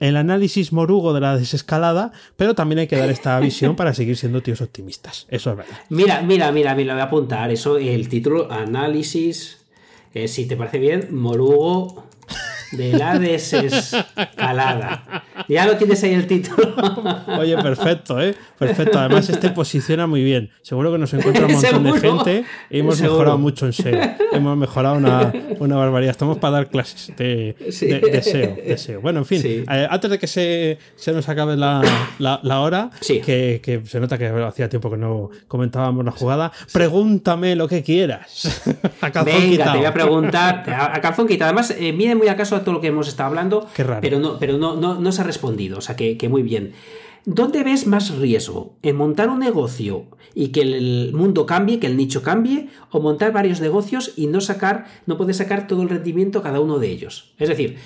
el, 0.00 0.16
análisis 0.16 0.72
morugo 0.72 1.12
de 1.12 1.20
la 1.20 1.36
desescalada, 1.36 2.10
pero 2.36 2.56
también 2.56 2.80
hay 2.80 2.88
que 2.88 2.96
dar 2.96 3.10
esta 3.10 3.38
visión 3.38 3.76
para 3.76 3.94
seguir 3.94 4.16
siendo 4.16 4.42
tíos 4.42 4.60
optimistas. 4.60 5.28
Eso 5.28 5.52
es 5.52 5.56
verdad. 5.58 5.76
Mira, 5.90 6.20
mira, 6.22 6.50
mira, 6.50 6.74
me 6.74 6.84
lo 6.84 6.94
voy 6.94 7.00
a 7.00 7.04
apuntar. 7.04 7.48
Eso, 7.52 7.76
el 7.76 8.08
título, 8.08 8.50
análisis. 8.50 9.58
si 10.26 10.46
te 10.46 10.56
parece 10.56 10.80
bien, 10.80 11.06
morugo 11.12 12.06
de 12.76 12.92
la 12.92 13.18
desescalada. 13.18 15.24
Ya 15.48 15.66
lo 15.66 15.76
tienes 15.76 16.02
ahí 16.04 16.14
el 16.14 16.26
título. 16.26 16.74
Oye, 17.38 17.56
perfecto, 17.58 18.20
¿eh? 18.20 18.34
Perfecto. 18.58 18.98
Además, 18.98 19.28
este 19.28 19.50
posiciona 19.50 20.06
muy 20.06 20.22
bien. 20.22 20.50
Seguro 20.62 20.92
que 20.92 20.98
nos 20.98 21.12
encuentra 21.12 21.46
un 21.46 21.52
montón 21.52 21.84
de 21.84 22.00
gente 22.00 22.44
y 22.70 22.80
hemos 22.80 23.00
mejorado 23.00 23.38
mucho 23.38 23.66
en 23.66 23.72
SEO. 23.72 24.00
Hemos 24.32 24.56
mejorado 24.56 24.96
una, 24.96 25.32
una 25.58 25.76
barbaridad. 25.76 26.12
Estamos 26.12 26.38
para 26.38 26.54
dar 26.54 26.68
clases 26.68 27.12
de, 27.16 27.56
SEO, 28.76 29.00
Bueno, 29.00 29.20
en 29.20 29.26
fin, 29.26 29.42
eh, 29.44 29.86
antes 29.88 30.10
de 30.10 30.18
que 30.18 30.26
se, 30.26 30.78
se 30.96 31.12
nos 31.12 31.28
acabe 31.28 31.56
la, 31.56 31.82
la, 32.18 32.60
hora, 32.60 32.90
que, 33.06 33.60
que, 33.62 33.82
se 33.86 34.00
nota 34.00 34.18
que 34.18 34.26
hacía 34.26 34.68
tiempo 34.68 34.90
que 34.90 34.96
no 34.96 35.30
comentábamos 35.48 36.04
la 36.04 36.12
jugada, 36.12 36.52
pregúntame 36.72 37.56
lo 37.56 37.68
que 37.68 37.82
quieras. 37.82 38.62
a 39.00 39.24
Venga, 39.24 39.72
te 39.72 39.78
voy 39.78 39.86
a 39.86 39.92
preguntar. 39.92 40.64
A, 40.74 41.00
calzón 41.00 41.26
quitado. 41.26 41.50
Además, 41.50 41.74
eh, 41.78 41.92
viene 41.92 42.14
muy 42.14 42.28
acaso 42.28 42.60
todo 42.64 42.74
lo 42.74 42.80
que 42.80 42.88
hemos 42.88 43.08
estado 43.08 43.28
hablando, 43.28 43.68
pero 44.00 44.18
no, 44.18 44.38
pero 44.38 44.58
no, 44.58 44.74
no, 44.76 45.12
se 45.12 45.20
ha 45.20 45.24
respondido, 45.24 45.78
o 45.78 45.80
sea 45.80 45.96
que, 45.96 46.28
muy 46.28 46.42
bien. 46.42 46.72
¿Dónde 47.26 47.62
ves 47.62 47.86
más 47.86 48.18
riesgo? 48.18 48.74
¿En 48.82 48.96
montar 48.96 49.30
un 49.30 49.38
negocio 49.38 50.06
y 50.34 50.48
que 50.48 50.60
el 50.60 51.12
mundo 51.14 51.46
cambie, 51.46 51.78
que 51.78 51.86
el 51.86 51.96
nicho 51.96 52.22
cambie? 52.22 52.68
¿O 52.90 53.00
montar 53.00 53.32
varios 53.32 53.62
negocios 53.62 54.12
y 54.16 54.26
no 54.26 54.42
sacar, 54.42 54.86
no 55.06 55.16
poder 55.16 55.34
sacar 55.34 55.66
todo 55.66 55.82
el 55.82 55.88
rendimiento 55.88 56.42
cada 56.42 56.60
uno 56.60 56.78
de 56.78 56.90
ellos? 56.90 57.32
Es 57.38 57.48
decir, 57.48 57.76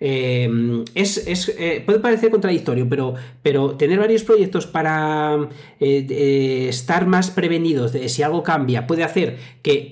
eh, 0.00 0.84
es, 0.94 1.48
eh, 1.58 1.82
puede 1.84 1.98
parecer 1.98 2.30
contradictorio, 2.30 2.88
pero, 2.88 3.14
pero 3.42 3.72
tener 3.76 3.98
varios 3.98 4.22
proyectos 4.22 4.66
para 4.66 5.48
eh, 5.80 6.66
estar 6.68 7.06
más 7.06 7.30
prevenidos 7.30 7.92
de 7.92 8.08
si 8.08 8.22
algo 8.22 8.42
cambia 8.42 8.86
puede 8.86 9.02
hacer 9.02 9.38
que, 9.62 9.90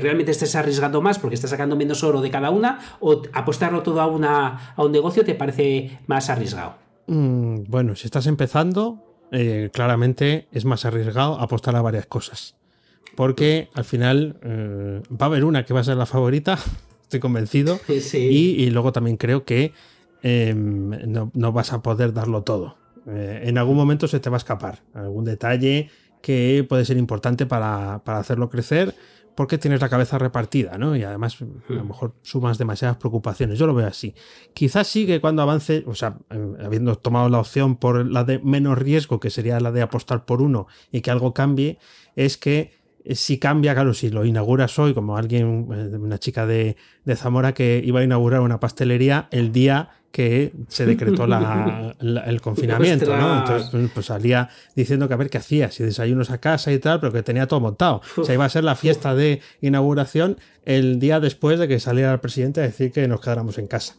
realmente 0.00 0.32
estés 0.32 0.56
arriesgando 0.56 1.00
más 1.00 1.18
porque 1.18 1.36
estás 1.36 1.50
sacando 1.50 1.76
menos 1.76 2.02
oro 2.02 2.20
de 2.20 2.30
cada 2.30 2.50
una 2.50 2.80
o 3.00 3.22
apostarlo 3.32 3.82
todo 3.82 4.00
a, 4.00 4.06
una, 4.06 4.74
a 4.74 4.82
un 4.82 4.92
negocio 4.92 5.24
te 5.24 5.34
parece 5.34 5.98
más 6.06 6.30
arriesgado. 6.30 6.74
Mm, 7.06 7.64
bueno, 7.68 7.94
si 7.94 8.06
estás 8.06 8.26
empezando, 8.26 9.04
claramente 9.72 10.46
es 10.52 10.64
más 10.64 10.84
arriesgado 10.84 11.40
apostar 11.40 11.76
a 11.76 11.82
varias 11.82 12.06
cosas. 12.06 12.56
Porque 13.16 13.68
al 13.74 13.84
final 13.84 14.38
va 15.10 15.26
a 15.26 15.28
haber 15.28 15.44
una 15.44 15.64
que 15.64 15.74
va 15.74 15.80
a 15.80 15.84
ser 15.84 15.96
la 15.96 16.06
favorita 16.06 16.58
estoy 17.14 17.20
convencido. 17.20 17.80
Y, 18.14 18.70
luego 18.70 18.92
también 18.92 19.16
creo 19.16 19.44
que 19.44 19.72
em, 20.22 20.90
no, 21.34 21.52
vas 21.52 21.72
a 21.72 21.82
poder 21.82 22.12
darlo 22.12 22.42
todo. 22.42 22.76
Eh, 23.06 23.42
en 23.44 23.58
algún 23.58 23.76
momento 23.76 24.08
se 24.08 24.20
te 24.20 24.30
va 24.30 24.36
a 24.36 24.38
escapar 24.38 24.82
algún 24.94 25.24
detalle 25.24 25.90
que 26.22 26.64
puede 26.68 26.84
ser 26.84 26.96
importante 26.96 27.44
para, 27.44 27.96
hacerlo 27.96 28.48
crecer 28.48 28.94
porque 29.34 29.58
tienes 29.58 29.80
la 29.80 29.88
cabeza 29.88 30.16
repartida, 30.16 30.78
¿no? 30.78 30.94
Y 30.96 31.02
además 31.02 31.36
a 31.42 31.44
lo 31.72 31.82
hmm. 31.82 31.88
mejor 31.88 32.14
sumas 32.22 32.56
demasiadas 32.56 32.96
preocupaciones. 32.96 33.58
Yo 33.58 33.66
lo 33.66 33.74
veo 33.74 33.86
así. 33.86 34.14
Quizás 34.54 34.86
sí 34.86 35.06
que 35.06 35.20
cuando 35.20 35.42
avance, 35.42 35.82
o 35.86 35.94
sea, 35.94 36.18
em, 36.30 36.54
habiendo 36.64 36.96
tomado 36.96 37.28
la 37.28 37.40
opción 37.40 37.76
por 37.76 38.06
la 38.06 38.24
de 38.24 38.38
menos 38.38 38.78
riesgo, 38.78 39.20
que 39.20 39.30
sería 39.30 39.60
la 39.60 39.72
de 39.72 39.82
apostar 39.82 40.24
por 40.24 40.40
uno 40.40 40.66
y 40.92 41.00
que 41.00 41.10
algo 41.10 41.34
cambie, 41.34 41.78
es 42.16 42.36
que 42.36 42.83
si 43.10 43.38
cambia, 43.38 43.74
claro, 43.74 43.92
si 43.92 44.10
lo 44.10 44.24
inauguras 44.24 44.78
hoy, 44.78 44.94
como 44.94 45.16
alguien, 45.16 45.68
eh, 45.72 45.96
una 45.96 46.18
chica 46.18 46.46
de, 46.46 46.76
Zamora 47.16 47.52
que 47.52 47.82
iba 47.84 48.00
a 48.00 48.04
inaugurar 48.04 48.40
una 48.40 48.60
pastelería 48.60 49.28
el 49.30 49.52
día 49.52 49.90
que 50.10 50.52
se 50.68 50.86
decretó 50.86 51.24
el 52.00 52.40
confinamiento, 52.40 53.16
¿no? 53.16 53.40
Entonces 53.40 53.68
pues, 53.70 53.90
pues 53.92 54.06
salía 54.06 54.48
diciendo 54.74 55.08
que 55.08 55.14
a 55.14 55.16
ver 55.16 55.28
qué 55.28 55.38
hacía, 55.38 55.70
si 55.70 55.82
desayunos 55.82 56.30
a 56.30 56.38
casa 56.38 56.72
y 56.72 56.78
tal, 56.78 57.00
pero 57.00 57.12
que 57.12 57.22
tenía 57.22 57.46
todo 57.46 57.60
montado. 57.60 58.00
O 58.16 58.24
sea, 58.24 58.34
iba 58.34 58.44
a 58.44 58.48
ser 58.48 58.64
la 58.64 58.76
fiesta 58.76 59.14
de 59.14 59.40
inauguración 59.60 60.38
el 60.64 60.98
día 60.98 61.20
después 61.20 61.58
de 61.58 61.68
que 61.68 61.80
saliera 61.80 62.12
el 62.12 62.20
presidente 62.20 62.60
a 62.60 62.64
decir 62.64 62.92
que 62.92 63.06
nos 63.08 63.20
quedáramos 63.20 63.58
en 63.58 63.66
casa. 63.66 63.96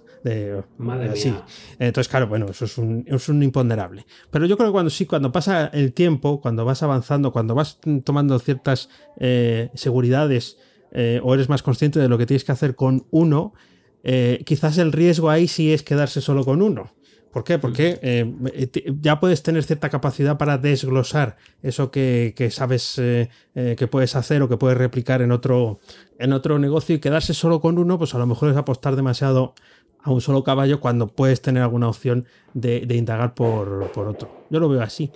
Madre 0.77 1.11
mía. 1.11 1.45
Entonces, 1.77 2.09
claro, 2.09 2.27
bueno, 2.27 2.47
eso 2.49 2.65
es 2.65 2.77
un, 2.77 3.05
es 3.07 3.29
un, 3.29 3.43
imponderable. 3.43 4.05
Pero 4.31 4.45
yo 4.45 4.57
creo 4.57 4.69
que 4.69 4.73
cuando 4.73 4.89
sí, 4.89 5.05
cuando 5.05 5.31
pasa 5.31 5.67
el 5.67 5.93
tiempo, 5.93 6.41
cuando 6.41 6.65
vas 6.65 6.81
avanzando, 6.81 7.31
cuando 7.31 7.53
vas 7.53 7.79
tomando 8.03 8.39
ciertas 8.39 8.89
eh, 9.19 9.69
seguridades 9.75 10.57
eh, 10.91 11.19
o 11.23 11.33
eres 11.35 11.47
más 11.47 11.61
consciente 11.61 11.99
de 11.99 12.09
lo 12.09 12.17
que 12.17 12.25
tienes 12.25 12.43
que 12.43 12.51
hacer 12.51 12.75
con 12.75 13.05
uno, 13.11 13.53
eh, 14.03 14.41
quizás 14.45 14.77
el 14.79 14.91
riesgo 14.91 15.29
ahí 15.29 15.47
sí 15.47 15.71
es 15.71 15.83
quedarse 15.83 16.21
solo 16.21 16.43
con 16.43 16.61
uno. 16.61 16.93
¿Por 17.31 17.43
qué? 17.43 17.59
Porque 17.59 17.99
ya 19.01 19.19
puedes 19.19 19.43
tener 19.43 19.61
cierta 19.65 19.89
capacidad 19.89 20.37
para 20.37 20.57
desglosar 20.57 21.35
eso 21.61 21.91
que, 21.91 22.33
que 22.33 22.49
sabes 22.49 22.95
que 22.95 23.87
puedes 23.91 24.15
hacer 24.15 24.41
o 24.41 24.47
que 24.47 24.55
puedes 24.55 24.77
replicar 24.77 25.21
en 25.21 25.33
otro, 25.33 25.81
en 26.17 26.31
otro 26.31 26.59
negocio 26.59 26.95
y 26.95 26.99
quedarse 26.99 27.33
solo 27.33 27.59
con 27.59 27.77
uno, 27.77 27.97
pues 27.97 28.15
a 28.15 28.19
lo 28.19 28.25
mejor 28.25 28.51
es 28.51 28.55
apostar 28.55 28.95
demasiado 28.95 29.53
a 30.05 30.11
un 30.11 30.21
solo 30.21 30.43
caballo 30.43 30.79
cuando 30.79 31.07
puedes 31.07 31.41
tener 31.41 31.63
alguna 31.63 31.89
opción 31.89 32.25
de, 32.53 32.85
de 32.85 32.95
indagar 32.95 33.33
por, 33.33 33.91
por 33.91 34.07
otro. 34.07 34.29
Yo 34.51 34.59
lo 34.59 34.69
veo 34.69 34.81
así. 34.81 35.11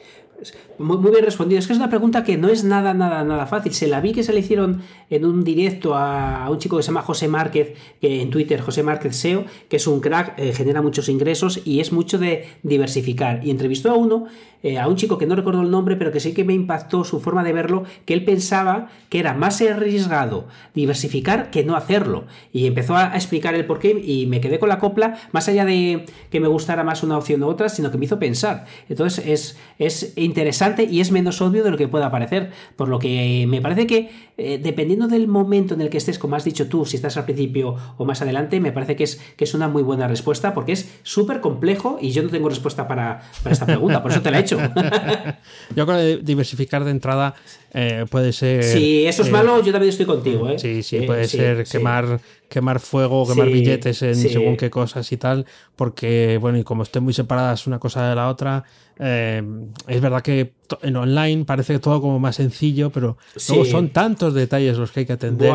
Muy, 0.77 1.11
bien 1.11 1.25
respondido. 1.25 1.59
Es 1.59 1.67
que 1.67 1.73
es 1.73 1.79
una 1.79 1.89
pregunta 1.89 2.23
que 2.23 2.37
no 2.37 2.47
es 2.47 2.63
nada, 2.63 2.93
nada, 2.93 3.23
nada 3.23 3.45
fácil. 3.45 3.73
Se 3.73 3.87
la 3.87 3.99
vi 3.99 4.13
que 4.13 4.23
se 4.23 4.31
le 4.31 4.39
hicieron 4.39 4.81
en 5.09 5.25
un 5.25 5.43
directo 5.43 5.95
a, 5.95 6.49
un 6.49 6.57
chico 6.57 6.77
que 6.77 6.83
se 6.83 6.87
llama 6.87 7.01
José 7.01 7.27
Márquez, 7.27 7.73
que 7.99 8.21
en 8.21 8.29
Twitter, 8.29 8.61
José 8.61 8.83
Márquez 8.83 9.15
SEO, 9.15 9.45
que 9.67 9.75
es 9.75 9.87
un 9.87 9.99
crack, 9.99 10.39
eh, 10.39 10.53
genera 10.53 10.81
muchos 10.81 11.09
ingresos 11.09 11.61
y 11.65 11.81
es 11.81 11.91
mucho 11.91 12.17
de 12.17 12.47
diversificar. 12.63 13.45
Y 13.45 13.51
entrevistó 13.51 13.91
a 13.91 13.95
uno, 13.95 14.25
eh, 14.63 14.77
a 14.77 14.87
un 14.87 14.95
chico 14.95 15.17
que 15.17 15.25
no 15.25 15.35
recuerdo 15.35 15.61
el 15.61 15.71
nombre, 15.71 15.95
pero 15.95 16.11
que 16.11 16.19
sí 16.19 16.33
que 16.33 16.43
me 16.43 16.53
impactó 16.53 17.03
su 17.03 17.19
forma 17.19 17.43
de 17.43 17.53
verlo, 17.53 17.83
que 18.05 18.13
él 18.13 18.25
pensaba 18.25 18.89
que 19.09 19.19
era 19.19 19.33
más 19.33 19.61
arriesgado 19.61 20.47
diversificar 20.73 21.51
que 21.51 21.63
no 21.63 21.75
hacerlo. 21.75 22.25
Y 22.51 22.67
empezó 22.67 22.95
a 22.95 23.15
explicar 23.15 23.55
el 23.55 23.65
porqué 23.65 24.01
y 24.03 24.25
me 24.25 24.41
quedé 24.41 24.59
con 24.59 24.69
la 24.69 24.79
copla, 24.79 25.17
más 25.31 25.47
allá 25.47 25.65
de 25.65 26.05
que 26.29 26.39
me 26.39 26.47
gustara 26.47 26.83
más 26.83 27.03
una 27.03 27.17
opción 27.17 27.43
u 27.43 27.47
otra, 27.47 27.69
sino 27.69 27.91
que 27.91 27.97
me 27.97 28.05
hizo 28.05 28.19
pensar. 28.19 28.65
Entonces 28.87 29.25
es, 29.25 29.57
es 29.77 30.13
interesante 30.17 30.83
y 30.83 31.01
es 31.01 31.11
menos 31.11 31.41
obvio 31.41 31.63
de 31.63 31.71
lo 31.71 31.77
que 31.77 31.87
pueda 31.87 32.11
parecer. 32.11 32.51
Por 32.75 32.89
lo 32.89 32.99
que 32.99 33.45
me 33.47 33.61
parece 33.61 33.87
que 33.87 34.09
eh, 34.41 34.57
dependiendo 34.61 35.07
del 35.07 35.27
momento 35.27 35.73
en 35.73 35.81
el 35.81 35.89
que 35.89 35.97
estés, 35.97 36.17
como 36.17 36.35
has 36.37 36.45
dicho 36.45 36.67
tú, 36.69 36.85
si 36.85 36.95
estás 36.95 37.17
al 37.17 37.25
principio 37.25 37.75
o 37.97 38.05
más 38.05 38.21
adelante, 38.21 38.59
me 38.61 38.71
parece 38.71 38.95
que 38.95 39.03
es, 39.03 39.19
que 39.35 39.43
es 39.43 39.53
una 39.53 39.67
muy 39.67 39.83
buena 39.83 40.07
respuesta 40.07 40.53
porque 40.53 40.71
es 40.71 40.99
súper 41.03 41.41
complejo 41.41 41.97
y 42.01 42.11
yo 42.11 42.23
no 42.23 42.29
tengo 42.29 42.47
respuesta 42.47 42.87
para, 42.87 43.21
esta 43.49 43.65
pregunta. 43.65 44.01
Por 44.01 44.11
eso 44.11 44.21
te 44.21 44.31
la 44.31 44.39
he 44.39 44.41
hecho 44.41 44.48
hecho. 44.55 44.73
yo 45.75 45.85
creo 45.85 45.97
que 45.97 46.19
diversificar 46.23 46.83
de 46.83 46.91
entrada 46.91 47.35
eh, 47.73 48.05
puede 48.09 48.33
ser. 48.33 48.63
Si 48.63 49.05
eso 49.05 49.23
es 49.23 49.31
malo, 49.31 49.63
yo 49.63 49.71
también 49.71 49.89
estoy 49.89 50.05
contigo. 50.05 50.49
¿eh? 50.49 50.57
Sí, 50.57 50.83
sí, 50.83 51.01
puede 51.01 51.27
ser 51.27 51.63
quemar, 51.65 52.19
quemar 52.47 52.79
fuego, 52.79 53.27
quemar 53.27 53.49
billetes 53.49 54.01
en 54.01 54.15
según 54.15 54.57
qué 54.57 54.69
cosas 54.69 55.11
y 55.11 55.17
tal, 55.17 55.45
porque, 55.75 56.37
bueno, 56.39 56.57
y 56.57 56.63
como 56.63 56.83
estén 56.83 57.03
muy 57.03 57.13
separadas 57.13 57.67
una 57.67 57.79
cosa 57.79 58.09
de 58.09 58.15
la 58.15 58.29
otra, 58.29 58.63
eh, 58.99 59.43
es 59.87 60.01
verdad 60.01 60.21
que 60.21 60.53
en 60.81 60.95
online 60.95 61.45
parece 61.45 61.79
todo 61.79 62.01
como 62.01 62.19
más 62.19 62.35
sencillo, 62.35 62.89
pero 62.89 63.17
luego 63.47 63.65
son 63.65 63.89
tantos 63.89 64.33
detalles 64.33 64.77
los 64.77 64.91
que 64.91 65.01
hay 65.01 65.05
que 65.05 65.13
atender. 65.13 65.53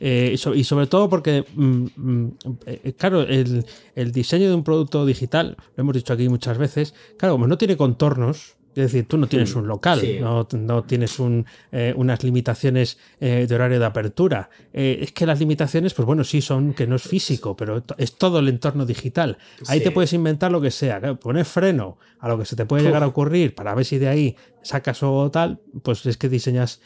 Eh, 0.00 0.36
y 0.54 0.64
sobre 0.64 0.86
todo 0.86 1.08
porque, 1.08 1.44
mm, 1.54 1.86
mm, 1.96 2.32
eh, 2.66 2.94
claro, 2.98 3.22
el, 3.22 3.64
el, 3.94 4.12
diseño 4.12 4.48
de 4.48 4.54
un 4.54 4.64
producto 4.64 5.06
digital, 5.06 5.56
lo 5.76 5.80
hemos 5.80 5.94
dicho 5.94 6.12
aquí 6.12 6.28
muchas 6.28 6.58
veces, 6.58 6.94
claro, 7.18 7.34
como 7.34 7.46
no 7.46 7.56
tiene 7.58 7.76
contornos, 7.76 8.56
es 8.76 8.92
decir, 8.92 9.08
tú 9.08 9.16
no 9.16 9.26
tienes 9.26 9.54
un 9.54 9.66
local, 9.66 10.02
no, 10.20 10.46
no, 10.52 10.84
tienes 10.84 11.18
un, 11.18 11.46
eh, 11.72 11.94
unas 11.96 12.22
limitaciones 12.22 12.98
eh, 13.20 13.46
de 13.48 13.54
horario 13.54 13.78
de 13.78 13.86
apertura. 13.86 14.50
Eh, 14.74 14.98
es 15.00 15.12
que 15.12 15.24
las 15.24 15.38
limitaciones, 15.40 15.94
pues 15.94 16.04
bueno, 16.04 16.24
sí 16.24 16.42
son 16.42 16.74
que 16.74 16.86
no 16.86 16.96
es 16.96 17.02
físico, 17.02 17.56
pero 17.56 17.82
es 17.96 18.16
todo 18.16 18.38
el 18.38 18.48
entorno 18.48 18.84
digital. 18.84 19.38
Ahí 19.68 19.80
te 19.80 19.90
puedes 19.92 20.12
inventar 20.12 20.52
lo 20.52 20.60
que 20.60 20.70
sea. 20.70 21.00
Poner 21.16 21.46
freno 21.46 21.96
a 22.18 22.28
lo 22.28 22.38
que 22.38 22.44
se 22.44 22.54
te 22.54 22.66
puede 22.66 22.82
llegar 22.82 23.02
a 23.02 23.06
ocurrir 23.06 23.54
para 23.54 23.74
ver 23.74 23.86
si 23.86 23.96
de 23.96 24.08
ahí 24.08 24.36
sacas 24.62 25.02
o 25.02 25.30
tal, 25.30 25.60
pues 25.82 26.04
es 26.04 26.18
que 26.18 26.28
diseñas 26.28 26.82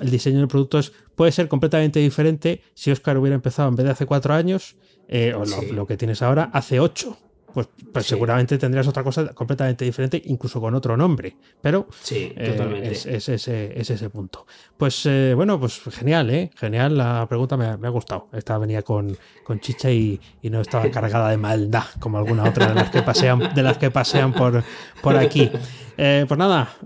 el 0.00 0.10
diseño 0.10 0.38
del 0.38 0.48
producto 0.48 0.78
puede 1.16 1.32
ser 1.32 1.48
completamente 1.48 1.98
diferente 1.98 2.62
si 2.74 2.92
Oscar 2.92 3.18
hubiera 3.18 3.34
empezado 3.34 3.68
en 3.68 3.74
vez 3.74 3.86
de 3.86 3.92
hace 3.92 4.06
cuatro 4.06 4.32
años, 4.32 4.76
o 5.10 5.44
lo, 5.44 5.72
lo 5.72 5.86
que 5.86 5.96
tienes 5.96 6.22
ahora, 6.22 6.50
hace 6.52 6.78
ocho 6.78 7.18
pues, 7.56 7.70
pues 7.90 8.04
seguramente 8.04 8.58
tendrías 8.58 8.86
otra 8.86 9.02
cosa 9.02 9.28
completamente 9.32 9.86
diferente, 9.86 10.20
incluso 10.26 10.60
con 10.60 10.74
otro 10.74 10.94
nombre. 10.94 11.38
Pero 11.62 11.86
sí, 12.02 12.30
eh, 12.36 12.82
es, 12.84 13.06
ese, 13.06 13.72
ese, 13.80 14.10
punto. 14.10 14.46
Pues 14.76 15.06
eh, 15.06 15.32
bueno, 15.34 15.58
pues 15.58 15.80
genial, 15.90 16.28
¿eh? 16.28 16.50
Genial, 16.54 16.98
la 16.98 17.24
pregunta 17.26 17.56
me, 17.56 17.64
ha 17.64 17.88
gustado. 17.88 18.28
Esta 18.34 18.58
venía 18.58 18.82
con, 18.82 19.16
con 19.42 19.58
chicha 19.60 19.90
y, 19.90 20.20
no 20.42 20.60
estaba 20.60 20.90
cargada 20.90 21.30
de 21.30 21.38
maldad, 21.38 21.84
como 21.98 22.18
alguna 22.18 22.44
otra 22.44 22.66
de 22.66 22.74
las 22.74 22.90
que 22.90 23.00
pasean, 23.00 23.54
de 23.54 23.62
las 23.62 23.78
que 23.78 23.90
pasean 23.90 24.34
por, 24.34 24.62
por 25.02 25.16
aquí. 25.16 25.50
Eh, 25.96 26.26
pues 26.28 26.36
nada, 26.36 26.76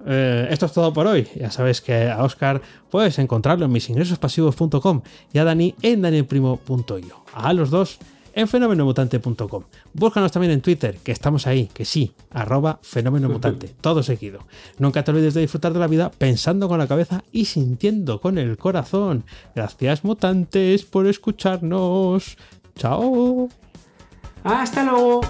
esto 0.50 0.66
es 0.66 0.72
todo 0.72 0.92
por 0.92 1.08
hoy. 1.08 1.26
Ya 1.34 1.50
sabes 1.50 1.80
que 1.80 2.08
a 2.08 2.22
Oscar 2.22 2.62
puedes 2.92 3.18
encontrarlo 3.18 3.64
en 3.64 3.72
misingresospasivos.com 3.72 5.02
y 5.32 5.38
a 5.38 5.42
Dani 5.42 5.74
en 5.82 6.02
danielprimo.io. 6.02 7.24
A 7.34 7.52
los 7.54 7.70
dos 7.70 7.98
en 8.34 8.48
fenomenomutante.com. 8.48 9.64
Búscanos 9.92 10.32
también 10.32 10.52
en 10.52 10.60
Twitter, 10.60 10.98
que 11.02 11.12
estamos 11.12 11.46
ahí, 11.46 11.68
que 11.72 11.84
sí, 11.84 12.12
arroba 12.30 12.78
fenomenomutante, 12.82 13.74
todo 13.80 14.02
seguido. 14.02 14.40
Nunca 14.78 15.04
te 15.04 15.10
olvides 15.10 15.34
de 15.34 15.42
disfrutar 15.42 15.72
de 15.72 15.80
la 15.80 15.86
vida 15.86 16.10
pensando 16.10 16.68
con 16.68 16.78
la 16.78 16.86
cabeza 16.86 17.24
y 17.32 17.46
sintiendo 17.46 18.20
con 18.20 18.38
el 18.38 18.56
corazón. 18.56 19.24
Gracias 19.54 20.04
mutantes 20.04 20.84
por 20.84 21.06
escucharnos. 21.06 22.36
Chao. 22.76 23.48
Hasta 24.44 24.84
luego. 24.84 25.20